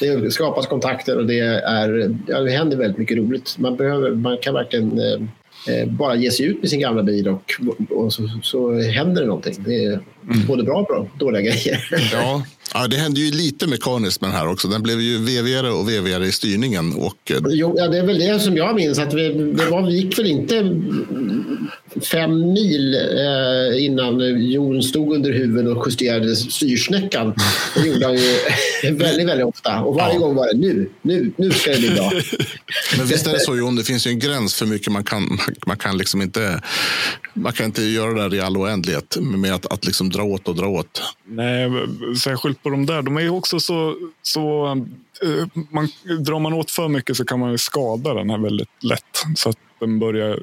det, 0.00 0.16
det 0.16 0.30
skapas 0.30 0.66
kontakter 0.66 1.16
och 1.18 1.26
det, 1.26 1.38
är, 1.38 2.16
ja, 2.26 2.40
det 2.40 2.50
händer 2.50 2.76
väldigt 2.76 2.98
mycket 2.98 3.18
roligt. 3.18 3.58
Man, 3.58 3.76
behöver, 3.76 4.10
man 4.10 4.38
kan 4.38 4.54
verkligen 4.54 4.98
eh, 4.98 5.88
bara 5.88 6.14
ge 6.14 6.30
sig 6.30 6.46
ut 6.46 6.60
med 6.60 6.70
sin 6.70 6.80
gamla 6.80 7.02
bil 7.02 7.28
och, 7.28 7.52
och 7.90 8.12
så, 8.12 8.22
så 8.42 8.80
händer 8.80 9.20
det 9.20 9.26
någonting. 9.26 9.54
Det 9.58 9.84
är 9.84 10.00
både 10.46 10.62
bra 10.62 10.74
och 10.74 10.86
bra, 10.86 11.06
dåliga 11.18 11.42
grejer. 11.42 11.88
Ja, 12.12 12.42
ja, 12.74 12.86
det 12.88 12.96
hände 12.96 13.20
ju 13.20 13.30
lite 13.30 13.66
mekaniskt 13.66 14.20
med 14.20 14.30
den 14.30 14.36
här 14.36 14.48
också. 14.48 14.68
Den 14.68 14.82
blev 14.82 15.00
ju 15.00 15.18
vevigare 15.18 15.70
och 15.70 15.88
vevigare 15.88 16.26
i 16.26 16.32
styrningen. 16.32 16.92
Och, 16.92 17.30
eh, 17.30 17.36
Jo, 17.48 17.74
ja, 17.76 17.88
det 17.88 17.98
är 17.98 18.06
väl 18.06 18.18
det 18.18 18.40
som 18.40 18.56
jag 18.56 18.76
minns. 18.76 18.98
Att 18.98 19.14
vi, 19.14 19.28
det 19.28 19.66
var, 19.70 19.86
vi 19.86 19.96
gick 19.96 20.18
väl 20.18 20.26
inte 20.26 20.54
fem 22.12 22.52
mil 22.52 22.94
eh, 22.94 23.84
innan 23.84 24.20
Jon 24.50 24.82
stod 24.82 25.14
under 25.14 25.32
huven 25.32 25.76
och 25.76 25.86
justerade 25.86 26.36
styrsnäckan. 26.36 27.34
Det 27.74 27.88
gjorde 27.88 28.06
han 28.06 28.14
ju 28.14 28.38
väldigt, 28.92 29.28
väldigt 29.28 29.46
ofta. 29.46 29.80
Och 29.80 29.94
varje 29.94 30.14
Ja. 30.14 30.20
gång 30.20 30.34
var 30.34 30.46
det 30.52 30.58
nu, 30.58 30.90
nu, 31.02 31.32
nu 31.36 31.50
ska 31.50 31.70
det 31.70 31.78
bli 31.78 31.90
bra. 31.90 32.12
Men 32.98 33.06
visst 33.06 33.26
är 33.26 33.32
det 33.32 33.40
så 33.40 33.56
Jon, 33.56 33.76
det 33.76 33.84
finns 33.84 34.06
ju 34.06 34.10
en 34.10 34.18
gräns 34.18 34.54
för 34.54 34.66
mycket 34.66 34.92
man 34.92 35.04
kan. 35.04 35.22
Man, 35.28 35.38
man 35.66 35.76
kan 35.76 35.98
liksom 35.98 36.22
inte. 36.22 36.62
Man 37.34 37.52
kan 37.52 37.66
inte 37.66 37.82
göra 37.82 38.12
det 38.14 38.22
där 38.28 38.34
i 38.34 38.40
all 38.40 38.56
oändlighet 38.56 39.16
med 39.20 39.54
att, 39.54 39.72
att 39.72 39.84
liksom 39.86 40.10
dra 40.10 40.22
åt 40.22 40.48
och 40.48 40.54
dra 40.54 40.66
åt. 40.66 41.02
Nej, 41.28 41.70
särskilt 42.24 42.62
på 42.62 42.70
de 42.70 42.86
där. 42.86 43.02
De 43.02 43.16
är 43.16 43.20
ju 43.20 43.30
också 43.30 43.60
så... 43.60 43.94
så 44.22 44.66
eh, 45.22 45.46
man, 45.70 45.88
drar 46.20 46.38
man 46.38 46.52
åt 46.52 46.70
för 46.70 46.88
mycket 46.88 47.16
så 47.16 47.24
kan 47.24 47.38
man 47.40 47.50
ju 47.50 47.58
skada 47.58 48.14
den 48.14 48.30
här 48.30 48.38
väldigt 48.38 48.68
lätt. 48.82 49.02
Så 49.36 49.48
att 49.48 49.56
den 49.80 49.98
börjar, 49.98 50.40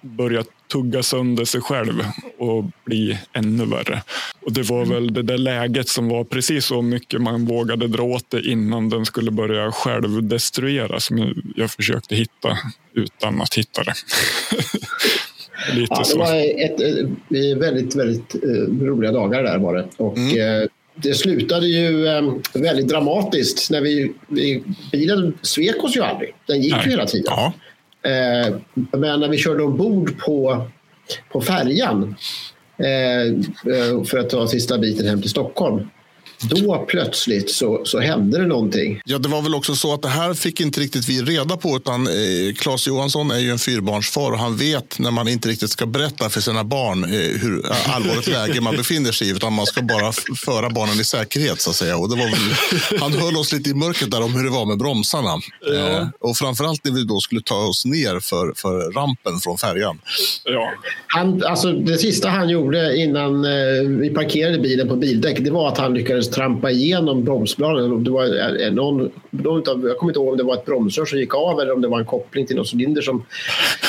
börjar 0.00 0.44
tugga 0.72 1.02
sönder 1.02 1.44
sig 1.44 1.60
själv 1.60 2.02
och 2.38 2.64
bli 2.84 3.18
ännu 3.32 3.64
värre. 3.66 4.02
Och 4.40 4.52
Det 4.52 4.62
var 4.62 4.84
väl 4.84 5.14
det 5.14 5.22
där 5.22 5.38
läget 5.38 5.88
som 5.88 6.08
var 6.08 6.24
precis 6.24 6.64
så 6.64 6.82
mycket 6.82 7.20
man 7.20 7.44
vågade 7.44 7.88
dra 7.88 8.02
åt 8.02 8.30
det 8.30 8.40
innan 8.42 8.88
den 8.88 9.06
skulle 9.06 9.30
börja 9.30 9.72
självdestruera 9.72 11.00
som 11.00 11.34
jag- 11.56 11.70
försökte 11.70 12.14
hitta 12.16 12.58
utan 12.94 13.40
att 13.40 13.54
hitta 13.54 13.82
det. 13.84 13.94
Lite 15.74 15.94
Ja, 15.94 16.04
det 16.12 16.18
var 16.18 16.34
ett, 16.64 16.80
eh, 16.80 17.58
väldigt, 17.58 17.96
väldigt 17.96 18.34
eh, 18.34 18.84
roliga 18.86 19.12
dagar 19.12 19.42
där 19.42 19.58
var 19.58 19.74
det. 19.74 19.88
Och, 19.96 20.18
eh, 20.18 20.66
det 20.94 21.14
slutade 21.14 21.66
ju 21.66 22.06
eh, 22.06 22.32
väldigt 22.54 22.88
dramatiskt. 22.88 23.70
när 23.70 23.80
vi, 23.80 24.12
vi 24.28 24.62
Bilen 24.92 25.38
svek 25.42 25.84
oss 25.84 25.96
ju 25.96 26.02
aldrig. 26.02 26.34
Den 26.46 26.62
gick 26.62 26.72
Nej. 26.72 26.82
ju 26.84 26.90
hela 26.90 27.06
tiden. 27.06 27.24
Ja, 27.26 27.52
Eh, 28.02 28.56
men 28.92 29.20
när 29.20 29.28
vi 29.28 29.38
körde 29.38 29.62
ombord 29.62 30.18
på, 30.18 30.66
på 31.32 31.40
färjan 31.40 32.16
eh, 32.78 33.22
eh 33.72 34.04
för 34.04 34.18
att 34.18 34.30
ta 34.30 34.46
sista 34.46 34.78
biten 34.78 35.06
hem 35.06 35.20
till 35.20 35.30
Stockholm. 35.30 35.88
Då 36.40 36.86
plötsligt 36.88 37.50
så, 37.50 37.84
så 37.84 38.00
hände 38.00 38.38
det 38.38 38.46
någonting. 38.46 39.00
Ja, 39.04 39.18
det 39.18 39.28
var 39.28 39.42
väl 39.42 39.54
också 39.54 39.74
så 39.74 39.94
att 39.94 40.02
det 40.02 40.08
här 40.08 40.34
fick 40.34 40.60
inte 40.60 40.80
riktigt 40.80 41.08
vi 41.08 41.22
reda 41.22 41.56
på. 41.56 41.76
Utan 41.76 42.06
eh, 42.06 42.54
Claes 42.56 42.86
Johansson 42.86 43.30
är 43.30 43.38
ju 43.38 43.50
en 43.50 43.58
fyrbarnsfar 43.58 44.32
och 44.32 44.38
han 44.38 44.56
vet 44.56 44.98
när 44.98 45.10
man 45.10 45.28
inte 45.28 45.48
riktigt 45.48 45.70
ska 45.70 45.86
berätta 45.86 46.30
för 46.30 46.40
sina 46.40 46.64
barn 46.64 47.04
eh, 47.04 47.10
hur 47.10 47.66
allvarligt 47.86 48.26
läge 48.38 48.60
man 48.60 48.76
befinner 48.76 49.12
sig 49.12 49.28
i. 49.28 49.30
Utan 49.30 49.52
man 49.52 49.66
ska 49.66 49.82
bara 49.82 50.12
föra 50.44 50.70
barnen 50.70 51.00
i 51.00 51.04
säkerhet 51.04 51.60
så 51.60 51.70
att 51.70 51.76
säga. 51.76 51.96
Och 51.96 52.08
det 52.08 52.16
var 52.16 52.24
väl, 52.24 53.00
han 53.00 53.12
höll 53.12 53.36
oss 53.36 53.52
lite 53.52 53.70
i 53.70 53.74
mörkret 53.74 54.10
där 54.10 54.22
om 54.22 54.34
hur 54.34 54.44
det 54.44 54.50
var 54.50 54.66
med 54.66 54.78
bromsarna. 54.78 55.32
Eh, 55.74 56.08
och 56.20 56.36
framförallt 56.36 56.84
när 56.84 56.92
vi 56.92 57.04
då 57.04 57.20
skulle 57.20 57.42
ta 57.42 57.56
oss 57.56 57.84
ner 57.84 58.20
för, 58.20 58.52
för 58.56 58.92
rampen 58.92 59.40
från 59.40 59.58
färjan. 59.58 60.00
Ja. 60.44 60.72
Han, 61.06 61.44
alltså 61.44 61.72
det 61.72 61.98
sista 61.98 62.28
han 62.28 62.48
gjorde 62.48 62.96
innan 62.96 63.44
eh, 63.44 64.00
vi 64.00 64.10
parkerade 64.10 64.58
bilen 64.58 64.88
på 64.88 64.96
bildäck 64.96 65.38
det 65.40 65.50
var 65.50 65.68
att 65.68 65.78
han 65.78 65.94
lyckades 65.94 66.27
trampa 66.32 66.70
igenom 66.70 67.24
bromsbladen. 67.24 68.04
Det 68.04 68.10
var 68.10 68.60
eh, 68.62 68.72
någon, 68.72 69.10
någon 69.30 69.62
jag 69.66 69.98
kommer 69.98 70.10
inte 70.10 70.20
ihåg 70.20 70.28
om 70.28 70.36
det 70.36 70.42
var 70.42 70.54
ett 70.54 70.64
bromsrör 70.64 71.04
som 71.04 71.18
gick 71.18 71.34
av 71.34 71.60
eller 71.60 71.72
om 71.72 71.80
det 71.80 71.88
var 71.88 71.98
en 71.98 72.04
koppling 72.04 72.46
till 72.46 72.56
någon 72.56 72.66
cylinder 72.72 73.02
som, 73.02 73.24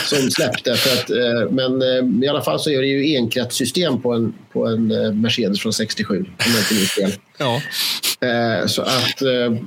som 0.05 0.31
släppte. 0.31 0.75
För 0.75 0.93
att, 0.93 1.09
eh, 1.09 1.51
men 1.51 1.81
eh, 1.81 2.25
i 2.25 2.27
alla 2.27 2.41
fall 2.41 2.59
så 2.59 2.69
är 2.69 2.81
det 2.81 2.87
ju 2.87 3.15
enkretssystem 3.15 4.01
på 4.01 4.13
en, 4.13 4.33
på 4.53 4.65
en 4.65 4.87
Mercedes 5.21 5.61
från 5.61 5.73
67 5.73 6.17
om 6.17 6.25
jag 6.37 6.59
inte 6.59 6.73
minns 6.73 6.91
fel. 6.91 7.11
Ja, 7.37 7.61
så 8.67 8.81
att 8.81 9.21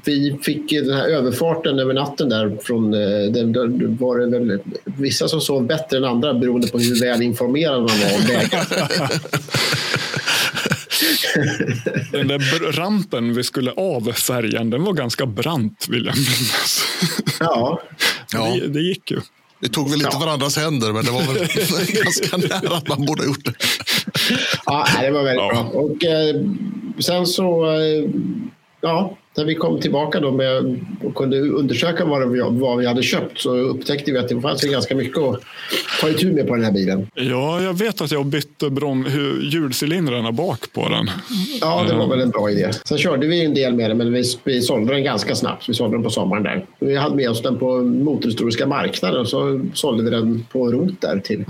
vi 0.04 0.38
fick 0.42 0.70
den 0.70 0.94
här 0.94 1.08
överfarten 1.08 1.78
över 1.78 1.94
natten 1.94 2.28
där 2.28 2.58
från 2.62 2.90
den, 2.90 3.52
där 3.52 3.96
var 3.98 4.18
det 4.18 4.26
väl 4.26 4.58
vissa 4.84 5.28
som 5.28 5.40
sov 5.40 5.66
bättre 5.66 5.96
än 5.96 6.04
andra 6.04 6.34
beroende 6.34 6.68
på 6.68 6.78
hur 6.78 7.00
väl 7.00 7.22
informerad 7.22 7.78
man 7.78 7.86
var 7.86 8.14
om 8.14 8.26
läget. 8.28 8.52
Den 12.12 12.28
där 12.28 12.72
rampen 12.72 13.34
vi 13.34 13.44
skulle 13.44 13.70
av 13.70 14.12
färjan, 14.12 14.70
den 14.70 14.84
var 14.84 14.92
ganska 14.92 15.26
brant 15.26 15.86
vill 15.88 16.06
jag 16.06 16.16
minnas. 16.16 16.84
Ja. 17.40 17.82
ja. 18.32 18.56
Det, 18.60 18.68
det 18.68 18.80
gick 18.80 19.10
ju. 19.10 19.20
Vi 19.60 19.68
tog 19.68 19.90
väl 19.90 19.98
lite 19.98 20.10
ja. 20.12 20.18
varandras 20.18 20.56
händer, 20.56 20.92
men 20.92 21.04
det 21.04 21.10
var 21.10 21.22
väl 21.22 21.36
ganska 22.04 22.36
nära 22.36 22.76
att 22.76 22.88
man 22.88 23.06
borde 23.06 23.22
ha 23.22 23.26
gjort 23.26 23.44
det. 23.44 23.54
Ja, 24.66 24.86
det 25.00 25.10
var 25.10 25.22
väldigt 25.22 25.42
ja. 25.42 25.68
bra. 25.72 25.80
Och 25.80 26.04
eh, 26.04 26.40
sen 26.98 27.26
så, 27.26 27.64
eh, 27.64 28.10
ja, 28.82 29.16
när 29.36 29.44
vi 29.44 29.54
kom 29.54 29.80
tillbaka 29.80 30.20
då 30.20 30.32
med, 30.32 30.80
och 31.04 31.14
kunde 31.14 31.40
undersöka 31.40 32.04
vad, 32.04 32.30
vi, 32.30 32.40
vad 32.40 32.78
vi 32.78 32.86
hade 32.86 33.02
köpt 33.02 33.40
så 33.40 33.56
upptäckte 33.56 34.12
vi 34.12 34.18
att 34.18 34.28
det 34.28 34.40
fanns 34.40 34.62
ganska 34.62 34.94
mycket 34.94 35.18
att 35.18 35.40
ta 36.00 36.08
itu 36.08 36.32
med 36.32 36.48
på 36.48 36.54
den 36.54 36.64
här 36.64 36.72
bilen. 36.72 37.06
Ja, 37.14 37.62
jag 37.62 37.78
vet 37.78 38.00
att 38.00 38.10
jag 38.10 38.26
bytte 38.26 38.70
brom, 38.70 39.06
hjulcylindrarna 39.52 40.32
bak 40.32 40.72
på 40.72 40.88
den. 40.88 41.10
Ja, 41.60 41.84
det 41.88 41.94
var 41.94 42.06
väl 42.06 42.20
en 42.20 42.30
bra 42.30 42.50
idé. 42.50 42.70
Sen 42.84 42.98
körde 42.98 43.26
vi 43.26 43.44
en 43.44 43.54
del 43.54 43.74
med 43.74 43.90
den, 43.90 43.98
men 43.98 44.12
vi, 44.12 44.24
vi 44.44 44.62
sålde 44.62 44.92
den 44.92 45.04
ganska 45.04 45.34
snabbt. 45.34 45.68
Vi 45.68 45.74
sålde 45.74 45.96
den 45.96 46.04
på 46.04 46.10
sommaren 46.10 46.42
där. 46.42 46.66
Vi 46.78 46.96
hade 46.96 47.16
med 47.16 47.30
oss 47.30 47.42
den 47.42 47.58
på 47.58 47.82
motorhistoriska 47.82 48.66
marknaden 48.66 49.20
och 49.20 49.28
så 49.28 49.60
sålde 49.74 50.04
vi 50.04 50.10
den 50.10 50.46
på 50.52 50.72
rot 50.72 51.00
där 51.00 51.18
till 51.18 51.44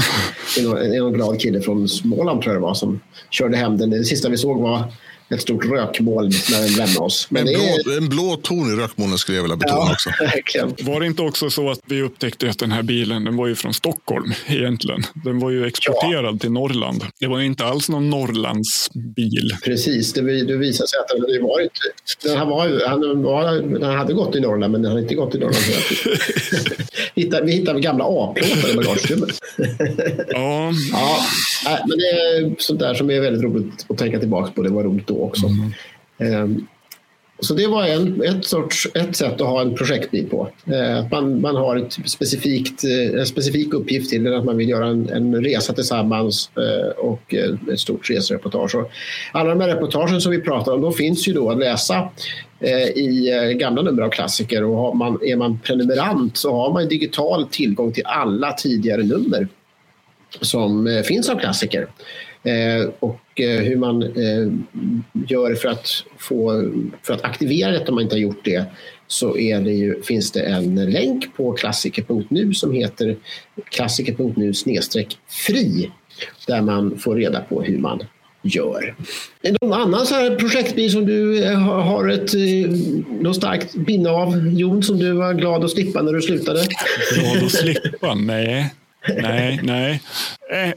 en, 0.58 0.92
en 0.92 1.12
glad 1.12 1.40
kille 1.40 1.60
från 1.60 1.88
Småland 1.88 2.42
tror 2.42 2.54
jag 2.54 2.62
det 2.62 2.66
var 2.66 2.74
som 2.74 3.00
körde 3.30 3.56
hem 3.56 3.78
den. 3.78 3.90
Det 3.90 4.04
sista 4.04 4.28
vi 4.28 4.36
såg 4.36 4.60
var 4.60 4.84
ett 5.32 5.40
stort 5.40 5.64
rökmoln 5.64 6.30
när 6.50 6.60
den 6.60 6.72
lämnade 6.72 6.98
oss. 6.98 7.26
Men 7.30 7.48
en, 7.48 7.54
blå, 7.54 7.92
är... 7.92 7.98
en 7.98 8.08
blå 8.08 8.36
ton 8.42 8.72
i 8.72 8.76
rökmolnen 8.76 9.18
skulle 9.18 9.38
jag 9.38 9.42
vilja 9.42 9.56
betona 9.56 9.80
ja, 9.80 9.92
också. 9.92 10.10
Verkligen. 10.20 10.74
Var 10.80 11.00
det 11.00 11.06
inte 11.06 11.22
också 11.22 11.50
så 11.50 11.70
att 11.70 11.80
vi 11.86 12.02
upptäckte 12.02 12.50
att 12.50 12.58
den 12.58 12.72
här 12.72 12.82
bilen 12.82 13.24
den 13.24 13.36
var 13.36 13.46
ju 13.46 13.54
från 13.54 13.74
Stockholm 13.74 14.32
egentligen? 14.46 15.02
Den 15.24 15.38
var 15.38 15.50
ju 15.50 15.66
exporterad 15.66 16.34
ja. 16.34 16.38
till 16.38 16.52
Norrland. 16.52 17.04
Det 17.20 17.26
var 17.26 17.38
ju 17.38 17.46
inte 17.46 17.64
alls 17.64 17.88
någon 17.88 18.10
Norrlandsbil. 18.10 19.50
Precis, 19.64 20.12
det, 20.12 20.44
det 20.44 20.56
visade 20.56 20.88
sig 20.88 20.98
att 21.00 21.08
den 21.08 21.20
hade 21.20 21.40
varit... 21.40 21.70
Den, 22.24 22.38
här 22.38 22.46
var, 22.46 22.88
han, 22.88 23.22
var, 23.22 23.78
den 23.78 23.98
hade 23.98 24.12
gått 24.12 24.36
i 24.36 24.40
Norrland, 24.40 24.72
men 24.72 24.82
den 24.82 24.90
hade 24.90 25.02
inte 25.02 25.14
gått 25.14 25.34
i 25.34 25.38
Norrland. 25.38 25.64
vi 27.46 27.52
hittade 27.52 27.80
gamla 27.80 28.04
A-plåtar 28.04 28.70
i 28.70 28.76
bagagerummet. 28.76 29.38
ja. 30.28 30.72
ja. 30.92 31.78
Men 31.88 31.98
det 31.98 32.04
är 32.04 32.54
sånt 32.58 32.80
där 32.80 32.94
som 32.94 33.10
är 33.10 33.20
väldigt 33.20 33.42
roligt 33.42 33.86
att 33.88 33.98
tänka 33.98 34.18
tillbaka 34.18 34.52
på. 34.52 34.62
Det 34.62 34.70
var 34.70 34.82
roligt 34.82 35.06
då 35.06 35.21
också. 35.22 35.46
Mm. 36.18 36.66
Så 37.42 37.54
det 37.54 37.66
var 37.66 37.84
en, 37.84 38.22
ett, 38.22 38.44
sorts, 38.44 38.88
ett 38.94 39.16
sätt 39.16 39.40
att 39.40 39.46
ha 39.46 39.60
en 39.60 39.74
projektbil 39.74 40.28
på. 40.28 40.48
Eh, 40.66 41.06
man, 41.10 41.40
man 41.40 41.56
har 41.56 41.76
ett 41.76 41.92
specifikt, 42.10 42.84
eh, 42.84 43.20
en 43.20 43.26
specifik 43.26 43.74
uppgift 43.74 44.10
till 44.10 44.24
den, 44.24 44.34
att 44.34 44.44
man 44.44 44.56
vill 44.56 44.68
göra 44.68 44.86
en, 44.86 45.08
en 45.08 45.44
resa 45.44 45.72
tillsammans 45.72 46.50
och 46.96 47.34
ett 47.72 47.80
stort 47.80 48.10
resereportage. 48.10 48.74
alla 49.32 49.50
de 49.50 49.60
här 49.60 49.68
reportagen 49.68 50.20
som 50.20 50.32
vi 50.32 50.40
pratar 50.40 50.72
om 50.72 50.80
de 50.80 50.92
finns 50.92 51.28
ju 51.28 51.32
då 51.32 51.50
att 51.50 51.58
läsa 51.58 52.08
i 52.94 53.30
gamla 53.54 53.82
nummer 53.82 54.02
av 54.02 54.10
klassiker 54.10 54.64
och 54.64 54.96
man, 54.96 55.18
är 55.22 55.36
man 55.36 55.58
prenumerant 55.58 56.36
så 56.36 56.52
har 56.52 56.72
man 56.72 56.88
digital 56.88 57.46
tillgång 57.50 57.92
till 57.92 58.06
alla 58.06 58.52
tidigare 58.52 59.02
nummer 59.02 59.48
som 60.40 61.02
finns 61.04 61.28
av 61.28 61.38
klassiker. 61.38 61.88
Eh, 62.42 62.90
och 62.98 63.10
eh, 63.10 63.21
Eh, 63.34 63.60
hur 63.60 63.76
man 63.76 64.02
eh, 64.02 64.52
gör 65.28 65.54
för 65.54 65.68
att, 65.68 66.04
få, 66.18 66.70
för 67.02 67.14
att 67.14 67.24
aktivera 67.24 67.70
detta 67.70 67.88
om 67.88 67.94
man 67.94 68.04
inte 68.04 68.14
har 68.14 68.20
gjort 68.20 68.44
det 68.44 68.64
så 69.06 69.36
är 69.38 69.60
det 69.60 69.72
ju, 69.72 70.02
finns 70.02 70.30
det 70.32 70.40
en 70.40 70.90
länk 70.90 71.36
på 71.36 71.52
klassiker.nu 71.52 72.54
som 72.54 72.72
heter 72.72 73.16
klassiker.nu 73.68 74.52
fri 75.46 75.90
där 76.46 76.62
man 76.62 76.98
får 76.98 77.16
reda 77.16 77.40
på 77.40 77.62
hur 77.62 77.78
man 77.78 78.02
gör. 78.42 78.94
Är 79.42 79.52
det 79.52 79.58
någon 79.62 79.80
annan 79.80 80.06
så 80.06 80.14
här 80.14 80.36
projektbil 80.36 80.92
som 80.92 81.06
du 81.06 81.44
eh, 81.44 81.58
har 81.58 82.08
ett 82.08 82.32
något 83.20 83.36
starkt 83.36 83.74
binne 83.74 84.10
av, 84.10 84.48
Jon, 84.52 84.82
som 84.82 84.98
du 84.98 85.12
var 85.12 85.34
glad 85.34 85.64
att 85.64 85.70
slippa 85.70 86.02
när 86.02 86.12
du 86.12 86.22
slutade? 86.22 86.60
Glad 87.14 87.44
att 87.44 87.52
slippa? 87.52 88.14
Nej, 88.14 88.74
nej, 89.08 89.60
nej. 89.62 90.02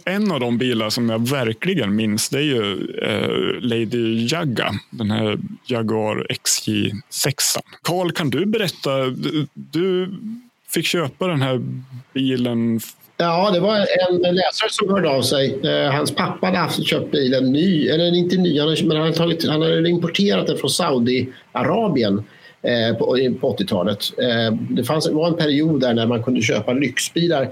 En 0.05 0.31
av 0.31 0.39
de 0.39 0.57
bilar 0.57 0.89
som 0.89 1.09
jag 1.09 1.29
verkligen 1.29 1.95
minns 1.95 2.29
det 2.29 2.37
är 2.37 2.41
ju 2.41 2.87
eh, 3.01 3.61
Lady 3.61 4.27
Jaga, 4.27 4.71
den 4.89 5.11
här 5.11 5.37
Jaguar 5.65 6.27
XJ6. 6.29 7.59
Karl, 7.81 8.11
kan 8.11 8.29
du 8.29 8.45
berätta? 8.45 9.05
Du 9.53 10.15
fick 10.69 10.85
köpa 10.85 11.27
den 11.27 11.41
här 11.41 11.61
bilen 12.13 12.79
Ja, 13.17 13.51
det 13.51 13.59
var 13.59 13.75
en 13.75 14.35
läsare 14.35 14.69
som 14.69 14.89
hörde 14.89 15.09
av 15.09 15.21
sig. 15.21 15.59
Eh, 15.63 15.91
hans 15.91 16.15
pappa 16.15 16.45
hade 16.45 16.57
haft 16.57 16.87
köpt 16.87 17.11
bilen 17.11 17.51
ny, 17.51 17.87
eller 17.87 18.15
inte 18.15 18.37
ny, 18.37 18.59
men 18.59 18.97
han 18.97 19.05
hade, 19.05 19.13
tagit, 19.13 19.47
han 19.47 19.61
hade 19.61 19.89
importerat 19.89 20.47
den 20.47 20.57
från 20.57 20.69
Saudiarabien 20.69 22.23
eh, 22.61 22.97
på, 22.97 23.05
på 23.41 23.55
80-talet. 23.57 23.99
Det 24.69 24.83
fanns, 24.83 25.09
var 25.09 25.27
en 25.27 25.37
period 25.37 25.81
där 25.81 25.93
när 25.93 26.07
man 26.07 26.23
kunde 26.23 26.41
köpa 26.41 26.73
lyxbilar 26.73 27.49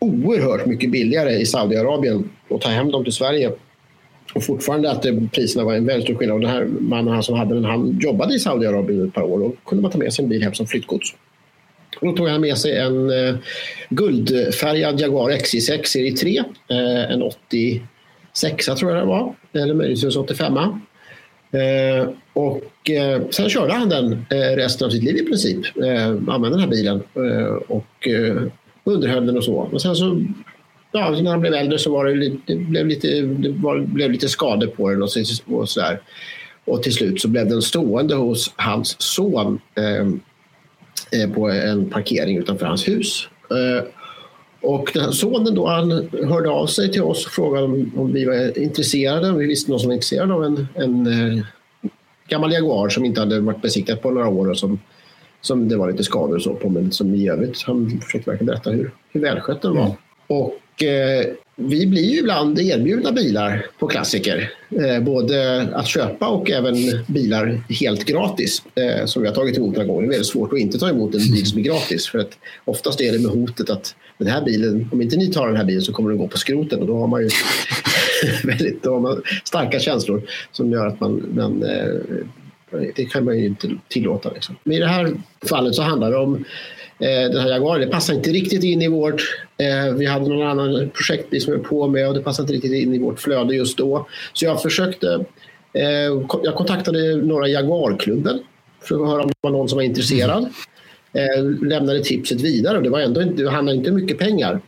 oerhört 0.00 0.66
mycket 0.66 0.90
billigare 0.90 1.32
i 1.32 1.46
Saudiarabien 1.46 2.30
och 2.48 2.60
ta 2.60 2.68
hem 2.68 2.90
dem 2.90 3.04
till 3.04 3.12
Sverige. 3.12 3.52
Och 4.34 4.44
fortfarande 4.44 4.90
att 4.90 5.02
det, 5.02 5.28
priserna 5.32 5.64
var 5.64 5.74
en 5.74 5.86
väldigt 5.86 6.04
stor 6.04 6.14
skillnad. 6.14 6.34
Och 6.34 6.40
den 6.40 6.50
här 6.50 6.64
mannen 6.64 7.14
han 7.14 7.22
som 7.22 7.38
hade 7.38 7.54
den, 7.54 7.64
han 7.64 7.98
jobbade 8.02 8.34
i 8.34 8.38
Saudiarabien 8.38 9.08
ett 9.08 9.14
par 9.14 9.22
år. 9.22 9.42
och 9.42 9.54
kunde 9.66 9.82
man 9.82 9.90
ta 9.90 9.98
med 9.98 10.12
sig 10.12 10.22
en 10.22 10.28
bil 10.28 10.42
hem 10.42 10.54
som 10.54 10.66
flyttgods. 10.66 11.14
Och 12.00 12.06
då 12.06 12.12
tog 12.12 12.28
han 12.28 12.40
med 12.40 12.58
sig 12.58 12.78
en 12.78 13.10
eh, 13.10 13.34
guldfärgad 13.88 15.00
Jaguar 15.00 15.30
XJ6 15.30 15.84
serie 15.84 16.12
3. 16.12 16.38
Eh, 16.68 17.12
en 17.12 17.22
86 17.22 18.66
tror 18.66 18.90
jag 18.90 19.00
det 19.02 19.06
var. 19.06 19.34
Eller 19.52 19.74
möjligtvis 19.74 20.16
85. 20.16 20.56
Eh, 21.52 22.08
och 22.32 22.90
eh, 22.90 23.22
sen 23.30 23.48
körde 23.48 23.72
han 23.72 23.88
den 23.88 24.12
eh, 24.12 24.56
resten 24.56 24.86
av 24.86 24.90
sitt 24.90 25.04
liv 25.04 25.16
i 25.16 25.26
princip. 25.26 25.76
Eh, 25.76 26.06
använde 26.08 26.50
den 26.50 26.60
här 26.60 26.68
bilen. 26.68 27.02
Eh, 27.14 27.54
och 27.68 28.08
eh, 28.08 28.42
underhöll 28.90 29.26
den 29.26 29.36
och 29.36 29.44
så. 29.44 29.68
Men 29.70 29.80
sen 29.80 29.96
så, 29.96 30.24
ja, 30.92 31.10
när 31.10 31.30
han 31.30 31.40
blev 31.40 31.54
äldre 31.54 31.78
så 31.78 31.92
var 31.92 32.04
det, 32.04 32.14
lite, 32.14 32.36
det 32.46 32.54
blev, 32.56 32.86
lite, 32.86 33.20
det 33.20 33.48
var, 33.48 33.78
blev 33.78 34.10
lite 34.10 34.28
skador 34.28 34.66
på 34.66 34.90
den 34.90 35.02
och, 35.02 35.10
så, 35.10 35.20
och 35.46 35.68
sådär. 35.68 36.00
Och 36.64 36.82
till 36.82 36.94
slut 36.94 37.20
så 37.20 37.28
blev 37.28 37.48
den 37.48 37.62
stående 37.62 38.14
hos 38.14 38.52
hans 38.56 38.96
son 39.02 39.60
eh, 39.74 40.06
eh, 41.20 41.30
på 41.30 41.50
en 41.50 41.90
parkering 41.90 42.38
utanför 42.38 42.66
hans 42.66 42.88
hus. 42.88 43.28
Eh, 43.50 43.84
och 44.62 44.90
den 44.94 45.02
här 45.02 45.10
sonen 45.10 45.54
då, 45.54 45.66
han 45.66 45.90
hörde 46.28 46.50
av 46.50 46.66
sig 46.66 46.92
till 46.92 47.02
oss 47.02 47.26
och 47.26 47.32
frågade 47.32 47.64
om, 47.64 47.92
om 47.96 48.12
vi 48.12 48.24
var 48.24 48.58
intresserade. 48.58 49.30
Om 49.30 49.38
Vi 49.38 49.46
visste 49.46 49.70
någon 49.70 49.80
som 49.80 49.88
var 49.88 49.94
intresserad 49.94 50.32
av 50.32 50.44
en, 50.44 50.68
en 50.74 51.06
eh, 51.06 51.44
gammal 52.28 52.52
Jaguar 52.52 52.88
som 52.88 53.04
inte 53.04 53.20
hade 53.20 53.40
varit 53.40 53.62
besiktad 53.62 53.96
på 53.96 54.10
några 54.10 54.28
år 54.28 54.50
och 54.50 54.58
som 54.58 54.78
som 55.40 55.68
det 55.68 55.76
var 55.76 55.90
lite 55.90 56.04
skador 56.04 56.36
och 56.36 56.42
så 56.42 56.54
på, 56.54 56.68
men 56.68 56.92
som 56.92 57.14
i 57.14 57.28
övrigt. 57.28 57.62
Han 57.62 58.00
försökte 58.04 58.30
verkligen 58.30 58.46
berätta 58.46 58.70
hur, 58.70 58.90
hur 59.12 59.20
välskött 59.20 59.62
den 59.62 59.74
var. 59.74 59.84
Mm. 59.84 59.96
Och 60.26 60.82
eh, 60.82 61.26
vi 61.56 61.86
blir 61.86 62.10
ju 62.10 62.18
ibland 62.18 62.58
erbjudna 62.58 63.12
bilar 63.12 63.66
på 63.78 63.86
klassiker. 63.86 64.50
Eh, 64.70 65.02
både 65.02 65.68
att 65.72 65.86
köpa 65.86 66.28
och 66.28 66.50
även 66.50 66.74
bilar 67.06 67.62
helt 67.68 68.04
gratis. 68.04 68.62
Eh, 68.74 69.06
som 69.06 69.22
vi 69.22 69.28
har 69.28 69.34
tagit 69.34 69.58
emot 69.58 69.76
några 69.76 69.86
gånger. 69.88 70.00
Det 70.00 70.06
är 70.06 70.10
väldigt 70.10 70.26
svårt 70.26 70.52
att 70.52 70.58
inte 70.58 70.78
ta 70.78 70.88
emot 70.88 71.14
en 71.14 71.32
bil 71.32 71.46
som 71.46 71.58
är 71.58 71.62
gratis. 71.62 72.06
För 72.06 72.18
att 72.18 72.38
oftast 72.64 73.00
är 73.00 73.12
det 73.12 73.18
med 73.18 73.30
hotet 73.30 73.70
att 73.70 73.94
den 74.18 74.28
här 74.28 74.44
bilen, 74.44 74.88
om 74.92 75.02
inte 75.02 75.16
ni 75.16 75.32
tar 75.32 75.46
den 75.46 75.56
här 75.56 75.64
bilen 75.64 75.82
så 75.82 75.92
kommer 75.92 76.10
den 76.10 76.18
gå 76.18 76.28
på 76.28 76.38
skroten. 76.38 76.80
Och 76.80 76.86
då 76.86 76.98
har 76.98 77.06
man 77.06 77.22
ju 77.22 77.30
väldigt 78.44 78.82
då 78.82 78.92
har 78.92 79.00
man 79.00 79.22
starka 79.44 79.78
känslor 79.78 80.22
som 80.52 80.72
gör 80.72 80.86
att 80.86 81.00
man, 81.00 81.22
man 81.34 81.62
eh, 81.62 81.94
det 82.96 83.04
kan 83.04 83.24
man 83.24 83.38
ju 83.38 83.46
inte 83.46 83.68
tillåta. 83.88 84.30
Liksom. 84.30 84.56
Men 84.64 84.76
i 84.76 84.80
det 84.80 84.86
här 84.86 85.12
fallet 85.48 85.74
så 85.74 85.82
handlar 85.82 86.10
det 86.10 86.16
om 86.16 86.44
eh, 86.98 87.30
den 87.30 87.40
här 87.40 87.48
Jaguaren. 87.48 87.80
Det 87.80 87.86
passar 87.86 88.14
inte 88.14 88.30
riktigt 88.30 88.64
in 88.64 88.82
i 88.82 88.88
vårt... 88.88 89.22
Eh, 89.58 89.94
vi 89.94 90.06
hade 90.06 90.28
någon 90.28 90.46
annan 90.46 90.90
projektbil 90.90 91.42
som 91.42 91.52
vi 91.52 91.58
på 91.58 91.88
med 91.88 92.08
och 92.08 92.14
det 92.14 92.22
passade 92.22 92.42
inte 92.42 92.52
riktigt 92.52 92.82
in 92.82 92.94
i 92.94 92.98
vårt 92.98 93.20
flöde 93.20 93.54
just 93.54 93.78
då. 93.78 94.06
Så 94.32 94.44
jag 94.44 94.62
försökte... 94.62 95.24
Eh, 95.72 96.38
jag 96.42 96.54
kontaktade 96.54 97.16
några 97.16 97.48
Jaguarklubben 97.48 98.40
för 98.82 99.02
att 99.02 99.08
höra 99.08 99.22
om 99.22 99.28
det 99.28 99.34
var 99.40 99.50
någon 99.50 99.68
som 99.68 99.76
var 99.76 99.82
intresserad. 99.82 100.48
Eh, 101.12 101.44
lämnade 101.62 102.04
tipset 102.04 102.40
vidare. 102.40 102.80
Det, 102.80 102.90
var 102.90 103.00
ändå, 103.00 103.20
det 103.20 103.50
handlade 103.50 103.78
inte 103.78 103.90
mycket 103.90 104.18
pengar. 104.18 104.60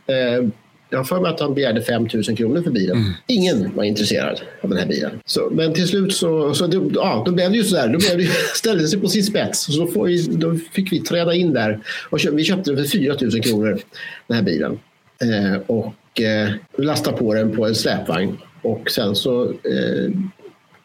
Jag 0.93 0.99
har 0.99 1.03
för 1.03 1.19
mig 1.19 1.31
att 1.31 1.39
han 1.39 1.53
begärde 1.53 1.81
5 1.81 2.07
000 2.13 2.23
kronor 2.23 2.61
för 2.61 2.71
bilen. 2.71 2.97
Mm. 2.97 3.11
Ingen 3.27 3.75
var 3.75 3.83
intresserad 3.83 4.41
av 4.61 4.69
den 4.69 4.79
här 4.79 4.85
bilen. 4.85 5.11
Så, 5.25 5.49
men 5.51 5.73
till 5.73 5.87
slut 5.87 6.13
så, 6.13 6.53
så 6.53 6.67
det, 6.67 6.81
ja, 6.93 7.23
då 7.25 7.31
blev 7.31 7.51
det 7.51 7.57
ju 7.57 7.63
sådär. 7.63 7.87
Då 7.87 7.99
blev 7.99 8.17
det, 8.17 8.29
ställde 8.55 8.87
sig 8.87 8.99
på 8.99 9.07
sin 9.07 9.23
spets. 9.23 9.65
Så 9.65 9.85
då, 9.85 10.03
vi, 10.03 10.21
då 10.21 10.55
fick 10.71 10.91
vi 10.91 10.99
träda 10.99 11.33
in 11.33 11.53
där. 11.53 11.79
Och 12.09 12.19
köp, 12.19 12.33
vi 12.33 12.43
köpte 12.43 12.71
den 12.71 12.83
för 12.83 12.91
4 12.91 13.15
000 13.21 13.41
kronor, 13.41 13.79
den 14.27 14.37
här 14.37 14.43
bilen. 14.43 14.79
Eh, 15.21 15.61
och 15.67 16.21
eh, 16.21 16.49
lastade 16.77 17.17
på 17.17 17.33
den 17.33 17.55
på 17.55 17.67
en 17.67 17.75
släpvagn. 17.75 18.37
Och 18.61 18.91
sen 18.91 19.15
så 19.15 19.43
eh, 19.43 20.11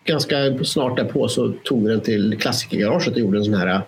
ganska 0.05 0.65
snart 0.65 0.97
därpå 0.97 1.29
så 1.29 1.53
tog 1.65 1.85
vi 1.85 1.91
den 1.91 2.01
till 2.01 2.39
klassikergaraget 2.41 3.15
och 3.15 3.19
gjorde 3.19 3.39
en 3.39 3.45
sån 3.45 3.55
här 3.55 3.83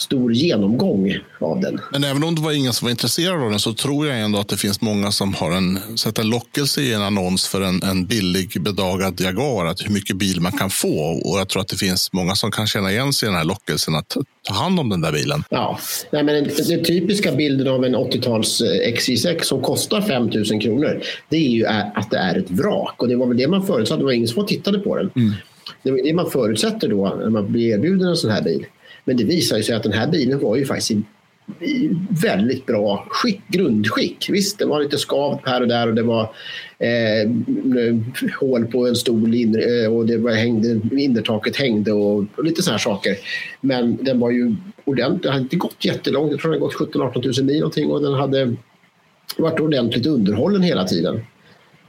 stor 0.00 0.32
genomgång 0.32 1.18
av 1.38 1.60
den. 1.60 1.80
Men 1.92 2.04
även 2.04 2.24
om 2.24 2.34
det 2.34 2.40
var 2.40 2.52
ingen 2.52 2.72
som 2.72 2.86
var 2.86 2.90
intresserad 2.90 3.42
av 3.42 3.50
den 3.50 3.60
så 3.60 3.72
tror 3.72 4.06
jag 4.06 4.20
ändå 4.20 4.38
att 4.38 4.48
det 4.48 4.56
finns 4.56 4.80
många 4.80 5.12
som 5.12 5.34
har 5.34 5.52
en, 5.52 5.78
sett 5.96 6.18
en 6.18 6.28
lockelse 6.28 6.82
i 6.82 6.92
en 6.92 7.02
annons 7.02 7.46
för 7.46 7.60
en, 7.60 7.82
en 7.82 8.06
billig 8.06 8.62
bedagad 8.62 9.20
Jaguar, 9.20 9.66
att 9.66 9.84
hur 9.84 9.92
mycket 9.92 10.16
bil 10.16 10.40
man 10.40 10.52
kan 10.52 10.70
få. 10.70 11.20
Och 11.24 11.38
jag 11.38 11.48
tror 11.48 11.62
att 11.62 11.68
det 11.68 11.76
finns 11.76 12.12
många 12.12 12.34
som 12.34 12.50
kan 12.50 12.66
känna 12.66 12.90
igen 12.92 13.12
sig 13.12 13.26
i 13.26 13.28
den 13.28 13.38
här 13.38 13.44
lockelsen 13.44 13.94
att 13.94 14.16
ta 14.42 14.54
hand 14.54 14.80
om 14.80 14.88
den 14.88 15.00
där 15.00 15.12
bilen. 15.12 15.44
Ja, 15.50 15.78
Nej, 16.10 16.22
men 16.22 16.44
den 16.44 16.84
typiska 16.84 17.32
bilden 17.32 17.68
av 17.68 17.84
en 17.84 17.96
80-tals 17.96 18.62
XJ6 18.86 19.42
som 19.42 19.62
kostar 19.62 20.00
5 20.00 20.30
000 20.50 20.60
kronor, 20.62 21.02
det 21.28 21.36
är 21.36 21.50
ju 21.50 21.66
att 21.66 22.10
det 22.10 22.18
är 22.18 22.38
ett 22.38 22.50
vrak. 22.50 23.02
Och 23.02 23.08
det 23.08 23.16
var 23.16 23.26
väl 23.26 23.36
det 23.36 23.48
man 23.48 23.66
förutsatte, 23.66 24.00
det 24.00 24.04
var 24.04 24.12
ingen 24.12 24.28
som 24.28 24.46
tittade 24.46 24.78
på 24.78 24.96
den. 24.96 25.10
Mm. 25.16 25.32
Det 25.82 25.90
var 25.90 25.98
det 25.98 26.14
man 26.14 26.30
förutsätter 26.30 26.88
då 26.88 27.18
när 27.20 27.30
man 27.30 27.52
blir 27.52 27.74
erbjuden 27.74 28.08
en 28.08 28.16
sån 28.16 28.30
här 28.30 28.42
bil. 28.42 28.66
Men 29.10 29.16
det 29.16 29.24
visade 29.24 29.62
sig 29.62 29.74
att 29.74 29.82
den 29.82 29.92
här 29.92 30.08
bilen 30.08 30.40
var 30.40 30.56
ju 30.56 30.64
faktiskt 30.64 30.90
i, 31.60 31.90
väldigt 32.22 32.66
bra 32.66 33.06
skick, 33.10 33.40
grundskick. 33.48 34.26
Visst, 34.30 34.58
det 34.58 34.64
var 34.64 34.80
lite 34.80 34.98
skavt 34.98 35.40
här 35.44 35.60
och 35.60 35.68
där 35.68 35.88
och 35.88 35.94
det 35.94 36.02
var 36.02 36.22
eh, 36.78 37.30
hål 38.40 38.66
på 38.66 38.86
en 38.86 38.96
stol 38.96 39.34
eh, 39.34 39.92
och 39.92 40.06
det 40.06 40.16
var 40.16 40.30
hängde, 40.30 40.80
innertaket 40.96 41.56
hängde 41.56 41.92
och, 41.92 42.24
och 42.36 42.44
lite 42.44 42.62
sådana 42.62 42.78
saker. 42.78 43.16
Men 43.60 44.04
den 44.04 44.20
var 44.20 44.30
ju 44.30 44.56
ordentlig. 44.84 45.22
Den 45.22 45.32
hade 45.32 45.42
inte 45.42 45.56
gått 45.56 45.84
jättelångt. 45.84 46.30
Jag 46.30 46.40
tror 46.40 46.52
den 46.52 46.62
hade 46.62 46.74
gått 46.74 46.94
17-18 46.94 47.40
000 47.40 47.46
mil 47.46 47.60
någonting 47.60 47.90
och 47.90 48.02
den 48.02 48.14
hade 48.14 48.56
varit 49.38 49.60
ordentligt 49.60 50.06
underhållen 50.06 50.62
hela 50.62 50.84
tiden. 50.84 51.20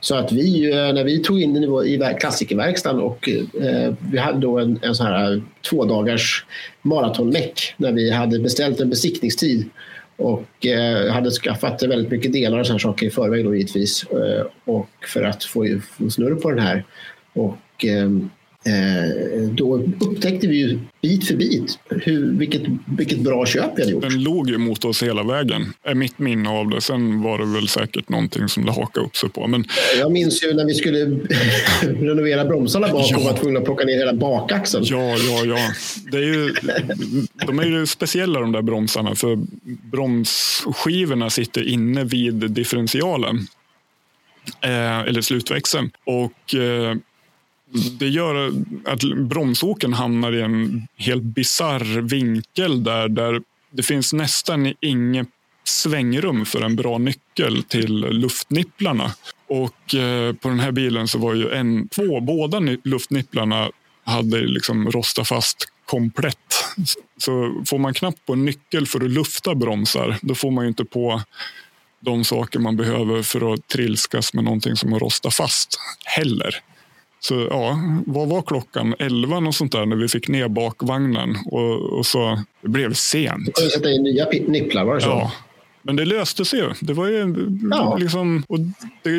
Så 0.02 0.16
att 0.16 0.32
vi, 0.32 0.72
eh, 0.72 0.94
när 0.94 1.04
vi 1.04 1.20
tog 1.20 1.42
in 1.42 1.54
den 1.54 1.64
i 1.86 2.16
klassikerverkstaden 2.20 3.02
och 3.02 3.30
eh, 3.30 3.94
vi 4.12 4.18
hade 4.18 4.40
då 4.40 4.60
en, 4.60 4.80
en 4.82 4.96
sån 4.96 5.06
här 5.06 5.42
två 5.70 5.86
dagars 5.86 6.46
maratonmeck 6.82 7.74
när 7.78 7.92
vi 7.92 8.12
hade 8.12 8.40
beställt 8.40 8.80
en 8.80 8.90
besiktningstid 8.90 9.70
och 10.16 10.66
eh, 10.66 11.14
hade 11.14 11.32
skaffat 11.32 11.84
väldigt 11.84 12.12
mycket 12.12 12.34
delar 12.34 12.60
och 12.60 12.66
sådana 12.66 12.80
saker 12.80 13.06
i 13.06 13.10
förväg 13.10 13.46
då 13.46 13.56
givetvis 13.56 14.04
eh, 14.04 14.46
och 14.66 14.90
för 15.08 15.24
att 15.24 15.44
få, 15.44 15.80
få 15.98 16.10
snurr 16.10 16.36
på 16.36 16.50
den 16.50 16.60
här. 16.60 16.84
Och 17.34 17.86
ehm, 17.86 18.30
då 19.52 19.78
upptäckte 19.78 20.48
vi 20.48 20.58
ju 20.58 20.80
bit 21.02 21.28
för 21.28 21.36
bit 21.36 21.80
hur, 21.90 22.32
vilket, 22.32 22.62
vilket 22.98 23.20
bra 23.20 23.46
köp 23.46 23.72
vi 23.76 23.82
hade 23.82 23.92
gjort. 23.92 24.04
Den 24.04 24.24
låg 24.24 24.50
ju 24.50 24.58
mot 24.58 24.86
oss 24.86 25.04
hela 25.04 25.24
vägen, 25.24 25.74
är 25.84 25.96
mitt 25.96 26.20
minne 26.20 26.50
av 26.50 26.70
det. 26.70 26.82
Sen 26.82 27.22
var 27.22 27.38
det 27.38 27.46
väl 27.46 27.68
säkert 27.68 28.10
någonting 28.10 28.50
som 28.50 28.66
det 28.66 28.72
hakade 28.72 29.06
upp 29.06 29.18
sig 29.18 29.30
på. 29.30 29.48
Men... 29.48 29.66
Jag 30.00 30.12
minns 30.12 30.44
ju 30.44 30.54
när 30.54 30.66
vi 30.66 30.74
skulle 30.74 31.00
renovera 31.82 32.46
bromsarna 32.46 32.88
bak 32.88 33.06
ja. 33.10 33.18
och 33.18 33.24
var 33.24 33.34
tvungna 33.34 33.60
att 33.60 33.66
plocka 33.66 33.86
ner 33.86 33.98
hela 33.98 34.14
bakaxeln. 34.14 34.86
Ja, 34.88 35.16
ja, 35.18 35.46
ja. 35.46 35.72
Det 36.12 36.18
är 36.18 36.22
ju, 36.22 36.54
de 37.48 37.60
är 37.60 37.66
ju 37.66 37.86
speciella 37.86 38.40
de 38.40 38.52
där 38.52 38.62
bromsarna 38.62 39.16
för 39.16 39.40
bromsskivorna 39.92 41.30
sitter 41.30 41.68
inne 41.68 42.04
vid 42.04 42.52
differentialen. 42.52 43.48
Eh, 44.62 45.00
eller 45.00 45.22
slutväxeln. 45.22 45.92
Och 46.06 46.56
eh, 46.56 46.96
det 48.00 48.08
gör 48.08 48.52
att 48.86 49.04
bromsåken 49.04 49.94
hamnar 49.94 50.34
i 50.34 50.42
en 50.42 50.88
helt 50.98 51.24
bizarr 51.24 52.02
vinkel 52.02 52.84
där, 52.84 53.10
där 53.10 53.42
det 53.72 53.84
finns 53.84 54.14
nästan 54.14 54.74
inget 54.80 55.28
svängrum 55.64 56.46
för 56.46 56.62
en 56.62 56.76
bra 56.76 56.98
nyckel 56.98 57.64
till 57.64 57.96
luftnipplarna. 57.96 59.12
Och 59.48 59.96
eh, 59.96 60.34
på 60.34 60.50
den 60.50 60.60
här 60.60 60.72
bilen 60.72 61.08
så 61.08 61.18
var 61.18 61.34
ju 61.34 61.50
en, 61.50 61.88
två, 61.88 62.20
båda 62.20 62.60
luftnipplarna 62.84 63.72
hade 64.04 64.38
liksom 64.40 64.92
rostat 64.92 65.28
fast 65.28 65.68
komplett. 65.86 66.66
Så 67.18 67.64
får 67.68 67.78
man 67.78 67.94
knappt 67.94 68.26
på 68.26 68.34
en 68.34 68.46
nyckel 68.46 68.88
för 68.88 69.06
att 69.06 69.12
lufta 69.12 69.56
bromsar, 69.56 70.18
då 70.22 70.36
får 70.36 70.52
man 70.52 70.64
ju 70.64 70.68
inte 70.68 70.86
på 70.86 71.22
de 72.00 72.24
saker 72.24 72.60
man 72.60 72.78
behöver 72.78 73.24
för 73.24 73.54
att 73.54 73.68
trilskas 73.68 74.34
med 74.34 74.44
någonting 74.44 74.76
som 74.76 74.92
har 74.92 75.00
rostat 75.00 75.34
fast 75.34 75.80
heller. 76.06 76.56
Så 77.24 77.48
ja, 77.50 77.80
vad 78.06 78.28
var 78.28 78.42
klockan? 78.42 78.96
Elva 79.00 79.38
och 79.38 79.56
sånt 79.56 79.72
där 79.72 79.86
när 79.86 79.96
vi 79.96 80.08
fick 80.08 80.28
ner 80.28 80.48
bakvagnen 80.48 81.38
och, 81.46 81.98
och 81.98 82.06
så 82.06 82.40
det 82.62 82.70
blev 82.70 82.94
sent. 82.94 83.56
Du 83.56 83.70
sätta 83.70 83.92
in 83.92 84.04
nya 84.04 84.26
nipplar, 84.48 84.86
var 84.86 84.96
det 84.96 85.02
så? 85.02 85.10
Ja. 85.10 85.32
Men 85.82 85.96
det 85.96 86.06
löste 86.06 86.46
sig 86.46 86.60
ju. 86.60 86.70
Det, 86.80 86.94
var 86.94 87.08
ju 87.08 87.36
ja. 87.72 87.98
liksom, 87.98 88.44
och 88.48 88.60
det 89.04 89.12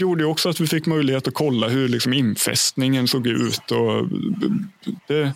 gjorde 0.00 0.24
också 0.24 0.48
att 0.48 0.60
vi 0.60 0.66
fick 0.66 0.86
möjlighet 0.86 1.28
att 1.28 1.34
kolla 1.34 1.68
hur 1.68 1.88
liksom 1.88 2.12
infästningen 2.12 3.08
såg 3.08 3.26
ut. 3.26 3.70
Och 3.70 4.08
det, 5.06 5.32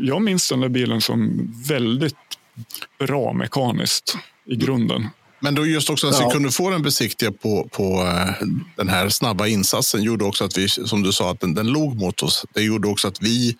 jag 0.00 0.22
minns 0.22 0.48
den 0.48 0.60
där 0.60 0.68
bilen 0.68 1.00
som 1.00 1.50
väldigt 1.68 2.16
bra 2.98 3.32
mekaniskt 3.32 4.16
i 4.44 4.56
grunden. 4.56 5.08
Men 5.42 5.54
då 5.54 5.66
just 5.66 5.90
också 5.90 6.06
att 6.06 6.20
ja. 6.20 6.26
vi 6.26 6.32
kunde 6.32 6.50
få 6.50 6.70
den 6.70 6.82
besiktiga 6.82 7.32
på, 7.32 7.68
på 7.72 7.82
eh, 7.82 8.46
den 8.76 8.88
här 8.88 9.08
snabba 9.08 9.46
insatsen 9.46 10.02
gjorde 10.02 10.24
också 10.24 10.44
att 10.44 10.58
vi, 10.58 10.68
som 10.68 11.02
du 11.02 11.12
sa, 11.12 11.30
att 11.30 11.40
den, 11.40 11.54
den 11.54 11.66
låg 11.66 11.96
mot 11.96 12.22
oss. 12.22 12.44
Det 12.54 12.62
gjorde 12.62 12.88
också 12.88 13.08
att 13.08 13.22
vi 13.22 13.56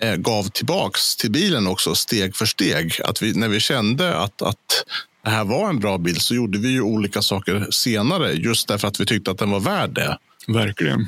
eh, 0.00 0.14
gav 0.14 0.48
tillbaks 0.48 1.16
till 1.16 1.30
bilen 1.30 1.66
också 1.66 1.94
steg 1.94 2.36
för 2.36 2.46
steg. 2.46 2.92
Att 3.04 3.22
vi, 3.22 3.34
när 3.34 3.48
vi 3.48 3.60
kände 3.60 4.16
att, 4.16 4.42
att 4.42 4.84
det 5.24 5.30
här 5.30 5.44
var 5.44 5.68
en 5.68 5.78
bra 5.78 5.98
bil 5.98 6.20
så 6.20 6.34
gjorde 6.34 6.58
vi 6.58 6.68
ju 6.68 6.82
olika 6.82 7.22
saker 7.22 7.66
senare 7.70 8.32
just 8.32 8.68
därför 8.68 8.88
att 8.88 9.00
vi 9.00 9.06
tyckte 9.06 9.30
att 9.30 9.38
den 9.38 9.50
var 9.50 9.60
värd 9.60 9.90
det. 9.90 10.18
Verkligen. 10.46 11.06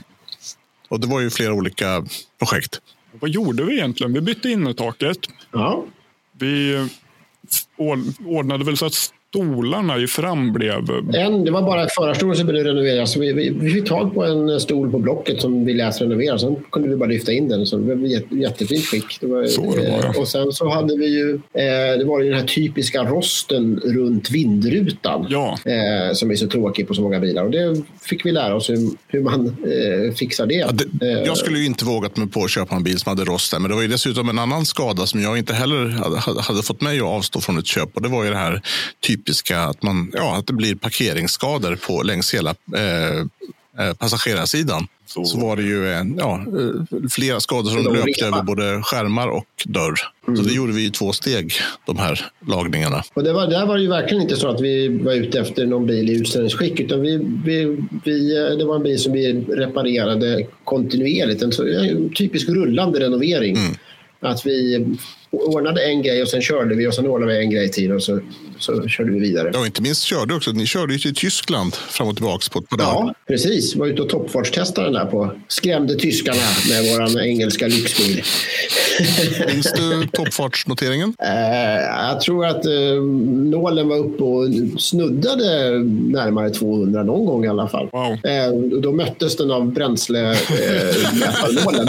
Och 0.88 1.00
det 1.00 1.06
var 1.06 1.20
ju 1.20 1.30
flera 1.30 1.52
olika 1.52 2.06
projekt. 2.38 2.80
Vad 3.20 3.30
gjorde 3.30 3.64
vi 3.64 3.72
egentligen? 3.72 4.12
Vi 4.12 4.20
bytte 4.20 4.50
innertaket. 4.50 5.18
Ja. 5.52 5.84
Vi 6.38 6.74
eh, 6.74 6.86
ordnade 8.26 8.64
väl 8.64 8.76
så 8.76 8.86
att 8.86 9.12
stolarna 9.34 9.98
i 9.98 10.06
fram 10.06 10.52
blev... 10.52 10.90
En, 11.14 11.44
det 11.44 11.50
var 11.50 11.62
bara 11.62 11.88
förarstolen 11.88 12.36
som 12.36 12.46
behövde 12.46 12.70
renoveras. 12.70 13.16
Vi, 13.16 13.32
vi, 13.32 13.50
vi 13.50 13.70
fick 13.70 13.88
tag 13.88 14.14
på 14.14 14.24
en 14.24 14.60
stol 14.60 14.90
på 14.90 14.98
Blocket 14.98 15.40
som 15.40 15.64
vi 15.64 15.74
lät 15.74 16.00
renovera. 16.00 16.38
Sen 16.38 16.56
kunde 16.72 16.88
vi 16.88 16.96
bara 16.96 17.08
lyfta 17.08 17.32
in 17.32 17.48
den. 17.48 17.66
Så 17.66 17.76
det 17.76 18.08
jätte, 18.08 18.34
jättefint 18.34 18.84
skick. 18.84 19.18
Det 19.20 19.26
var, 19.26 19.46
så 19.46 19.60
det 19.60 19.90
var, 19.90 19.98
ja. 20.02 20.20
Och 20.20 20.28
sen 20.28 20.52
så 20.52 20.68
hade 20.68 20.96
vi 20.96 21.06
ju, 21.06 21.34
eh, 21.34 21.98
det 21.98 22.04
var 22.04 22.20
ju 22.20 22.30
den 22.30 22.38
här 22.38 22.46
typiska 22.46 23.04
rosten 23.04 23.80
runt 23.84 24.30
vindrutan. 24.30 25.26
Ja. 25.30 25.58
Eh, 25.64 26.14
som 26.14 26.30
är 26.30 26.36
så 26.36 26.46
tråkig 26.46 26.88
på 26.88 26.94
så 26.94 27.02
många 27.02 27.20
bilar. 27.20 27.44
Och 27.44 27.50
det 27.50 27.82
fick 28.02 28.26
vi 28.26 28.32
lära 28.32 28.54
oss 28.54 28.70
hur, 28.70 28.90
hur 29.08 29.20
man 29.20 29.46
eh, 29.46 30.14
fixar 30.14 30.46
det. 30.46 30.54
Ja, 30.54 30.70
det. 30.72 31.12
Eh, 31.12 31.22
jag 31.26 31.36
skulle 31.36 31.58
ju 31.58 31.66
inte 31.66 31.84
vågat 31.84 32.16
mig 32.16 32.28
på 32.28 32.44
att 32.44 32.50
köpa 32.50 32.76
en 32.76 32.82
bil 32.82 32.98
som 32.98 33.10
hade 33.10 33.24
rost 33.24 33.50
där. 33.50 33.58
Men 33.58 33.68
det 33.70 33.74
var 33.74 33.82
ju 33.82 33.88
dessutom 33.88 34.28
en 34.28 34.38
annan 34.38 34.66
skada 34.66 35.06
som 35.06 35.22
jag 35.22 35.38
inte 35.38 35.54
heller 35.54 35.88
hade, 35.88 36.42
hade 36.42 36.62
fått 36.62 36.80
mig 36.80 36.98
att 36.98 37.04
avstå 37.04 37.40
från 37.40 37.58
ett 37.58 37.66
köp. 37.66 37.96
Och 37.96 38.02
det 38.02 38.08
var 38.08 38.24
ju 38.24 38.30
det 38.30 38.36
här 38.36 38.62
typiska 39.24 39.60
att, 39.60 39.82
man, 39.82 40.12
ja, 40.14 40.36
att 40.36 40.46
det 40.46 40.52
blir 40.52 40.74
parkeringsskador 40.74 41.76
på, 41.76 42.02
längs 42.02 42.34
hela 42.34 42.54
eh, 42.76 43.18
eh 43.78 43.94
passagerarsidan. 43.98 44.86
Så. 45.06 45.24
så 45.24 45.40
var 45.40 45.56
det 45.56 45.62
ju 45.62 46.14
ja, 46.18 46.34
eh, 46.34 47.08
flera 47.10 47.40
skador 47.40 47.70
som 47.70 47.94
löpte 47.94 48.26
över 48.26 48.42
både 48.42 48.82
skärmar 48.82 49.28
och 49.28 49.46
dörr. 49.64 49.94
Mm. 50.28 50.36
Så 50.36 50.42
det 50.42 50.54
gjorde 50.54 50.72
vi 50.72 50.86
i 50.86 50.90
två 50.90 51.12
steg, 51.12 51.52
de 51.86 51.96
här 51.96 52.20
lagningarna. 52.48 53.02
Och 53.14 53.24
det 53.24 53.32
var, 53.32 53.46
där 53.46 53.66
var 53.66 53.76
det 53.76 53.82
ju 53.82 53.88
verkligen 53.88 54.22
inte 54.22 54.36
så 54.36 54.48
att 54.48 54.60
vi 54.60 54.88
var 54.88 55.12
ute 55.12 55.40
efter 55.40 55.66
någon 55.66 55.86
bil 55.86 56.10
i 56.10 56.14
utställningsskick, 56.14 56.80
utan 56.80 57.00
vi, 57.00 57.16
vi, 57.44 57.78
vi, 58.04 58.36
eh, 58.36 58.56
det 58.58 58.64
var 58.64 58.76
en 58.76 58.82
bil 58.82 58.98
som 58.98 59.12
vi 59.12 59.32
reparerade 59.32 60.46
kontinuerligt. 60.64 61.42
En, 61.42 61.52
en 61.90 62.12
typisk 62.14 62.48
rullande 62.48 63.00
renovering. 63.00 63.56
Mm. 63.56 63.74
Att 64.20 64.46
vi 64.46 64.86
ordnade 65.30 65.84
en 65.84 66.02
grej 66.02 66.22
och 66.22 66.28
sen 66.28 66.42
körde 66.42 66.74
vi 66.74 66.86
och 66.86 66.94
sen 66.94 67.06
ordnade 67.06 67.32
vi 67.32 67.38
en 67.38 67.50
grej 67.50 67.70
till 67.70 67.92
och 67.92 68.02
så, 68.02 68.20
så 68.64 68.88
körde 68.88 69.12
vi 69.12 69.18
vidare. 69.18 69.50
Ja, 69.54 69.66
inte 69.66 69.82
minst 69.82 70.02
körde 70.02 70.34
också. 70.34 70.50
Ni 70.50 70.66
körde 70.66 70.92
ju 70.92 70.98
till 70.98 71.14
Tyskland 71.14 71.74
fram 71.74 72.08
och 72.08 72.16
tillbaka 72.16 72.44
på, 72.52 72.62
på 72.62 72.76
Ja, 72.78 73.14
precis. 73.28 73.76
Var 73.76 73.86
ute 73.86 74.02
och 74.02 74.08
toppfartstestade 74.08 74.86
den 74.86 74.92
där 74.92 75.04
på. 75.04 75.30
Skrämde 75.48 75.94
tyskarna 75.94 76.40
med 76.68 77.10
vår 77.12 77.20
engelska 77.20 77.66
lyxbil. 77.66 78.22
Minns 79.48 79.72
du 79.72 80.06
toppfartsnoteringen? 80.12 81.08
Uh, 81.08 82.08
jag 82.10 82.20
tror 82.20 82.46
att 82.46 82.66
uh, 82.66 83.02
nålen 83.50 83.88
var 83.88 83.96
uppe 83.96 84.22
och 84.22 84.48
snuddade 84.80 85.78
närmare 85.88 86.50
200 86.50 87.02
någon 87.02 87.26
gång 87.26 87.44
i 87.44 87.48
alla 87.48 87.68
fall. 87.68 87.88
Wow. 87.92 88.12
Uh, 88.12 88.18
då 88.80 88.92
möttes 88.92 89.36
den 89.36 89.50
av 89.50 89.72
bränslemätarnålen. 89.72 91.88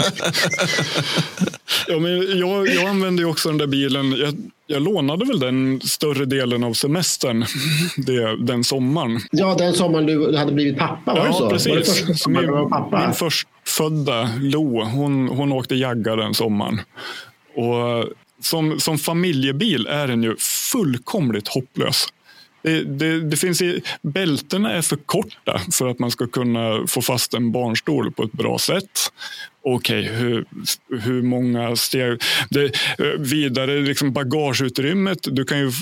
ja, 1.88 1.98
men 1.98 2.38
jag, 2.38 2.68
jag 2.68 2.84
använde 2.84 3.22
ju 3.22 3.28
också 3.28 3.48
den 3.48 3.58
där 3.58 3.66
bilen. 3.66 4.12
Jag, 4.12 4.34
jag 4.66 4.82
lånade 4.82 5.24
väl 5.24 5.38
den 5.38 5.80
större 5.80 6.24
delen 6.24 6.64
av 6.64 6.72
semestern 6.72 7.44
det, 7.96 8.36
den 8.36 8.64
sommaren. 8.64 9.20
Ja, 9.30 9.54
den 9.54 9.74
sommaren 9.74 10.06
du 10.06 10.36
hade 10.36 10.52
blivit 10.52 10.78
pappa, 10.78 11.14
var 11.14 11.18
ja, 11.18 11.26
det 11.26 11.32
så? 11.32 11.50
precis. 11.50 12.26
Var 12.26 12.42
det 12.42 12.60
min, 12.60 12.70
pappa? 12.70 13.06
min 13.06 13.14
förstfödda 13.14 14.30
Lo, 14.40 14.84
hon, 14.84 15.28
hon 15.28 15.52
åkte 15.52 15.74
jagga 15.74 16.16
den 16.16 16.34
sommaren. 16.34 16.80
Och 17.54 18.04
som, 18.40 18.80
som 18.80 18.98
familjebil 18.98 19.86
är 19.86 20.06
den 20.06 20.22
ju 20.22 20.36
fullkomligt 20.72 21.48
hopplös. 21.48 22.06
det, 22.62 22.84
det, 22.84 23.20
det 23.20 23.36
finns 23.36 23.62
i, 23.62 23.82
bältena 24.02 24.72
är 24.72 24.82
för 24.82 24.96
korta 24.96 25.60
för 25.72 25.88
att 25.88 25.98
man 25.98 26.10
ska 26.10 26.26
kunna 26.26 26.86
få 26.86 27.02
fast 27.02 27.34
en 27.34 27.52
barnstol 27.52 28.12
på 28.12 28.22
ett 28.22 28.32
bra 28.32 28.58
sätt. 28.58 29.12
Okej, 29.68 30.00
okay, 30.00 30.16
hur, 30.16 30.44
hur 31.00 31.22
många 31.22 31.76
steg? 31.76 32.22
Det, 32.50 32.72
vidare, 33.18 33.80
liksom 33.80 34.12
bagageutrymmet. 34.12 35.18
Du 35.22 35.44
kan 35.44 35.58
ju 35.58 35.72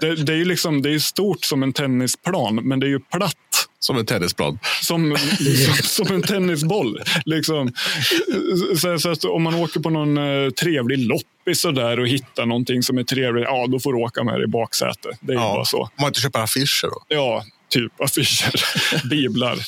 det, 0.00 0.14
det, 0.14 0.32
är 0.32 0.36
ju 0.36 0.44
liksom, 0.44 0.82
det 0.82 0.90
är 0.90 0.98
stort 0.98 1.44
som 1.44 1.62
en 1.62 1.72
tennisplan, 1.72 2.54
men 2.54 2.80
det 2.80 2.86
är 2.86 2.88
ju 2.88 3.00
platt. 3.00 3.36
Som 3.78 3.96
en 3.96 4.06
tennisplan? 4.06 4.58
Som, 4.82 5.16
som, 5.16 5.74
som 6.06 6.14
en 6.14 6.22
tennisboll. 6.22 7.00
Liksom. 7.24 7.72
Så, 8.76 8.98
så, 8.98 9.10
att 9.10 9.24
om 9.24 9.42
man 9.42 9.54
åker 9.54 9.80
på 9.80 9.90
någon 9.90 10.18
uh, 10.18 10.50
trevlig 10.50 10.98
loppis 10.98 11.64
och, 11.64 11.74
där 11.74 12.00
och 12.00 12.08
hittar 12.08 12.46
någonting 12.46 12.82
som 12.82 12.98
är 12.98 13.04
trevligt, 13.04 13.44
ja 13.44 13.66
då 13.66 13.80
får 13.80 13.92
du 13.92 13.98
åka 13.98 14.24
med 14.24 14.40
det 14.40 14.44
i 14.44 14.46
baksätet. 14.48 15.18
Det 15.20 15.32
är 15.32 15.36
ja, 15.36 15.54
bara 15.54 15.64
så. 15.64 15.80
Om 15.80 15.88
man 16.00 16.08
inte 16.08 16.20
köper 16.20 16.40
affischer 16.40 16.88
då? 16.88 17.02
Ja, 17.08 17.44
typ 17.68 18.00
affischer, 18.00 18.64
biblar, 19.10 19.58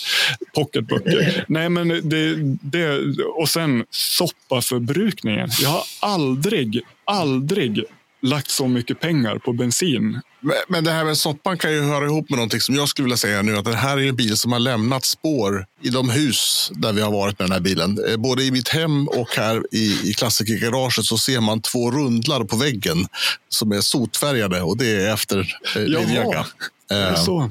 pocketböcker. 0.55 1.44
Nej, 1.49 1.68
men 1.68 1.88
det, 1.88 2.36
det, 2.62 3.14
och 3.22 3.49
sen 3.49 3.84
soppaförbrukningen. 3.90 5.51
Jag 5.61 5.68
har 5.68 5.84
aldrig, 6.01 6.80
aldrig 7.05 7.84
lagt 8.22 8.51
så 8.51 8.68
mycket 8.68 9.01
pengar 9.01 9.38
på 9.38 9.53
bensin. 9.53 10.20
Men, 10.40 10.57
men 10.68 10.84
det 10.84 10.90
här 10.90 11.05
med 11.05 11.16
soppan 11.16 11.59
kan 11.59 11.72
ju 11.72 11.82
höra 11.82 12.05
ihop 12.05 12.30
med 12.30 12.36
någonting 12.36 12.61
som 12.61 12.74
jag 12.74 12.88
skulle 12.88 13.05
vilja 13.05 13.16
säga 13.16 13.42
nu. 13.42 13.57
Att 13.57 13.64
det 13.64 13.74
här 13.74 13.99
är 13.99 14.09
en 14.09 14.16
bil 14.16 14.36
som 14.36 14.53
har 14.53 14.59
lämnat 14.59 15.05
spår 15.05 15.66
i 15.82 15.88
de 15.88 16.11
hus 16.11 16.70
där 16.74 16.92
vi 16.92 17.01
har 17.01 17.12
varit 17.12 17.38
med 17.38 17.49
den 17.49 17.53
här 17.53 17.61
bilen. 17.61 17.99
Eh, 18.09 18.16
både 18.16 18.44
i 18.44 18.51
mitt 18.51 18.68
hem 18.68 19.09
och 19.09 19.28
här 19.36 19.62
i, 19.72 20.11
i 20.11 20.14
klassikergaraget 20.14 21.05
så 21.05 21.18
ser 21.18 21.40
man 21.40 21.62
två 21.62 21.90
rundlar 21.90 22.44
på 22.44 22.57
väggen 22.57 23.07
som 23.49 23.72
är 23.72 23.80
sotfärgade 23.80 24.62
och 24.62 24.76
det 24.76 24.90
är 24.90 25.14
efter 25.14 25.38
eh, 25.76 25.82
Jaha. 25.82 26.46
Uh, 26.93 27.14
så. 27.14 27.51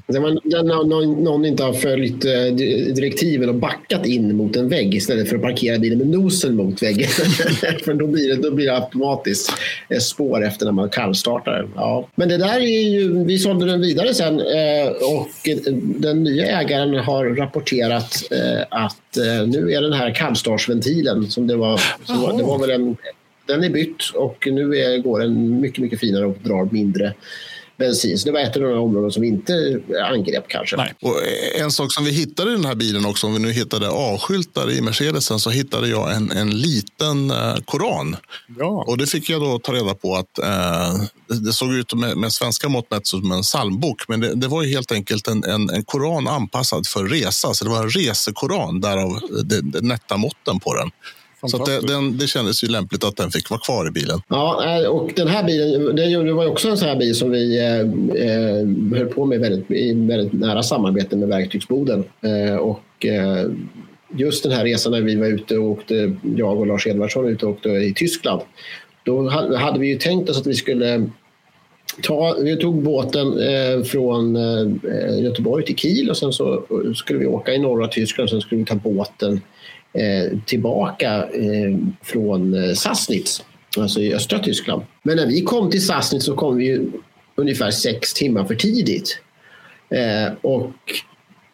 någon, 0.63 1.23
någon 1.23 1.45
inte 1.45 1.63
har 1.63 1.73
följt 1.73 2.25
uh, 2.25 2.55
direktiven 2.93 3.49
och 3.49 3.55
backat 3.55 4.05
in 4.05 4.35
mot 4.35 4.55
en 4.55 4.69
vägg 4.69 4.95
istället 4.95 5.29
för 5.29 5.35
att 5.35 5.41
parkera 5.41 5.79
bilen 5.79 5.97
med 5.97 6.07
nosen 6.07 6.55
mot 6.55 6.83
väggen. 6.83 7.07
för 7.83 7.93
då 7.93 8.07
blir, 8.07 8.35
det, 8.35 8.41
då 8.41 8.51
blir 8.51 8.65
det 8.65 8.75
automatiskt 8.75 9.51
spår 9.99 10.45
efter 10.45 10.65
när 10.65 10.71
man 10.71 10.89
kallstartar. 10.89 11.67
Ja. 11.75 12.07
Men 12.15 12.29
det 12.29 12.37
där 12.37 12.59
är 12.59 12.89
ju, 12.89 13.23
vi 13.23 13.39
sålde 13.39 13.65
den 13.65 13.81
vidare 13.81 14.13
sen 14.13 14.39
uh, 14.39 14.87
och 14.87 15.29
den 15.75 16.23
nya 16.23 16.45
ägaren 16.45 16.95
har 16.95 17.25
rapporterat 17.25 18.23
att 18.69 19.17
nu 19.47 19.71
är 19.71 19.81
den 19.81 19.93
här 19.93 20.13
kallstartsventilen 20.15 21.31
som 21.31 21.47
det 21.47 21.55
var, 21.55 21.81
så, 22.05 22.37
det 22.37 22.43
var 22.43 22.59
väl 22.59 22.69
en, 22.69 22.97
den 23.45 23.63
är 23.63 23.69
bytt 23.69 24.09
och 24.15 24.47
nu 24.51 24.77
är, 24.77 24.97
går 24.97 25.19
den 25.19 25.61
mycket, 25.61 25.79
mycket 25.79 25.99
finare 25.99 26.25
och 26.25 26.37
drar 26.43 26.69
mindre 26.71 27.13
bensin. 27.77 28.17
Så 28.17 28.25
det 28.25 28.31
var 28.31 28.39
ett 28.39 28.55
av 28.55 28.61
de 28.61 28.79
områden 28.79 29.11
som 29.11 29.23
inte 29.23 29.81
angrep 30.11 30.47
kanske. 30.47 30.77
Nej. 30.77 30.93
Och 31.01 31.15
en 31.61 31.71
sak 31.71 31.93
som 31.93 32.05
vi 32.05 32.11
hittade 32.11 32.51
i 32.51 32.53
den 32.53 32.65
här 32.65 32.75
bilen 32.75 33.05
också, 33.05 33.27
om 33.27 33.33
vi 33.33 33.39
nu 33.39 33.51
hittade 33.51 33.89
A-skyltar 33.91 34.71
i 34.71 34.81
Mercedesen, 34.81 35.39
så 35.39 35.49
hittade 35.49 35.87
jag 35.87 36.15
en, 36.15 36.31
en 36.31 36.49
liten 36.49 37.31
eh, 37.31 37.55
koran. 37.65 38.15
Ja. 38.57 38.83
Och 38.87 38.97
det 38.97 39.07
fick 39.07 39.29
jag 39.29 39.41
då 39.41 39.59
ta 39.59 39.73
reda 39.73 39.93
på 39.93 40.15
att 40.15 40.39
eh, 40.39 41.01
det 41.27 41.53
såg 41.53 41.73
ut 41.73 41.93
med, 41.93 42.17
med 42.17 42.33
svenska 42.33 42.69
mått 42.69 42.91
mätt 42.91 43.07
som 43.07 43.31
en 43.31 43.41
psalmbok, 43.41 44.07
men 44.07 44.19
det, 44.19 44.35
det, 44.35 44.47
var 44.47 44.63
ju 44.63 44.69
helt 44.69 44.91
enkelt 44.91 45.27
en, 45.27 45.43
en, 45.43 45.69
en 45.69 45.83
koran 45.83 46.27
anpassad 46.27 46.87
för 46.87 47.05
resa. 47.05 47.53
Så 47.53 47.63
det 47.65 47.71
var 47.71 47.83
en 47.83 47.89
resekoran, 47.89 48.81
därav 48.81 49.19
det, 49.43 49.61
det 49.61 49.81
nätta 49.81 50.17
måtten 50.17 50.59
på 50.59 50.73
den. 50.73 50.91
Så 51.45 51.57
det, 51.65 51.87
den, 51.87 52.17
det 52.17 52.27
kändes 52.27 52.63
ju 52.63 52.67
lämpligt 52.67 53.03
att 53.03 53.15
den 53.15 53.31
fick 53.31 53.49
vara 53.49 53.59
kvar 53.59 53.87
i 53.87 53.91
bilen. 53.91 54.21
Ja, 54.27 54.89
och 54.89 55.11
den 55.15 55.27
här 55.27 55.43
bilen, 55.43 55.95
det 56.25 56.33
var 56.33 56.47
också 56.47 56.69
en 56.69 56.77
sån 56.77 56.87
här 56.87 56.95
bil 56.95 57.15
som 57.15 57.31
vi 57.31 57.59
eh, 57.59 57.79
eh, 58.21 58.97
höll 58.97 59.07
på 59.07 59.25
med 59.25 59.39
väldigt, 59.39 59.71
i 59.71 59.93
väldigt 59.93 60.33
nära 60.33 60.63
samarbete 60.63 61.15
med 61.15 61.27
verktygsboden. 61.27 62.03
Eh, 62.21 62.55
och 62.55 63.05
eh, 63.05 63.51
just 64.15 64.43
den 64.43 64.51
här 64.51 64.63
resan 64.63 64.91
när 64.91 65.01
vi 65.01 65.15
var 65.15 65.27
ute 65.27 65.57
och 65.57 65.65
åkte, 65.65 66.15
jag 66.35 66.59
och 66.59 66.67
Lars 66.67 66.87
Edvardsson 66.87 67.27
ute 67.27 67.45
och 67.45 67.51
åkte 67.51 67.69
i 67.69 67.93
Tyskland. 67.93 68.41
Då 69.03 69.29
hade 69.57 69.79
vi 69.79 69.87
ju 69.87 69.97
tänkt 69.97 70.29
oss 70.29 70.37
att 70.37 70.47
vi 70.47 70.55
skulle 70.55 71.09
Ta, 72.01 72.37
vi 72.41 72.57
tog 72.57 72.83
båten 72.83 73.39
eh, 73.39 73.83
från 73.83 74.35
eh, 74.35 75.23
Göteborg 75.23 75.65
till 75.65 75.75
Kiel 75.75 76.09
och 76.09 76.17
sen 76.17 76.33
så 76.33 76.63
skulle 76.95 77.19
vi 77.19 77.25
åka 77.25 77.53
i 77.53 77.59
norra 77.59 77.87
Tyskland 77.87 78.25
och 78.25 78.29
sen 78.29 78.41
skulle 78.41 78.59
vi 78.59 78.65
ta 78.65 78.75
båten 78.75 79.41
Eh, 79.97 80.39
tillbaka 80.45 81.13
eh, 81.15 81.77
från 82.03 82.53
eh, 82.53 82.73
Sassnitz, 82.73 83.43
alltså 83.77 83.99
i 83.99 84.13
östra 84.13 84.39
Tyskland. 84.39 84.83
Men 85.03 85.15
när 85.15 85.27
vi 85.27 85.41
kom 85.41 85.71
till 85.71 85.85
Sassnitz 85.85 86.25
så 86.25 86.35
kom 86.35 86.57
vi 86.57 86.89
ungefär 87.35 87.71
sex 87.71 88.13
timmar 88.13 88.43
för 88.45 88.55
tidigt. 88.55 89.19
Eh, 89.89 90.33
och 90.41 90.71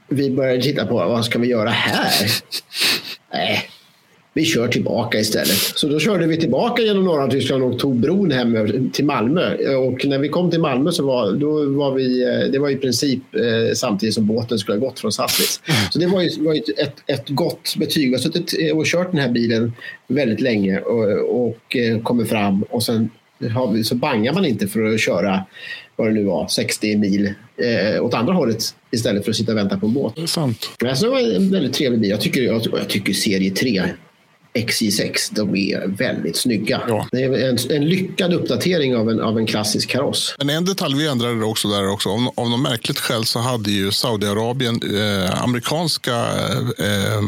vi 0.07 0.29
började 0.29 0.61
titta 0.61 0.85
på 0.85 0.95
vad 0.95 1.25
ska 1.25 1.39
vi 1.39 1.47
göra 1.47 1.69
här? 1.69 2.31
Nej, 3.33 3.69
vi 4.33 4.45
kör 4.45 4.67
tillbaka 4.67 5.19
istället. 5.19 5.57
Så 5.57 5.87
då 5.87 5.99
körde 5.99 6.27
vi 6.27 6.37
tillbaka 6.37 6.81
genom 6.81 7.03
norra 7.03 7.27
Tyskland 7.27 7.63
och 7.63 7.79
tog 7.79 7.95
bron 7.95 8.31
hem 8.31 8.89
till 8.93 9.05
Malmö. 9.05 9.75
Och 9.75 10.05
när 10.05 10.19
vi 10.19 10.29
kom 10.29 10.51
till 10.51 10.59
Malmö 10.59 10.91
så 10.91 11.05
var, 11.05 11.31
då 11.31 11.65
var 11.65 11.91
vi, 11.91 12.23
eh, 12.23 12.51
det 12.51 12.59
var 12.59 12.69
i 12.69 12.75
princip 12.75 13.19
eh, 13.35 13.73
samtidigt 13.73 14.15
som 14.15 14.27
båten 14.27 14.59
skulle 14.59 14.79
ha 14.79 14.87
gått 14.87 14.99
från 14.99 15.11
Sassnitz. 15.11 15.61
Så 15.91 15.99
det 15.99 16.07
var 16.07 16.21
ju, 16.21 16.43
var 16.43 16.53
ju 16.53 16.61
ett, 16.77 16.95
ett 17.07 17.29
gott 17.29 17.75
betyg. 17.77 18.07
Vi 18.07 18.13
har 18.13 18.21
suttit 18.21 18.53
eh, 18.59 18.77
och 18.77 18.85
kört 18.85 19.11
den 19.11 19.21
här 19.21 19.29
bilen 19.29 19.73
väldigt 20.07 20.41
länge 20.41 20.79
och, 20.79 21.45
och 21.45 21.77
kommer 22.03 22.25
fram 22.25 22.63
och 22.63 22.83
sen 22.83 23.09
vi, 23.73 23.83
så 23.83 23.95
bangar 23.95 24.33
man 24.33 24.45
inte 24.45 24.67
för 24.67 24.93
att 24.93 24.99
köra 24.99 25.45
vad 25.95 26.07
det 26.07 26.13
nu 26.13 26.23
var, 26.23 26.47
60 26.47 26.97
mil 26.97 27.33
eh, 27.57 28.03
åt 28.03 28.13
andra 28.13 28.33
hållet 28.33 28.63
istället 28.91 29.23
för 29.23 29.31
att 29.31 29.37
sitta 29.37 29.51
och 29.51 29.57
vänta 29.57 29.77
på 29.77 29.85
en 29.85 29.93
båt. 29.93 30.15
Det 30.15 30.21
är 30.21 30.27
sant. 30.27 30.69
Alltså, 30.85 31.05
det 31.05 31.11
var 31.11 31.35
en 31.35 31.51
väldigt 31.51 31.73
trevlig 31.73 31.99
bil. 31.99 32.09
Jag 32.09 32.21
tycker, 32.21 32.41
jag, 32.41 32.61
jag 32.71 32.89
tycker 32.89 33.13
serie 33.13 33.51
3 33.51 33.83
XJ6, 34.53 35.29
de 35.31 35.55
är 35.55 35.87
väldigt 35.87 36.37
snygga. 36.37 36.81
Ja. 36.87 37.07
Det 37.11 37.23
är 37.23 37.49
en, 37.49 37.57
en, 37.69 37.85
lyckad 37.85 38.33
uppdatering 38.33 38.95
av 38.95 39.09
en, 39.09 39.21
av 39.21 39.37
en 39.37 39.45
klassisk 39.45 39.89
kaross. 39.89 40.35
Men 40.37 40.49
en 40.49 40.65
detalj 40.65 40.97
vi 40.97 41.07
ändrade 41.07 41.45
också 41.45 41.67
där 41.67 41.89
också. 41.89 42.09
Av, 42.09 42.29
av 42.35 42.49
något 42.49 42.59
märkligt 42.59 42.99
skäl 42.99 43.25
så 43.25 43.39
hade 43.39 43.71
ju 43.71 43.91
Saudiarabien 43.91 44.79
eh, 44.83 45.43
amerikanska 45.43 46.15
eh, 46.79 47.21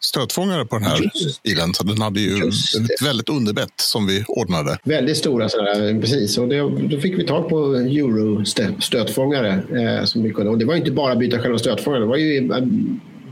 stötfångare 0.00 0.66
på 0.66 0.78
den 0.78 0.84
här 0.84 1.10
Just. 1.14 1.42
bilen. 1.42 1.74
Så 1.74 1.84
den 1.84 2.02
hade 2.02 2.20
ju 2.20 2.48
ett 2.48 3.02
väldigt 3.02 3.28
underbett 3.28 3.72
som 3.76 4.06
vi 4.06 4.24
ordnade. 4.28 4.78
Väldigt 4.84 5.16
stora 5.16 5.48
sådana, 5.48 6.00
precis. 6.00 6.38
Och 6.38 6.48
det, 6.48 6.58
då 6.88 7.00
fick 7.00 7.18
vi 7.18 7.26
tag 7.26 7.48
på 7.48 7.56
Euro-stötfångare. 7.74 9.62
Eh, 10.00 10.04
som 10.04 10.22
vi 10.22 10.30
kunde. 10.30 10.50
Och 10.50 10.58
det 10.58 10.64
var 10.64 10.74
inte 10.74 10.90
bara 10.90 11.16
byta 11.16 11.38
själva 11.38 11.58
stötfångaren. 11.58 12.02
Det 12.02 12.08
var 12.08 12.16
ju 12.16 12.50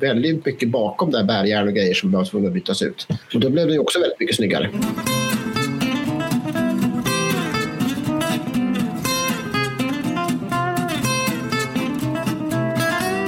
väldigt 0.01 0.47
mycket 0.47 0.69
bakom 0.69 1.11
där 1.11 1.25
bärjärn 1.25 1.69
och 1.69 1.75
grejer 1.75 1.95
som 1.95 2.13
var 2.13 2.25
tvungna 2.25 2.49
att 2.49 2.55
bytas 2.55 2.83
ut. 2.83 3.07
Och 3.35 3.41
då 3.41 3.51
blev 3.51 3.69
det 3.69 3.79
också 3.79 4.01
väldigt 4.01 4.21
mycket 4.21 4.37
snyggare. 4.37 4.71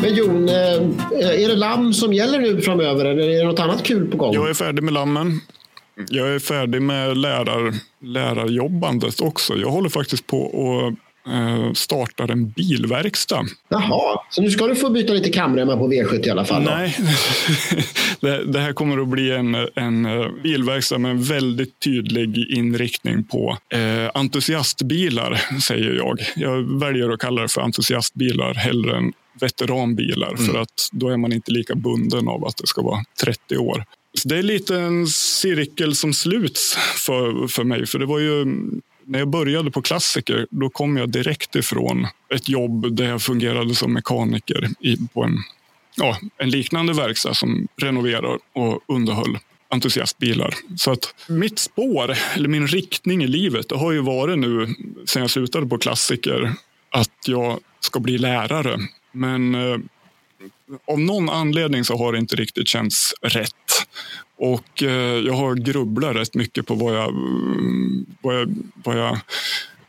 Men 0.02 0.14
Jon, 0.14 0.48
eh, 0.48 0.54
är 1.42 1.48
det 1.48 1.56
lamm 1.56 1.92
som 1.92 2.12
gäller 2.12 2.38
nu 2.38 2.60
framöver 2.60 3.04
eller 3.04 3.28
är 3.28 3.38
det 3.38 3.44
något 3.44 3.58
annat 3.58 3.82
kul 3.82 4.10
på 4.10 4.16
gång? 4.16 4.34
Jag 4.34 4.50
är 4.50 4.54
färdig 4.54 4.82
med 4.82 4.92
lammen. 4.92 5.40
Jag 6.08 6.28
är 6.28 6.38
färdig 6.38 6.82
med 6.82 7.16
lärar, 7.16 7.74
lärarjobbandet 8.00 9.20
också. 9.20 9.56
Jag 9.56 9.68
håller 9.68 9.88
faktiskt 9.88 10.26
på 10.26 10.46
att 10.46 11.09
startar 11.74 12.30
en 12.30 12.50
bilverkstad. 12.50 13.44
Jaha, 13.68 14.20
så 14.30 14.42
nu 14.42 14.50
ska 14.50 14.66
du 14.66 14.76
få 14.76 14.90
byta 14.90 15.12
lite 15.12 15.30
kamremmar 15.30 15.76
på 15.76 15.88
V70 15.88 16.26
i 16.26 16.30
alla 16.30 16.44
fall? 16.44 16.64
Då. 16.64 16.70
Nej, 16.70 16.96
det, 18.20 18.44
det, 18.44 18.60
här 18.60 18.72
kommer 18.72 18.98
att 18.98 19.08
bli 19.08 19.30
en, 19.30 19.54
en 19.74 20.06
eh, 20.06 20.26
bilverkstad 20.42 20.98
med 20.98 21.10
en 21.10 21.22
väldigt 21.22 21.80
tydlig 21.80 22.50
inriktning 22.50 23.24
på 23.24 23.56
eh, 23.74 24.10
entusiastbilar, 24.14 25.60
säger 25.60 25.92
jag. 25.92 26.18
Jag 26.36 26.80
väljer 26.80 27.10
att 27.10 27.20
kalla 27.20 27.42
det 27.42 27.48
för 27.48 27.60
entusiastbilar 27.60 28.54
hellre 28.54 28.96
än 28.96 29.12
veteranbilar, 29.40 30.34
mm. 30.34 30.46
för 30.46 30.58
att 30.58 30.88
då 30.92 31.08
är 31.08 31.16
man 31.16 31.32
inte 31.32 31.52
lika 31.52 31.74
bunden 31.74 32.28
av 32.28 32.46
att 32.46 32.56
det 32.56 32.66
ska 32.66 32.82
vara 32.82 33.04
30 33.22 33.56
år. 33.56 33.84
Så 34.18 34.28
det 34.28 34.38
är 34.38 34.42
lite 34.42 34.76
en 34.76 35.06
cirkel 35.06 35.94
som 35.94 36.12
sluts 36.12 36.76
för, 36.96 37.46
för 37.46 37.64
mig, 37.64 37.86
för 37.86 37.98
det 37.98 38.06
var 38.06 38.18
ju 38.18 38.44
när 39.10 39.18
jag 39.18 39.28
började 39.28 39.70
på 39.70 39.82
klassiker, 39.82 40.46
då 40.50 40.70
kom 40.70 40.96
jag 40.96 41.10
direkt 41.10 41.56
ifrån 41.56 42.06
ett 42.34 42.48
jobb 42.48 42.96
där 42.96 43.04
jag 43.04 43.22
fungerade 43.22 43.74
som 43.74 43.92
mekaniker 43.92 44.68
i, 44.80 44.96
på 45.14 45.24
en, 45.24 45.36
ja, 45.96 46.18
en 46.36 46.50
liknande 46.50 46.92
verkstad 46.92 47.34
som 47.34 47.68
renoverar 47.76 48.38
och 48.52 48.80
underhöll 48.86 49.38
entusiastbilar. 49.68 50.54
Så 50.76 50.92
att 50.92 51.14
mitt 51.28 51.58
spår, 51.58 52.16
eller 52.34 52.48
min 52.48 52.66
riktning 52.66 53.22
i 53.22 53.26
livet, 53.26 53.68
det 53.68 53.76
har 53.76 53.92
ju 53.92 54.00
varit 54.00 54.38
nu 54.38 54.74
sen 55.06 55.22
jag 55.22 55.30
slutade 55.30 55.66
på 55.66 55.78
klassiker 55.78 56.52
att 56.90 57.28
jag 57.28 57.58
ska 57.80 58.00
bli 58.00 58.18
lärare. 58.18 58.78
Men 59.12 59.54
eh, 59.54 59.78
av 60.84 61.00
någon 61.00 61.28
anledning 61.28 61.84
så 61.84 61.96
har 61.96 62.12
det 62.12 62.18
inte 62.18 62.36
riktigt 62.36 62.68
känts 62.68 63.14
rätt. 63.22 63.86
Och 64.36 64.82
eh, 64.82 65.18
jag 65.26 65.34
har 65.34 65.54
grubblat 65.54 66.16
rätt 66.16 66.34
mycket 66.34 66.66
på 66.66 66.74
vad 66.74 66.96
jag, 66.96 67.08
mm, 67.08 68.06
vad 68.22 68.40
jag, 68.40 68.54
vad 68.74 68.98
jag, 68.98 69.18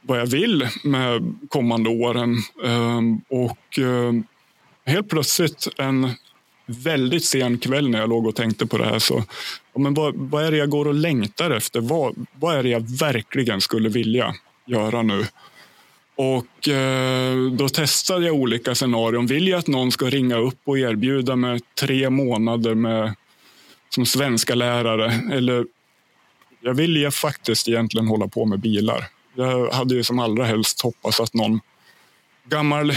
vad 0.01 0.19
jag 0.19 0.25
vill 0.25 0.67
med 0.83 1.35
kommande 1.49 1.89
åren. 1.89 2.37
Ehm, 2.65 3.21
och 3.29 3.79
eh, 3.79 4.13
helt 4.85 5.09
plötsligt 5.09 5.67
en 5.77 6.09
väldigt 6.65 7.25
sen 7.25 7.57
kväll 7.57 7.89
när 7.89 7.99
jag 7.99 8.09
låg 8.09 8.27
och 8.27 8.35
tänkte 8.35 8.65
på 8.65 8.77
det 8.77 8.85
här 8.85 8.99
så 8.99 9.23
men 9.75 9.93
vad, 9.93 10.15
vad 10.15 10.45
är 10.45 10.51
det 10.51 10.57
jag 10.57 10.69
går 10.69 10.87
och 10.87 10.93
längtar 10.93 11.51
efter? 11.51 11.81
Vad, 11.81 12.25
vad 12.39 12.55
är 12.55 12.63
det 12.63 12.69
jag 12.69 12.97
verkligen 12.99 13.61
skulle 13.61 13.89
vilja 13.89 14.35
göra 14.65 15.01
nu? 15.01 15.25
Och 16.15 16.67
eh, 16.67 17.51
då 17.51 17.69
testade 17.69 18.25
jag 18.25 18.35
olika 18.35 18.75
scenarion. 18.75 19.25
Vill 19.25 19.47
jag 19.47 19.59
att 19.59 19.67
någon 19.67 19.91
ska 19.91 20.05
ringa 20.05 20.37
upp 20.37 20.59
och 20.63 20.79
erbjuda 20.79 21.35
mig 21.35 21.59
tre 21.79 22.09
månader 22.09 22.75
med, 22.75 23.15
som 23.89 24.05
svenska 24.05 24.55
lärare? 24.55 25.21
Eller 25.31 25.65
jag 26.61 26.73
vill 26.73 26.97
ju 26.97 27.11
faktiskt 27.11 27.67
egentligen 27.67 28.07
hålla 28.07 28.27
på 28.27 28.45
med 28.45 28.59
bilar. 28.59 29.07
Jag 29.35 29.69
hade 29.69 29.95
ju 29.95 30.03
som 30.03 30.19
allra 30.19 30.45
helst 30.45 30.81
hoppats 30.81 31.19
att 31.19 31.33
någon 31.33 31.59
gammal 32.49 32.93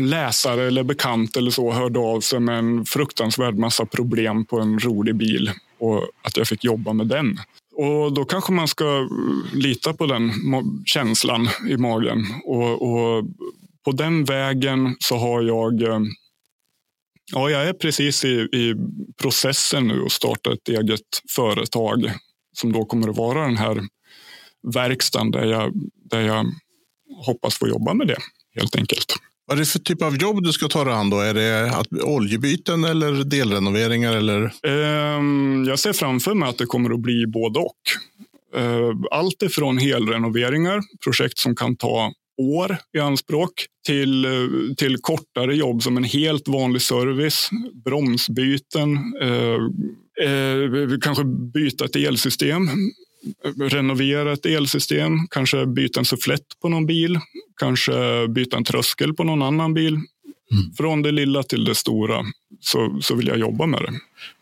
läsare 0.00 0.66
eller 0.66 0.82
bekant 0.82 1.36
eller 1.36 1.50
så 1.50 1.72
hörde 1.72 1.98
av 1.98 2.20
sig 2.20 2.40
med 2.40 2.58
en 2.58 2.86
fruktansvärd 2.86 3.54
massa 3.54 3.86
problem 3.86 4.44
på 4.44 4.60
en 4.60 4.78
rolig 4.78 5.14
bil 5.14 5.50
och 5.78 6.08
att 6.22 6.36
jag 6.36 6.48
fick 6.48 6.64
jobba 6.64 6.92
med 6.92 7.06
den. 7.06 7.38
Och 7.80 8.12
då 8.12 8.24
kanske 8.24 8.52
man 8.52 8.68
ska 8.68 9.08
lita 9.52 9.92
på 9.92 10.06
den 10.06 10.32
känslan 10.84 11.48
i 11.68 11.76
magen. 11.76 12.26
Och, 12.44 12.82
och 12.82 13.24
på 13.84 13.92
den 13.92 14.24
vägen 14.24 14.96
så 14.98 15.16
har 15.16 15.42
jag 15.42 15.82
eh, 15.82 16.00
Ja, 17.32 17.50
jag 17.50 17.68
är 17.68 17.72
precis 17.72 18.24
i, 18.24 18.28
i 18.28 18.74
processen 19.22 19.88
nu 19.88 20.04
att 20.04 20.12
starta 20.12 20.52
ett 20.52 20.68
eget 20.68 21.00
företag 21.30 22.12
som 22.52 22.72
då 22.72 22.84
kommer 22.84 23.08
att 23.08 23.16
vara 23.16 23.42
den 23.46 23.56
här 23.56 23.80
verkstaden 24.74 25.30
där 25.30 25.44
jag, 25.44 25.72
där 26.10 26.20
jag 26.20 26.46
hoppas 27.26 27.58
få 27.58 27.68
jobba 27.68 27.94
med 27.94 28.06
det 28.06 28.18
helt 28.54 28.76
enkelt. 28.76 29.14
Vad 29.50 29.58
är 29.58 29.60
det 29.60 29.66
för 29.66 29.78
typ 29.78 30.02
av 30.02 30.16
jobb 30.16 30.44
du 30.44 30.52
ska 30.52 30.68
ta 30.68 30.84
dig 30.84 30.94
an 30.94 31.10
då? 31.10 31.20
Är 31.20 31.34
det 31.34 31.70
att, 31.70 31.86
oljebyten 32.02 32.84
eller 32.84 33.24
delrenoveringar? 33.24 34.16
Eller? 34.16 34.52
Ehm, 34.66 35.64
jag 35.68 35.78
ser 35.78 35.92
framför 35.92 36.34
mig 36.34 36.48
att 36.48 36.58
det 36.58 36.66
kommer 36.66 36.90
att 36.94 37.00
bli 37.00 37.26
både 37.26 37.58
och. 37.58 37.80
Ehm, 38.56 39.04
allt 39.10 39.42
ifrån 39.42 39.78
helrenoveringar, 39.78 40.80
projekt 41.04 41.38
som 41.38 41.56
kan 41.56 41.76
ta 41.76 42.12
år 42.42 42.76
i 42.96 43.00
anspråk 43.00 43.52
till, 43.86 44.24
eh, 44.24 44.30
till 44.76 44.96
kortare 45.00 45.56
jobb 45.56 45.82
som 45.82 45.96
en 45.96 46.04
helt 46.04 46.48
vanlig 46.48 46.82
service, 46.82 47.50
bromsbyten, 47.84 48.98
eh, 49.22 49.58
eh, 50.30 50.98
kanske 51.00 51.24
byta 51.54 51.84
ett 51.84 51.96
elsystem, 51.96 52.68
renovera 53.58 54.32
ett 54.32 54.46
elsystem, 54.46 55.26
kanske 55.30 55.66
byta 55.66 56.00
en 56.00 56.04
sufflett 56.04 56.46
på 56.62 56.68
någon 56.68 56.86
bil, 56.86 57.20
kanske 57.60 58.28
byta 58.28 58.56
en 58.56 58.64
tröskel 58.64 59.14
på 59.14 59.24
någon 59.24 59.42
annan 59.42 59.74
bil. 59.74 59.98
Mm. 60.52 60.72
Från 60.76 61.02
det 61.02 61.12
lilla 61.12 61.42
till 61.42 61.64
det 61.64 61.74
stora 61.74 62.24
så, 62.60 62.98
så 63.02 63.14
vill 63.14 63.26
jag 63.26 63.38
jobba 63.38 63.66
med 63.66 63.80
det 63.82 63.92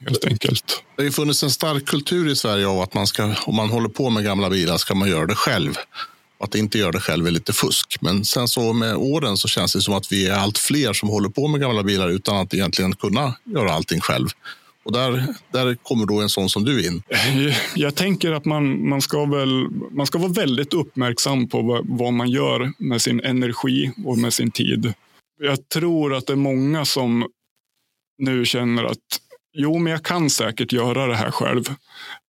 helt 0.06 0.24
enkelt. 0.24 0.82
Det 0.96 1.02
har 1.02 1.10
funnits 1.10 1.42
en 1.42 1.50
stark 1.50 1.86
kultur 1.86 2.28
i 2.28 2.36
Sverige 2.36 2.66
av 2.68 2.80
att 2.80 2.94
man 2.94 3.06
ska, 3.06 3.34
om 3.46 3.56
man 3.56 3.70
håller 3.70 3.88
på 3.88 4.10
med 4.10 4.24
gamla 4.24 4.50
bilar 4.50 4.76
ska 4.76 4.94
man 4.94 5.08
göra 5.08 5.26
det 5.26 5.34
själv. 5.34 5.74
Att 6.40 6.54
inte 6.54 6.78
göra 6.78 6.92
det 6.92 7.00
själv 7.00 7.26
är 7.26 7.30
lite 7.30 7.52
fusk. 7.52 7.96
Men 8.00 8.24
sen 8.24 8.48
så 8.48 8.72
med 8.72 8.96
åren 8.96 9.36
så 9.36 9.48
känns 9.48 9.72
det 9.72 9.80
som 9.80 9.94
att 9.94 10.12
vi 10.12 10.26
är 10.26 10.34
allt 10.34 10.58
fler 10.58 10.92
som 10.92 11.08
håller 11.08 11.28
på 11.28 11.48
med 11.48 11.60
gamla 11.60 11.82
bilar 11.82 12.08
utan 12.08 12.36
att 12.36 12.54
egentligen 12.54 12.96
kunna 12.96 13.34
göra 13.44 13.72
allting 13.72 14.00
själv. 14.00 14.28
Och 14.88 14.94
där, 14.94 15.26
där 15.52 15.74
kommer 15.74 16.06
då 16.06 16.20
en 16.20 16.28
sån 16.28 16.48
som 16.48 16.64
du 16.64 16.86
in. 16.86 17.02
Jag 17.74 17.94
tänker 17.94 18.32
att 18.32 18.44
man, 18.44 18.88
man, 18.88 19.02
ska, 19.02 19.24
väl, 19.24 19.68
man 19.90 20.06
ska 20.06 20.18
vara 20.18 20.32
väldigt 20.32 20.74
uppmärksam 20.74 21.48
på 21.48 21.62
vad, 21.62 21.86
vad 21.88 22.12
man 22.12 22.30
gör 22.30 22.72
med 22.78 23.02
sin 23.02 23.20
energi 23.20 23.92
och 24.04 24.18
med 24.18 24.32
sin 24.32 24.50
tid. 24.50 24.92
Jag 25.40 25.68
tror 25.68 26.14
att 26.14 26.26
det 26.26 26.32
är 26.32 26.36
många 26.36 26.84
som 26.84 27.26
nu 28.18 28.44
känner 28.44 28.84
att 28.84 29.20
jo, 29.52 29.78
men 29.78 29.92
jag 29.92 30.02
kan 30.02 30.30
säkert 30.30 30.72
göra 30.72 31.06
det 31.06 31.16
här 31.16 31.30
själv. 31.30 31.64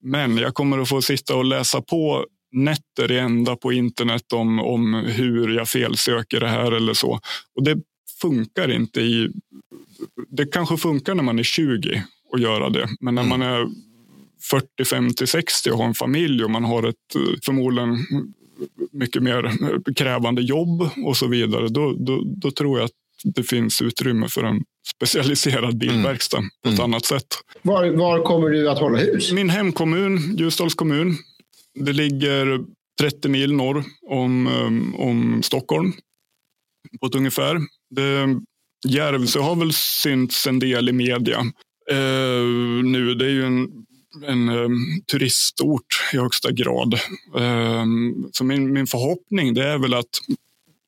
Men 0.04 0.38
jag 0.38 0.54
kommer 0.54 0.80
att 0.80 0.90
få 0.90 1.02
sitta 1.02 1.36
och 1.36 1.46
läsa 1.46 1.82
på 1.82 2.26
nätter 2.52 3.12
i 3.12 3.20
ända 3.20 3.56
på 3.56 3.74
internet 3.74 4.34
om, 4.34 4.60
om 4.60 4.94
hur 4.94 5.56
jag 5.56 5.68
felsöker 5.68 6.40
det 6.40 6.50
här 6.50 6.72
eller 6.72 6.94
så. 6.94 7.20
Och 7.56 7.64
det 7.64 7.78
funkar 8.22 8.72
inte 8.72 9.02
i... 9.02 9.30
Det 10.30 10.46
kanske 10.46 10.78
funkar 10.78 11.16
när 11.16 11.24
man 11.24 11.40
är 11.40 11.44
20 11.44 12.04
att 12.34 12.42
göra 12.42 12.70
det. 12.70 12.88
Men 13.00 13.16
när 13.16 13.22
mm. 13.22 13.40
man 13.40 13.42
är 13.42 13.68
40, 14.52 14.86
50, 14.86 15.28
60 15.28 15.72
och 15.72 15.78
har 15.78 15.86
en 15.86 15.94
familj 15.94 16.44
och 16.44 16.52
man 16.52 16.64
har 16.64 16.84
ett 16.84 17.16
eh, 17.16 17.22
förmodligen 17.46 17.98
mycket 18.92 19.24
mer 19.24 19.52
krävande 19.96 20.42
jobb 20.42 20.90
och 21.06 21.18
så 21.18 21.28
vidare, 21.28 21.68
då, 21.68 21.94
då, 21.94 22.24
då 22.26 22.52
tror 22.52 22.80
jag 22.80 22.86
att 22.86 22.92
det 23.24 23.44
finns 23.44 23.82
utrymme 23.82 24.28
för 24.30 24.44
en 24.44 24.64
specialiserad 24.96 25.78
bilverkstad 25.78 26.38
mm. 26.38 26.50
på 26.64 26.70
ett 26.70 26.80
mm. 26.80 26.84
annat 26.84 27.06
sätt. 27.06 27.28
Var, 27.62 27.90
var 27.90 28.24
kommer 28.24 28.50
du 28.50 28.70
att 28.70 28.80
hålla 28.80 28.98
hus? 28.98 29.32
Min 29.32 29.50
hemkommun, 29.50 30.36
Ljusdals 30.38 30.76
kommun. 30.76 31.18
Det 31.80 31.94
ligger 31.94 32.60
30 33.02 33.30
mil 33.30 33.54
norr 33.54 33.84
om, 34.10 34.48
eh, 34.48 35.02
om 35.02 35.44
Stockholm 35.44 35.94
på 37.02 37.08
ett 37.08 37.16
ungefär. 37.16 37.60
Det, 37.96 38.40
Järvsö 38.88 39.40
har 39.40 39.56
väl 39.56 39.74
synts 39.74 40.48
en 40.48 40.60
del 40.60 40.90
i 40.90 40.92
media 40.92 41.38
eh, 41.38 41.46
Eh, 41.92 42.84
nu. 42.84 43.16
Det 43.16 43.26
är 43.26 43.30
ju 43.30 43.46
en, 43.46 43.70
en 44.28 44.50
um, 44.50 45.02
turistort 45.12 46.10
i 46.14 46.18
högsta 46.18 46.52
grad. 46.52 47.00
Um, 47.34 48.30
så 48.34 48.44
min, 48.44 48.74
min 48.74 48.88
förhoppning 48.88 49.54
det 49.54 49.64
är 49.64 49.78
väl 49.78 49.94
att 49.94 50.22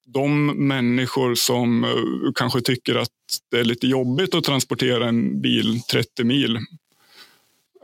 de 0.05 0.45
människor 0.67 1.35
som 1.35 1.83
uh, 1.83 2.31
kanske 2.35 2.61
tycker 2.61 2.95
att 2.95 3.09
det 3.51 3.59
är 3.59 3.63
lite 3.63 3.87
jobbigt 3.87 4.35
att 4.35 4.43
transportera 4.43 5.09
en 5.09 5.41
bil 5.41 5.81
30 5.91 6.23
mil 6.23 6.57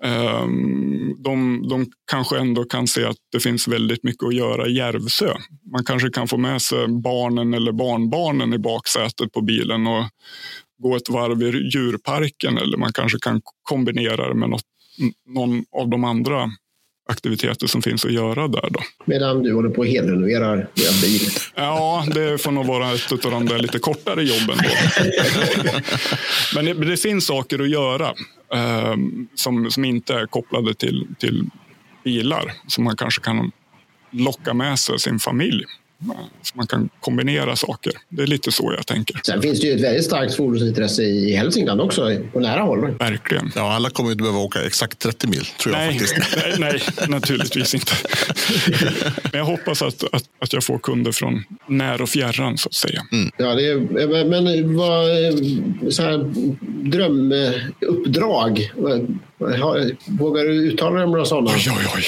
um, 0.04 1.16
de, 1.18 1.68
de 1.70 1.86
kanske 2.12 2.40
ändå 2.40 2.64
kan 2.64 2.88
se 2.88 3.06
att 3.06 3.18
det 3.32 3.40
finns 3.40 3.68
väldigt 3.68 4.04
mycket 4.04 4.28
att 4.28 4.36
göra 4.36 4.68
i 4.68 4.76
Järvsö. 4.76 5.38
Man 5.72 5.86
kanske 5.86 6.10
kan 6.10 6.28
få 6.28 6.38
med 6.38 6.62
sig 6.62 6.88
barnen 6.88 7.54
eller 7.54 7.72
barnbarnen 7.72 8.54
i 8.54 8.58
baksätet 8.58 9.32
på 9.32 9.42
bilen 9.42 9.88
och 9.88 10.06
gå 10.78 10.96
ett 10.96 11.10
varv 11.10 11.44
i 11.44 11.70
djurparken 11.74 12.58
eller 12.58 12.78
man 12.78 12.94
kanske 12.94 13.20
kan 13.20 13.42
kombinera 13.64 14.28
det 14.30 14.36
med 14.36 14.50
något, 14.50 14.64
någon 15.26 15.66
av 15.72 15.90
de 15.90 16.04
andra 16.04 16.52
aktiviteter 17.10 17.68
som 17.68 17.82
finns 17.82 18.06
att 18.06 18.12
göra 18.12 18.48
där. 18.48 18.70
Då. 18.70 18.80
Medan 19.06 19.44
du 19.44 19.54
håller 19.54 19.70
på 19.70 19.82
och 19.82 19.88
helrenoverar 19.88 20.56
din 20.56 21.02
bil? 21.02 21.22
Ja, 21.56 22.06
det 22.14 22.42
får 22.42 22.52
nog 22.52 22.66
vara 22.66 22.94
ett 22.94 23.26
av 23.26 23.32
de 23.32 23.46
där 23.46 23.60
lite 23.60 23.80
kortare 23.80 24.24
jobben. 24.24 24.58
Då. 24.58 24.70
Men 26.56 26.66
det, 26.66 26.74
det, 26.74 26.98
finns 26.98 27.26
saker 27.26 27.60
att 27.60 27.70
göra 27.70 28.08
eh, 28.54 28.96
som, 29.36 29.72
som 29.72 29.86
inte 29.86 30.14
är 30.14 30.26
kopplade 30.26 30.74
till, 30.74 31.08
till 31.20 31.50
bilar 32.04 32.54
som 32.68 32.84
man 32.84 32.98
kanske 32.98 33.22
kan 33.22 33.52
locka 34.12 34.54
med 34.54 34.80
sig 34.80 35.00
sin 35.00 35.20
familj 35.20 35.64
man 36.54 36.68
kan 36.68 36.90
kombinera 37.00 37.56
saker. 37.56 37.94
Det 38.10 38.24
är 38.24 38.28
lite 38.28 38.52
så 38.52 38.74
jag 38.78 38.88
tänker. 38.88 39.22
Sen 39.26 39.42
finns 39.42 39.62
det 39.62 39.68
ju 39.68 39.74
ett 39.74 39.82
väldigt 39.82 40.06
starkt 40.06 40.36
fordonsintresse 40.36 41.04
i 41.04 41.36
Hälsingland 41.36 41.82
också, 41.82 42.22
på 42.34 42.40
nära 42.40 42.62
håll. 42.62 42.92
Verkligen. 43.00 43.52
Ja, 43.56 43.74
alla 43.74 43.90
kommer 43.90 44.12
inte 44.12 44.22
behöva 44.22 44.40
åka 44.40 44.64
exakt 44.64 45.00
30 45.00 45.28
mil, 45.28 45.46
tror 45.46 45.74
nej, 45.74 45.86
jag 45.86 45.94
faktiskt. 45.94 46.36
Nej, 46.60 46.82
nej 47.00 47.08
naturligtvis 47.08 47.74
inte. 47.74 47.94
men 49.24 49.40
jag 49.40 49.46
hoppas 49.46 49.82
att, 49.82 50.04
att, 50.14 50.24
att 50.40 50.54
jag 50.54 50.64
får 50.64 50.80
kunder 50.80 51.12
från 51.12 51.44
när 51.68 52.02
och 52.02 52.10
fjärran, 52.10 52.58
så 52.58 52.70
att 52.70 52.76
säga. 52.76 53.02
Mm. 53.12 53.32
Ja, 53.38 53.56
det 53.56 53.68
är, 53.68 54.26
men 54.26 54.76
vad, 54.78 55.94
så 55.94 56.04
här, 56.04 56.32
drömuppdrag, 56.92 58.72
vågar 60.08 60.44
du 60.44 60.52
uttala 60.52 60.96
dig 60.96 61.04
om 61.04 61.12
några 61.12 61.26
sådana? 61.26 61.50
Oj, 61.50 61.66
oj, 61.70 61.86
oj. 61.96 62.04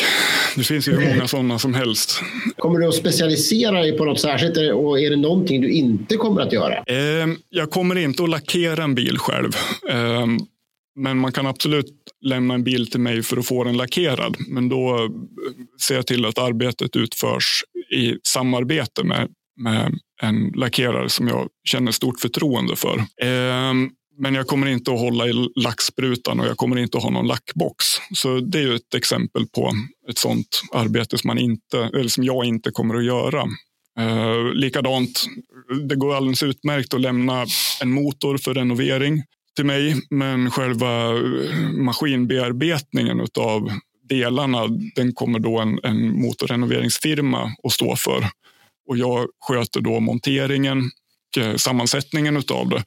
Det 0.55 0.63
finns 0.63 0.87
ju 0.87 0.91
hur 0.91 1.13
många 1.13 1.27
sådana 1.27 1.59
som 1.59 1.73
helst. 1.73 2.21
Kommer 2.57 2.79
du 2.79 2.87
att 2.87 2.95
specialisera 2.95 3.81
dig 3.81 3.97
på 3.97 4.05
något 4.05 4.19
särskilt 4.19 4.57
och 4.57 4.99
är 4.99 5.09
det 5.09 5.15
någonting 5.15 5.61
du 5.61 5.71
inte 5.71 6.15
kommer 6.15 6.41
att 6.41 6.53
göra? 6.53 6.83
Ehm, 6.83 7.37
jag 7.49 7.69
kommer 7.69 7.97
inte 7.97 8.23
att 8.23 8.29
lackera 8.29 8.83
en 8.83 8.95
bil 8.95 9.17
själv. 9.17 9.51
Ehm, 9.89 10.37
men 10.95 11.17
man 11.17 11.31
kan 11.31 11.47
absolut 11.47 11.93
lämna 12.25 12.53
en 12.53 12.63
bil 12.63 12.91
till 12.91 12.99
mig 12.99 13.23
för 13.23 13.37
att 13.37 13.45
få 13.45 13.63
den 13.63 13.77
lackerad. 13.77 14.35
Men 14.47 14.69
då 14.69 15.09
ser 15.87 15.95
jag 15.95 16.07
till 16.07 16.25
att 16.25 16.37
arbetet 16.37 16.95
utförs 16.95 17.63
i 17.95 18.15
samarbete 18.27 19.03
med, 19.03 19.27
med 19.61 19.99
en 20.21 20.51
lackerare 20.55 21.09
som 21.09 21.27
jag 21.27 21.47
känner 21.69 21.91
stort 21.91 22.19
förtroende 22.19 22.75
för. 22.75 23.03
Ehm, 23.21 23.89
men 24.19 24.35
jag 24.35 24.47
kommer 24.47 24.67
inte 24.67 24.91
att 24.91 24.99
hålla 24.99 25.27
i 25.27 25.49
lacksprutan 25.55 26.39
och 26.39 26.45
jag 26.45 26.57
kommer 26.57 26.77
inte 26.77 26.97
att 26.97 27.03
ha 27.03 27.09
någon 27.09 27.27
lackbox. 27.27 27.85
Så 28.13 28.39
det 28.39 28.57
är 28.57 28.61
ju 28.61 28.75
ett 28.75 28.93
exempel 28.95 29.47
på 29.47 29.71
ett 30.09 30.17
sådant 30.17 30.61
arbete 30.73 31.17
som, 31.17 31.27
man 31.27 31.37
inte, 31.37 31.79
eller 31.79 32.09
som 32.09 32.23
jag 32.23 32.45
inte 32.45 32.71
kommer 32.71 32.95
att 32.95 33.05
göra. 33.05 33.43
Eh, 33.99 34.53
likadant, 34.53 35.25
det 35.89 35.95
går 35.95 36.15
alldeles 36.15 36.43
utmärkt 36.43 36.93
att 36.93 37.01
lämna 37.01 37.45
en 37.81 37.91
motor 37.91 38.37
för 38.37 38.53
renovering 38.53 39.23
till 39.55 39.65
mig, 39.65 39.95
men 40.09 40.51
själva 40.51 41.17
eh, 41.17 41.59
maskinbearbetningen 41.77 43.27
av 43.39 43.71
delarna, 44.09 44.67
den 44.95 45.13
kommer 45.13 45.39
då 45.39 45.59
en, 45.59 45.79
en 45.83 46.21
motorrenoveringsfirma 46.21 47.51
att 47.63 47.71
stå 47.71 47.95
för. 47.95 48.25
och 48.89 48.97
jag 48.97 49.27
sköter 49.39 49.81
då 49.81 49.99
monteringen 49.99 50.91
sammansättningen 51.57 52.37
av 52.37 52.69
det. 52.69 52.83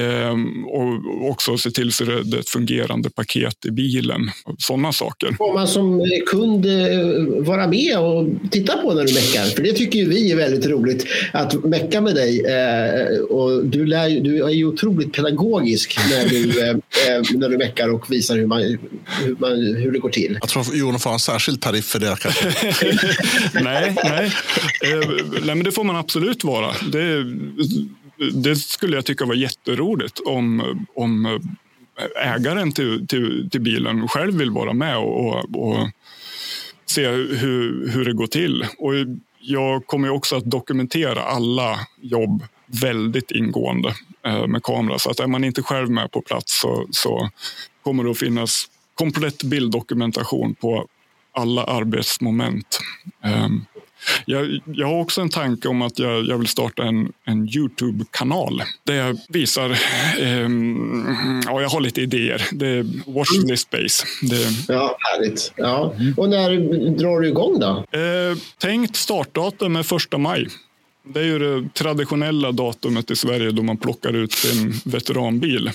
Ehm, 0.00 0.64
och 0.64 1.30
också 1.30 1.58
se 1.58 1.70
till 1.70 1.92
så 1.92 2.04
det 2.04 2.36
är 2.36 2.40
ett 2.40 2.48
fungerande 2.48 3.10
paket 3.10 3.66
i 3.66 3.70
bilen. 3.70 4.30
Sådana 4.58 4.92
saker. 4.92 5.32
Får 5.38 5.54
man 5.54 5.68
som 5.68 6.10
kund 6.26 6.66
eh, 6.66 7.44
vara 7.44 7.66
med 7.66 7.98
och 7.98 8.28
titta 8.50 8.76
på 8.76 8.94
när 8.94 9.04
du 9.04 9.14
meckar? 9.14 9.44
För 9.44 9.62
det 9.62 9.72
tycker 9.72 10.06
vi 10.06 10.32
är 10.32 10.36
väldigt 10.36 10.66
roligt 10.66 11.06
att 11.32 11.64
mecka 11.64 12.00
med 12.00 12.14
dig. 12.14 12.40
Eh, 12.46 13.18
och 13.18 13.64
du, 13.64 13.86
lär, 13.86 14.20
du 14.20 14.44
är 14.44 14.48
ju 14.48 14.66
otroligt 14.66 15.12
pedagogisk 15.12 15.98
när 16.10 16.28
du, 16.28 16.46
när 17.38 17.48
du 17.48 17.58
meckar 17.58 17.88
och 17.88 18.12
visar 18.12 18.36
hur, 18.36 18.46
man, 18.46 18.62
hur, 18.62 19.36
man, 19.38 19.76
hur 19.76 19.92
det 19.92 19.98
går 19.98 20.10
till. 20.10 20.38
Jag 20.40 20.48
tror 20.48 20.76
Jonas 20.76 21.02
får 21.02 21.12
en 21.12 21.18
särskild 21.18 21.60
tariff 21.60 21.84
för 21.84 21.98
det. 21.98 22.16
nej, 23.64 23.96
nej. 24.04 24.32
nej, 25.44 25.54
men 25.54 25.62
det 25.62 25.72
får 25.72 25.84
man 25.84 25.96
absolut 25.96 26.44
vara. 26.44 26.72
Det, 26.92 27.24
det 28.32 28.56
skulle 28.56 28.96
jag 28.96 29.04
tycka 29.04 29.24
var 29.24 29.34
jätteroligt 29.34 30.20
om, 30.26 30.86
om 30.94 31.40
ägaren 32.24 32.72
till, 32.72 33.06
till, 33.06 33.48
till 33.50 33.60
bilen 33.60 34.08
själv 34.08 34.34
vill 34.34 34.50
vara 34.50 34.72
med 34.72 34.96
och, 34.96 35.26
och, 35.26 35.68
och 35.68 35.88
se 36.86 37.08
hur, 37.08 37.88
hur 37.88 38.04
det 38.04 38.12
går 38.12 38.26
till. 38.26 38.66
Och 38.78 38.92
jag 39.40 39.86
kommer 39.86 40.10
också 40.10 40.36
att 40.36 40.50
dokumentera 40.50 41.22
alla 41.22 41.80
jobb 42.00 42.42
väldigt 42.66 43.30
ingående 43.30 43.94
eh, 44.26 44.46
med 44.46 44.62
kamera. 44.62 44.98
Så 44.98 45.10
att 45.10 45.20
är 45.20 45.26
man 45.26 45.44
inte 45.44 45.62
själv 45.62 45.90
med 45.90 46.10
på 46.10 46.20
plats 46.20 46.60
så, 46.60 46.86
så 46.90 47.30
kommer 47.82 48.04
det 48.04 48.10
att 48.10 48.18
finnas 48.18 48.66
komplett 48.94 49.42
bilddokumentation 49.42 50.54
på 50.54 50.86
alla 51.32 51.64
arbetsmoment. 51.64 52.80
Um, 53.24 53.66
jag, 54.26 54.60
jag 54.66 54.86
har 54.86 55.00
också 55.00 55.20
en 55.20 55.28
tanke 55.28 55.68
om 55.68 55.82
att 55.82 55.98
jag, 55.98 56.26
jag 56.26 56.38
vill 56.38 56.48
starta 56.48 56.82
en, 56.82 57.12
en 57.24 57.48
Youtube-kanal 57.48 58.62
där 58.86 58.94
jag 58.94 59.18
visar... 59.28 59.70
Eh, 60.18 60.48
ja, 61.46 61.60
jag 61.60 61.68
har 61.68 61.80
lite 61.80 62.00
idéer. 62.00 62.42
Det 62.52 62.66
är 62.66 62.86
Watch 63.06 63.48
this 63.48 63.60
space. 63.60 64.06
Det... 64.22 64.72
Ja, 64.74 64.96
härligt. 64.98 65.52
Ja. 65.56 65.94
Och 66.16 66.28
när 66.28 66.50
drar 66.98 67.20
du 67.20 67.28
igång 67.28 67.58
då? 67.60 67.98
Eh, 67.98 68.38
tänkt 68.58 68.96
startdatum 68.96 69.76
är 69.76 69.82
första 69.82 70.18
maj. 70.18 70.48
Det 71.06 71.20
är 71.20 71.24
ju 71.24 71.38
det 71.38 71.74
traditionella 71.74 72.52
datumet 72.52 73.10
i 73.10 73.16
Sverige 73.16 73.50
då 73.50 73.62
man 73.62 73.76
plockar 73.76 74.12
ut 74.12 74.32
sin 74.32 74.80
veteranbil, 74.84 75.70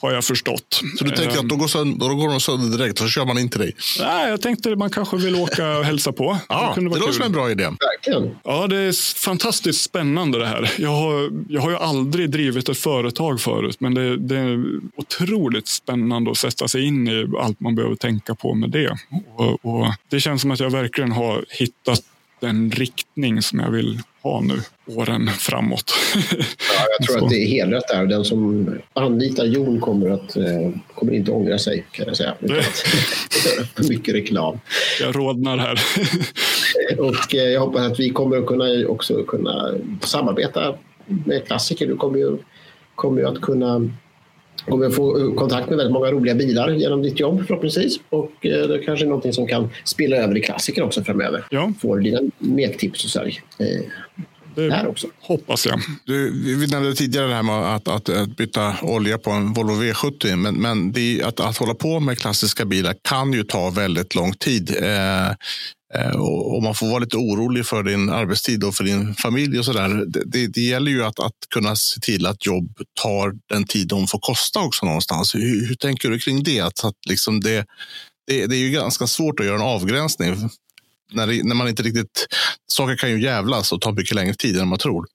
har 0.00 0.12
jag 0.12 0.24
förstått. 0.24 0.80
Så 0.98 1.04
du 1.04 1.10
tänker 1.10 1.38
att 1.38 1.48
då 1.48 1.56
går, 1.56 1.68
sönder, 1.68 2.08
då 2.08 2.14
går 2.14 2.28
de 2.28 2.40
sönder 2.40 2.78
direkt 2.78 3.00
och 3.00 3.06
så 3.06 3.10
kör 3.10 3.24
man 3.24 3.38
in 3.38 3.48
till 3.48 3.60
dig? 3.60 3.72
Nej, 4.00 4.30
jag 4.30 4.40
tänkte 4.40 4.72
att 4.72 4.78
man 4.78 4.90
kanske 4.90 5.16
vill 5.16 5.34
åka 5.34 5.78
och 5.78 5.84
hälsa 5.84 6.12
på. 6.12 6.38
Ja, 6.48 6.72
det, 6.76 6.80
det 6.80 6.98
låter 6.98 7.12
som 7.12 7.22
en 7.24 7.32
bra 7.32 7.50
idé. 7.50 7.64
Verkligen. 7.64 8.36
Ja, 8.44 8.66
det 8.66 8.76
är 8.76 9.18
fantastiskt 9.18 9.82
spännande 9.82 10.38
det 10.38 10.46
här. 10.46 10.72
Jag 10.78 10.90
har, 10.90 11.30
jag 11.48 11.60
har 11.60 11.70
ju 11.70 11.76
aldrig 11.76 12.30
drivit 12.30 12.68
ett 12.68 12.78
företag 12.78 13.40
förut, 13.40 13.76
men 13.80 13.94
det, 13.94 14.16
det 14.16 14.36
är 14.36 14.64
otroligt 14.96 15.68
spännande 15.68 16.30
att 16.30 16.38
sätta 16.38 16.68
sig 16.68 16.86
in 16.86 17.08
i 17.08 17.26
allt 17.40 17.60
man 17.60 17.74
behöver 17.74 17.96
tänka 17.96 18.34
på 18.34 18.54
med 18.54 18.70
det. 18.70 18.98
Och, 19.36 19.64
och 19.64 19.94
det 20.10 20.20
känns 20.20 20.42
som 20.42 20.50
att 20.50 20.60
jag 20.60 20.70
verkligen 20.70 21.12
har 21.12 21.44
hittat 21.48 22.02
den 22.40 22.70
riktning 22.70 23.42
som 23.42 23.58
jag 23.58 23.70
vill 23.70 23.98
ha 24.22 24.40
nu 24.40 24.60
åren 24.86 25.28
framåt. 25.28 25.92
ja, 26.30 26.84
jag 26.98 27.08
tror 27.08 27.18
att 27.24 27.30
det 27.30 27.36
är 27.36 27.46
helrätt 27.46 27.88
där. 27.88 28.06
Den 28.06 28.24
som 28.24 28.70
anlitar 28.92 29.44
Jon 29.44 29.80
kommer, 29.80 30.10
att, 30.10 30.36
eh, 30.36 30.70
kommer 30.94 31.12
inte 31.12 31.30
ångra 31.30 31.58
sig 31.58 31.86
kan 31.90 32.06
jag 32.06 32.16
säga. 32.16 32.34
Mycket 33.88 34.14
reklam. 34.14 34.60
Jag 35.00 35.16
rodnar 35.16 35.58
här. 35.58 35.80
och 36.98 37.34
eh, 37.34 37.42
jag 37.42 37.60
hoppas 37.60 37.92
att 37.92 38.00
vi 38.00 38.10
kommer 38.10 38.36
att 38.36 38.46
kunna 38.46 38.88
också 38.88 39.24
kunna 39.24 39.74
samarbeta 40.00 40.74
med 41.06 41.46
klassiker. 41.46 41.86
Du 41.86 41.96
kommer 41.96 42.18
ju, 42.18 42.38
kommer 42.94 43.20
ju 43.20 43.28
att 43.28 43.40
kunna 43.40 43.90
kommer 44.70 44.90
få 44.90 45.34
kontakt 45.34 45.68
med 45.68 45.76
väldigt 45.76 45.92
många 45.92 46.10
roliga 46.10 46.34
bilar 46.34 46.70
genom 46.70 47.02
ditt 47.02 47.20
jobb 47.20 47.46
förhoppningsvis. 47.46 48.00
Och 48.08 48.46
eh, 48.46 48.68
det 48.68 48.78
kanske 48.78 49.04
är 49.04 49.08
någonting 49.08 49.32
som 49.32 49.46
kan 49.46 49.70
spela 49.84 50.16
över 50.16 50.36
i 50.36 50.40
klassiker 50.40 50.82
också 50.82 51.04
framöver. 51.04 51.44
Ja. 51.50 51.72
Får 51.80 52.00
dina 52.00 52.20
mektips 52.38 53.04
och 53.04 53.10
så 53.10 53.18
här, 53.18 53.26
eh, 53.58 53.80
det 54.54 54.74
här 54.74 54.88
också. 54.88 55.06
hoppas 55.20 55.66
jag. 55.66 55.80
Du, 56.04 56.30
vi 56.56 56.66
nämnde 56.66 56.94
tidigare 56.94 57.26
det 57.26 57.34
här 57.34 57.42
med 57.42 57.74
att, 57.74 57.88
att, 57.88 58.08
att, 58.08 58.36
byta 58.36 58.76
olja 58.82 59.18
på 59.18 59.30
en 59.30 59.52
Volvo 59.52 59.72
V70. 59.72 60.36
Men, 60.36 60.54
men 60.54 60.92
det, 60.92 61.22
att, 61.24 61.40
att 61.40 61.56
hålla 61.56 61.74
på 61.74 62.00
med 62.00 62.18
klassiska 62.18 62.64
bilar 62.64 62.94
kan 63.08 63.32
ju 63.32 63.44
ta 63.44 63.70
väldigt 63.70 64.14
lång 64.14 64.32
tid. 64.32 64.76
Eh, 64.82 64.88
Eh, 64.88 65.34
Eh, 65.94 66.16
och 66.20 66.62
man 66.62 66.74
får 66.74 66.86
vara 66.86 66.98
lite 66.98 67.16
orolig 67.16 67.66
för 67.66 67.82
din 67.82 68.10
arbetstid 68.10 68.64
och 68.64 68.74
för 68.74 68.84
din 68.84 69.14
familj 69.14 69.58
och 69.58 69.64
så 69.64 69.72
där. 69.72 70.04
Det, 70.26 70.46
det 70.46 70.60
gäller 70.60 70.90
ju 70.90 71.04
att, 71.04 71.20
att 71.20 71.34
kunna 71.50 71.76
se 71.76 72.00
till 72.00 72.26
att 72.26 72.46
jobb 72.46 72.78
tar 73.02 73.34
den 73.48 73.64
tid 73.64 73.88
de 73.88 74.06
får 74.06 74.18
kosta 74.18 74.60
också 74.60 74.86
någonstans. 74.86 75.34
Hur, 75.34 75.68
hur 75.68 75.74
tänker 75.74 76.10
du 76.10 76.18
kring 76.18 76.42
det? 76.42 76.60
Att, 76.60 76.84
att 76.84 77.06
liksom 77.08 77.40
det, 77.40 77.66
det, 78.26 78.46
det, 78.46 78.56
är 78.56 78.60
ju 78.60 78.70
ganska 78.70 79.06
svårt 79.06 79.40
att 79.40 79.46
göra 79.46 79.56
en 79.56 79.62
avgränsning. 79.62 80.34
När, 81.12 81.26
det, 81.26 81.44
när 81.44 81.54
man 81.54 81.68
inte 81.68 81.82
riktigt... 81.82 82.26
Saker 82.66 82.96
kan 82.96 83.10
ju 83.10 83.22
jävlas 83.22 83.72
och 83.72 83.80
ta 83.80 83.92
mycket 83.92 84.14
längre 84.14 84.34
tid 84.34 84.56
än 84.56 84.68
man 84.68 84.78
tror. 84.78 85.06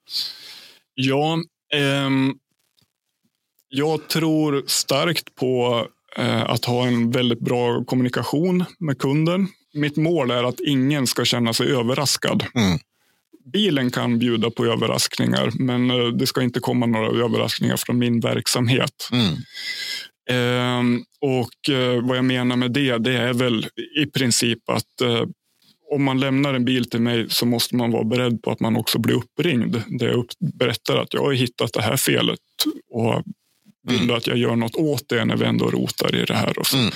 Ja, 0.95 1.37
ehm, 1.73 2.33
jag 3.69 4.07
tror 4.07 4.63
starkt 4.67 5.35
på 5.35 5.87
eh, 6.17 6.43
att 6.43 6.65
ha 6.65 6.87
en 6.87 7.11
väldigt 7.11 7.39
bra 7.39 7.83
kommunikation 7.83 8.65
med 8.79 8.99
kunden 8.99 9.47
mitt 9.73 9.97
mål 9.97 10.31
är 10.31 10.43
att 10.43 10.59
ingen 10.59 11.07
ska 11.07 11.25
känna 11.25 11.53
sig 11.53 11.71
överraskad. 11.71 12.45
Mm. 12.55 12.79
Bilen 13.53 13.91
kan 13.91 14.19
bjuda 14.19 14.49
på 14.49 14.65
överraskningar, 14.65 15.51
men 15.53 15.91
eh, 15.91 16.07
det 16.07 16.27
ska 16.27 16.41
inte 16.41 16.59
komma 16.59 16.85
några 16.85 17.23
överraskningar 17.23 17.77
från 17.77 17.97
min 17.97 18.19
verksamhet. 18.19 19.09
Mm. 19.11 19.33
Eh, 20.29 21.01
och 21.21 21.75
eh, 21.75 22.07
vad 22.07 22.17
jag 22.17 22.25
menar 22.25 22.55
med 22.55 22.71
det, 22.71 22.97
det 22.97 23.17
är 23.17 23.33
väl 23.33 23.67
i 24.01 24.05
princip 24.05 24.69
att 24.69 25.01
eh, 25.01 25.23
om 25.91 26.03
man 26.03 26.19
lämnar 26.19 26.53
en 26.53 26.65
bil 26.65 26.89
till 26.89 27.01
mig 27.01 27.29
så 27.29 27.45
måste 27.45 27.75
man 27.75 27.91
vara 27.91 28.03
beredd 28.03 28.41
på 28.41 28.51
att 28.51 28.59
man 28.59 28.75
också 28.75 28.99
blir 28.99 29.15
uppringd. 29.15 29.81
Där 29.87 30.07
jag 30.07 30.25
berättar 30.39 30.97
att 30.97 31.13
jag 31.13 31.21
har 31.21 31.33
hittat 31.33 31.73
det 31.73 31.81
här 31.81 31.97
felet 31.97 32.39
och 32.91 33.23
vill 33.87 34.03
mm. 34.03 34.15
att 34.15 34.27
jag 34.27 34.37
gör 34.37 34.55
något 34.55 34.75
åt 34.75 35.09
det 35.09 35.25
när 35.25 35.37
vi 35.37 35.45
ändå 35.45 35.69
rotar 35.69 36.15
i 36.15 36.25
det 36.25 36.33
här. 36.33 36.59
Och 36.59 36.67
så. 36.67 36.77
Mm 36.77 36.91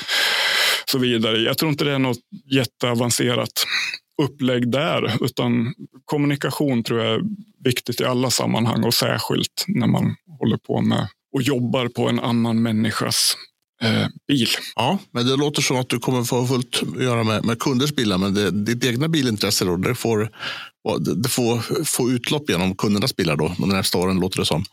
så 0.92 0.98
vidare. 0.98 1.38
Jag 1.38 1.58
tror 1.58 1.72
inte 1.72 1.84
det 1.84 1.92
är 1.92 2.00
något 2.00 2.20
jätteavancerat 2.52 3.66
upplägg 4.22 4.72
där, 4.72 5.26
utan 5.26 5.74
kommunikation 6.06 6.84
tror 6.84 7.00
jag 7.00 7.14
är 7.14 7.22
viktigt 7.64 8.02
i 8.02 8.06
alla 8.06 8.30
sammanhang 8.30 8.84
och 8.84 8.94
särskilt 8.94 9.66
när 9.68 9.88
man 9.88 10.16
håller 10.40 10.58
på 10.58 10.82
med 10.82 11.08
och 11.34 11.42
jobbar 11.42 11.88
på 11.88 12.10
en 12.10 12.20
annan 12.20 12.62
människas 12.62 13.34
eh, 13.82 14.08
bil. 14.28 14.48
Ja, 14.76 15.00
men 15.12 15.28
det 15.28 15.36
låter 15.36 15.62
som 15.62 15.78
att 15.78 15.90
du 15.90 16.00
kommer 16.00 16.24
få 16.24 16.48
fullt 16.48 16.84
att 16.96 17.04
göra 17.04 17.24
med, 17.24 17.46
med 17.46 17.60
kunders 17.60 17.96
bilar, 17.96 18.18
men 18.18 18.34
det, 18.34 18.52
ditt 18.52 18.86
egna 18.86 19.08
bilintresse 19.08 19.66
då, 19.66 19.78
det 19.78 19.96
får, 19.96 20.32
det 21.24 21.30
får 21.30 21.84
få 21.84 22.12
utlopp 22.12 22.50
genom 22.50 22.76
kundernas 22.76 23.16
bilar 23.16 23.36
då, 23.36 23.56
de 23.58 23.70
nästa 23.70 23.98
åren 23.98 24.20
låter 24.20 24.40
det 24.40 24.46
som. 24.46 24.64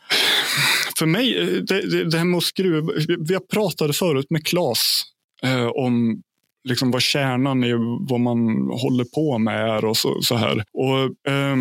För 0.99 1.07
mig, 1.07 1.39
eh, 1.39 1.47
det, 1.47 1.91
det, 1.91 2.11
det 2.11 2.19
här 2.19 2.25
med 2.25 2.39
att 2.39 2.45
skruva, 2.45 2.93
vi 3.19 3.39
pratade 3.53 3.93
förut 3.93 4.27
med 4.31 4.47
Claes 4.47 5.03
eh, 5.45 5.67
om 5.67 6.23
liksom 6.65 6.91
vad 6.91 7.03
kärnan 7.03 7.65
i 7.65 7.73
vad 8.01 8.21
man 8.21 8.39
håller 8.71 9.05
på 9.05 9.39
med 9.39 9.71
är 9.71 9.85
och 9.85 9.97
så, 9.97 10.23
så 10.23 10.35
här. 10.35 10.65
Och, 10.73 11.33
eh, 11.33 11.57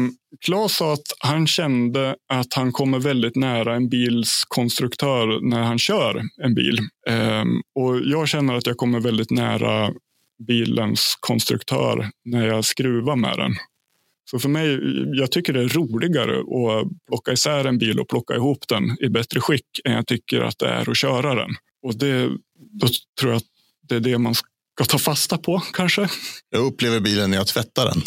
Claes 0.46 0.76
sa 0.76 0.94
att 0.94 1.14
han 1.20 1.48
kände 1.48 2.16
att 2.30 2.54
han 2.54 2.72
kommer 2.72 3.00
väldigt 3.00 3.36
nära 3.36 3.76
en 3.76 3.90
bils 3.90 4.44
konstruktör 4.48 5.50
när 5.50 5.62
han 5.62 5.80
kör 5.80 6.22
en 6.44 6.56
bil. 6.56 6.80
Eh, 7.10 7.44
och 7.76 8.00
jag 8.04 8.28
känner 8.28 8.54
att 8.54 8.68
jag 8.68 8.78
kommer 8.78 9.00
väldigt 9.00 9.32
nära 9.32 9.94
bilens 10.48 11.18
konstruktör 11.20 12.10
när 12.26 12.48
jag 12.48 12.66
skruvar 12.66 13.16
med 13.16 13.38
den. 13.38 13.56
Så 14.32 14.40
för 14.40 14.50
mig, 14.50 14.80
jag 15.20 15.32
tycker 15.32 15.54
det 15.54 15.62
är 15.62 15.70
roligare 15.70 16.40
att 16.40 16.88
plocka 17.08 17.32
isär 17.32 17.66
en 17.66 17.78
bil 17.78 18.00
och 18.00 18.10
plocka 18.10 18.36
ihop 18.36 18.68
den 18.68 18.98
i 19.00 19.10
bättre 19.10 19.40
skick 19.40 19.66
än 19.86 19.94
jag 19.94 20.08
tycker 20.08 20.42
att 20.42 20.60
det 20.60 20.68
är 20.68 20.90
att 20.90 20.98
köra 20.98 21.36
den. 21.36 21.50
Och 21.84 21.98
det, 21.98 22.30
då 22.72 22.88
tror 23.20 23.32
jag 23.32 23.38
att 23.38 23.53
det 23.90 23.96
är 23.96 24.00
det 24.00 24.18
man 24.18 24.36
ska 24.36 24.86
ta 24.88 24.98
fasta 24.98 25.38
på 25.38 25.62
kanske. 25.74 26.10
Jag 26.50 26.66
upplever 26.66 27.00
bilen 27.00 27.30
när 27.30 27.38
jag 27.38 27.48
tvättar 27.48 27.86
den. 27.86 28.02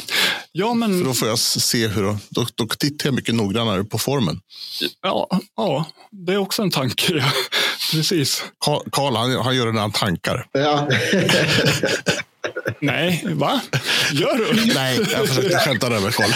Ja, 0.53 0.75
men... 0.75 0.99
För 0.99 1.05
då 1.05 1.15
får 1.15 1.29
jag 1.29 1.39
se 1.39 1.87
hur, 1.87 2.17
då, 2.29 2.47
då 2.55 2.67
tittar 2.67 3.07
jag 3.07 3.15
mycket 3.15 3.35
noggrannare 3.35 3.85
på 3.85 3.99
formen. 3.99 4.41
Ja, 5.03 5.41
ja 5.57 5.85
det 6.11 6.33
är 6.33 6.39
också 6.39 6.63
en 6.63 6.71
tanke. 6.71 7.13
Ja. 7.15 7.33
Precis. 7.93 8.45
Karl, 8.91 9.15
han, 9.15 9.37
han 9.37 9.57
gör 9.57 9.67
det 9.67 9.73
när 9.73 9.81
han 9.81 9.93
tankar. 9.93 10.47
Ja. 10.53 10.89
Nej, 12.81 13.25
va? 13.33 13.61
Gör 14.13 14.37
du? 14.37 14.75
Nej, 14.75 14.99
jag 15.13 15.29
försökte 15.29 15.59
skämta 15.59 15.87
över 15.87 16.11
Karl. 16.11 16.31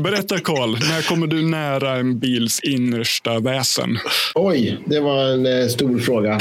Berätta 0.00 0.38
Karl, 0.38 0.70
när 0.70 1.08
kommer 1.08 1.26
du 1.26 1.42
nära 1.42 1.96
en 1.96 2.18
bils 2.18 2.60
innersta 2.60 3.38
väsen? 3.38 3.98
Oj, 4.34 4.78
det 4.86 5.00
var 5.00 5.24
en 5.24 5.46
eh, 5.46 5.66
stor 5.66 5.98
fråga. 5.98 6.40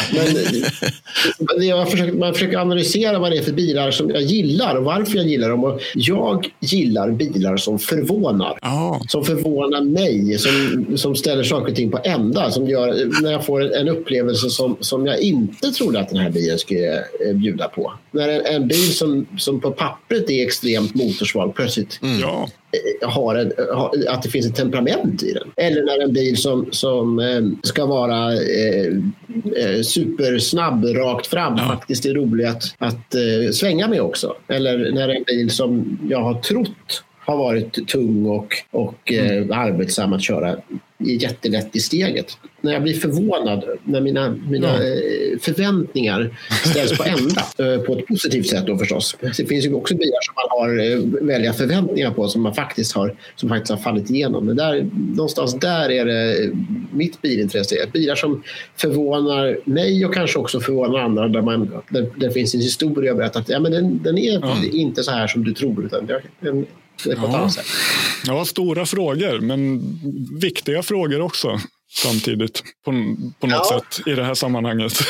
Men, 1.58 1.68
jag 1.68 1.92
försöker, 1.92 2.14
man 2.14 2.34
försöker 2.34 2.58
analysera 2.58 3.20
vad 3.20 3.32
det 3.32 3.38
är 3.38 3.44
för 3.44 3.52
bilar 3.52 3.92
som 3.92 4.10
jag 4.10 4.22
gillar 4.22 4.76
och 4.76 4.84
varför 4.84 5.18
jag 5.18 5.28
gillar 5.28 5.50
dem. 5.50 5.64
Och 5.64 5.82
jag 5.94 6.48
gillar 6.60 7.12
bilar 7.12 7.58
som 7.58 7.80
förvånar. 7.80 8.60
Ja. 8.62 9.02
Som 9.08 9.26
förvånar 9.26 9.82
mig, 9.82 10.38
som, 10.38 10.98
som 10.98 11.16
ställer 11.16 11.44
saker 11.44 11.72
och 11.72 11.76
ting 11.76 11.92
på 11.92 12.00
ända. 12.04 12.52
Som 12.52 12.68
gör, 12.68 13.22
när 13.22 13.32
jag 13.32 13.46
får 13.46 13.76
en 13.76 13.88
upplevelse 13.88 14.50
som, 14.50 14.78
som 14.80 15.06
jag 15.06 15.20
inte 15.20 15.72
trodde 15.72 16.00
att 16.00 16.10
den 16.10 16.18
här 16.18 16.30
bilen 16.30 16.60
skulle 16.60 16.98
eh, 16.98 17.34
bjuda 17.34 17.68
på. 17.68 17.94
När 18.12 18.30
en, 18.30 18.46
en 18.46 18.68
bil 18.68 18.94
som, 18.94 19.28
som 19.38 19.60
på 19.62 19.72
pappret 19.72 20.30
är 20.30 20.44
extremt 20.46 20.96
motorsvag 20.96 21.56
plötsligt 21.56 22.00
Ja. 22.22 22.50
eh, 23.02 23.10
har 23.10 23.36
en, 23.36 23.52
har, 23.74 23.92
att 24.10 24.24
det 24.24 24.30
finns 24.30 24.46
ett 24.48 24.56
temperament 24.56 25.24
i 25.24 25.34
den. 25.34 25.52
Eller 25.56 25.84
när 25.84 26.04
en 26.04 26.14
bil 26.14 26.38
som, 26.38 26.68
som 26.72 27.20
eh, 27.20 27.42
ska 27.64 27.86
vara 27.86 28.34
eh, 28.34 28.88
eh, 29.56 29.82
supersnabb 29.82 30.86
rakt 30.86 31.28
fram 31.28 31.58
faktiskt 31.58 32.06
är 32.06 32.14
rolig 32.14 32.46
att, 32.46 32.64
att 32.78 33.16
eh, 33.16 33.52
svänga 33.54 33.88
med 33.88 34.02
också. 34.02 34.36
Eller 34.48 34.92
när 34.92 35.10
en 35.10 35.24
bil 35.24 35.50
som 35.50 36.00
jag 36.10 36.20
har 36.22 36.34
trott 36.34 37.04
har 37.20 37.38
varit 37.38 37.88
tung 37.88 38.26
och, 38.26 38.54
och 38.72 39.14
eh, 39.14 39.60
arbetsam 39.60 40.14
att 40.14 40.24
köra 40.24 40.56
jättelätt 41.00 41.76
i 41.76 41.80
steget. 41.80 42.38
När 42.62 42.74
jag 42.74 42.84
blir 42.84 42.94
förvånad, 42.94 43.64
när 43.84 44.02
mina, 44.02 44.38
mina 44.50 44.68
Ja. 44.68 44.74
eh, 44.74 45.40
förväntningar 45.42 46.38
ställs 46.66 46.98
på 46.98 47.04
ända, 47.04 47.42
eh, 47.76 47.82
på 47.82 47.98
ett 47.98 48.08
positivt 48.08 48.48
sätt 48.48 48.66
då 48.68 48.78
förstås. 48.78 49.18
Det 49.38 49.46
finns 49.46 49.66
ju 49.66 49.74
också 49.74 49.96
bilar 49.96 50.20
som 50.22 50.34
man 50.36 50.60
har 50.60 50.92
eh, 50.92 51.26
välja 51.28 51.54
förväntningar 51.54 52.12
på 52.12 52.28
som 52.28 52.42
man 52.42 52.54
faktiskt 52.56 52.94
har, 52.96 53.16
som 53.36 53.50
faktiskt 53.50 53.70
har 53.72 53.78
fallit 53.78 54.10
igenom. 54.10 54.46
Men 54.46 54.56
där, 54.56 54.90
någonstans 55.16 55.54
där 55.60 55.92
är 55.92 56.06
det 56.06 56.50
mitt 56.92 57.22
bilintresse. 57.22 57.76
Bilar 57.94 58.16
som 58.16 58.44
förvånar 58.76 59.58
mig 59.66 60.06
och 60.06 60.14
kanske 60.14 60.40
också 60.40 60.60
förvånar 60.60 61.00
andra 61.00 61.28
där, 61.28 61.42
man, 61.42 61.72
där, 61.90 62.10
där 62.16 62.30
finns 62.30 62.56
en 62.56 62.62
historia 62.62 63.26
att 63.26 63.50
ja, 63.50 63.60
men 63.60 63.72
den, 63.72 64.00
den 64.04 64.18
är 64.18 64.34
Ja. 64.34 64.56
inte 64.72 65.04
så 65.04 65.12
här 65.12 65.28
som 65.28 65.44
du 65.44 65.54
tror 65.54 65.86
utan 65.86 66.06
den, 66.40 66.66
på 67.04 67.12
ett 67.12 67.18
Ja. 67.22 67.38
annat 67.38 67.54
sätt. 67.54 67.66
ja, 68.28 68.46
stora 68.46 68.86
frågor, 68.86 69.40
men 69.40 69.82
viktiga 70.40 70.84
frågor 70.84 71.22
också 71.22 71.60
samtidigt 71.92 72.64
på, 72.86 72.92
på 73.40 73.48
något 73.48 73.68
Ja. 73.72 73.82
sätt 73.82 74.08
i 74.08 74.12
det 74.16 74.24
här 74.24 74.34
sammanhanget. 74.34 74.94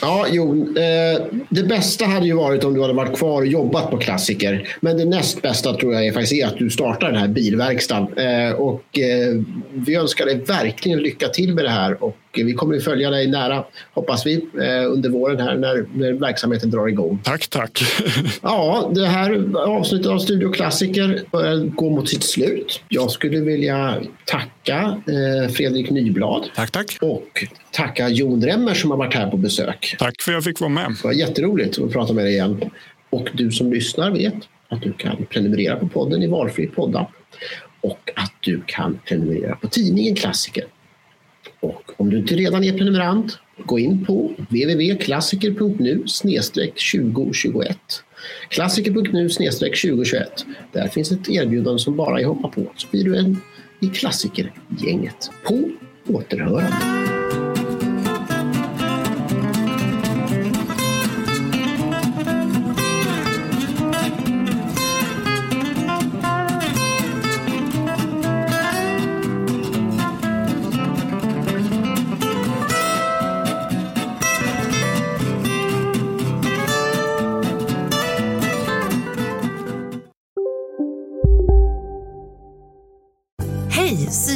Ja, 0.00 0.26
jo. 0.30 0.76
Eh, 0.78 1.22
det 1.48 1.62
bästa 1.62 2.04
hade 2.06 2.26
ju 2.26 2.32
varit 2.34 2.64
om 2.64 2.74
du 2.74 2.80
hade 2.82 2.94
varit 2.94 3.16
kvar 3.18 3.40
och 3.40 3.46
jobbat 3.46 3.90
på 3.90 3.98
klassiker. 3.98 4.76
Men 4.80 4.96
det 4.96 5.04
näst 5.04 5.42
bästa 5.42 5.74
tror 5.76 5.94
jag 5.94 6.06
är 6.06 6.12
faktiskt 6.12 6.32
är 6.32 6.46
att 6.46 6.58
du 6.58 6.70
startar 6.70 7.06
den 7.12 7.20
här 7.20 7.28
bilverkstaden. 7.28 8.18
Eh, 8.18 8.52
och 8.52 8.98
eh, 8.98 9.40
vi 9.72 9.94
önskar 9.94 10.26
dig 10.26 10.36
verkligen 10.36 10.98
lycka 10.98 11.28
till 11.28 11.54
med 11.54 11.64
det 11.64 11.70
här. 11.70 12.04
Och 12.04 12.16
vi 12.42 12.52
kommer 12.52 12.76
att 12.76 12.84
följa 12.84 13.10
dig 13.10 13.26
nära, 13.30 13.64
hoppas 13.92 14.26
vi, 14.26 14.34
eh, 14.34 14.92
under 14.92 15.08
våren 15.10 15.40
här 15.40 15.56
när, 15.56 15.86
när 15.94 16.12
verksamheten 16.12 16.70
drar 16.70 16.88
igång. 16.88 17.20
tack, 17.24 17.48
tack. 17.48 17.82
Ja, 18.42 18.90
det 18.94 19.06
här 19.06 19.56
avsnittet 19.56 20.06
av 20.06 20.18
Studio 20.18 20.52
Klassiker 20.52 21.22
börjar 21.32 21.56
gå 21.56 21.90
mot 21.90 22.08
sitt 22.08 22.24
slut. 22.24 22.80
Jag 22.88 23.10
skulle 23.10 23.40
vilja 23.40 24.02
tacka 24.24 25.02
eh, 25.06 25.52
Fredrik 25.52 25.90
Nyblad 25.90 26.44
tack, 26.56 26.70
tack. 26.70 26.98
och 27.00 27.44
tacka 27.70 28.08
Jon 28.08 28.44
Remmer 28.44 28.74
som 28.74 28.90
har 28.90 28.98
varit 28.98 29.14
här 29.14 29.30
på 29.30 29.36
besök. 29.36 29.96
Tack 29.98 30.22
för 30.22 30.32
att 30.32 30.36
jag 30.36 30.44
fick 30.44 30.60
vara 30.60 30.70
med. 30.70 30.88
Det 30.88 31.04
var 31.04 31.12
jätteroligt 31.12 31.78
att 31.78 31.92
prata 31.92 32.12
med 32.12 32.24
dig 32.24 32.32
igen. 32.32 32.70
Och 33.10 33.28
du 33.32 33.50
som 33.50 33.72
lyssnar 33.72 34.10
vet 34.10 34.34
att 34.68 34.82
du 34.82 34.92
kan 34.92 35.26
prenumerera 35.30 35.76
på 35.76 35.88
podden 35.88 36.22
i 36.22 36.26
valfri 36.26 36.66
poddapp 36.66 37.10
och 37.80 38.10
att 38.16 38.32
du 38.40 38.62
kan 38.66 38.98
prenumerera 39.08 39.56
på 39.56 39.68
tidningen 39.68 40.14
Klassiker. 40.14 40.64
Och 41.64 41.92
om 41.96 42.10
du 42.10 42.18
inte 42.18 42.34
redan 42.34 42.64
är 42.64 42.78
prenumerant, 42.78 43.38
gå 43.64 43.78
in 43.78 44.04
på 44.04 44.32
www.klassiker.nu 44.38 46.04
2021. 46.72 47.78
Klassiker.nu 48.48 49.28
2021. 49.28 50.46
Där 50.72 50.88
finns 50.88 51.12
ett 51.12 51.30
erbjudande 51.30 51.78
som 51.78 51.96
bara 51.96 52.20
är 52.20 52.24
hoppa 52.24 52.48
på 52.48 52.66
så 52.76 52.88
blir 52.90 53.04
du 53.04 53.16
en 53.16 53.36
i 53.80 53.86
klassikergänget. 53.86 55.30
På 55.44 55.70
återhörande. 56.12 57.43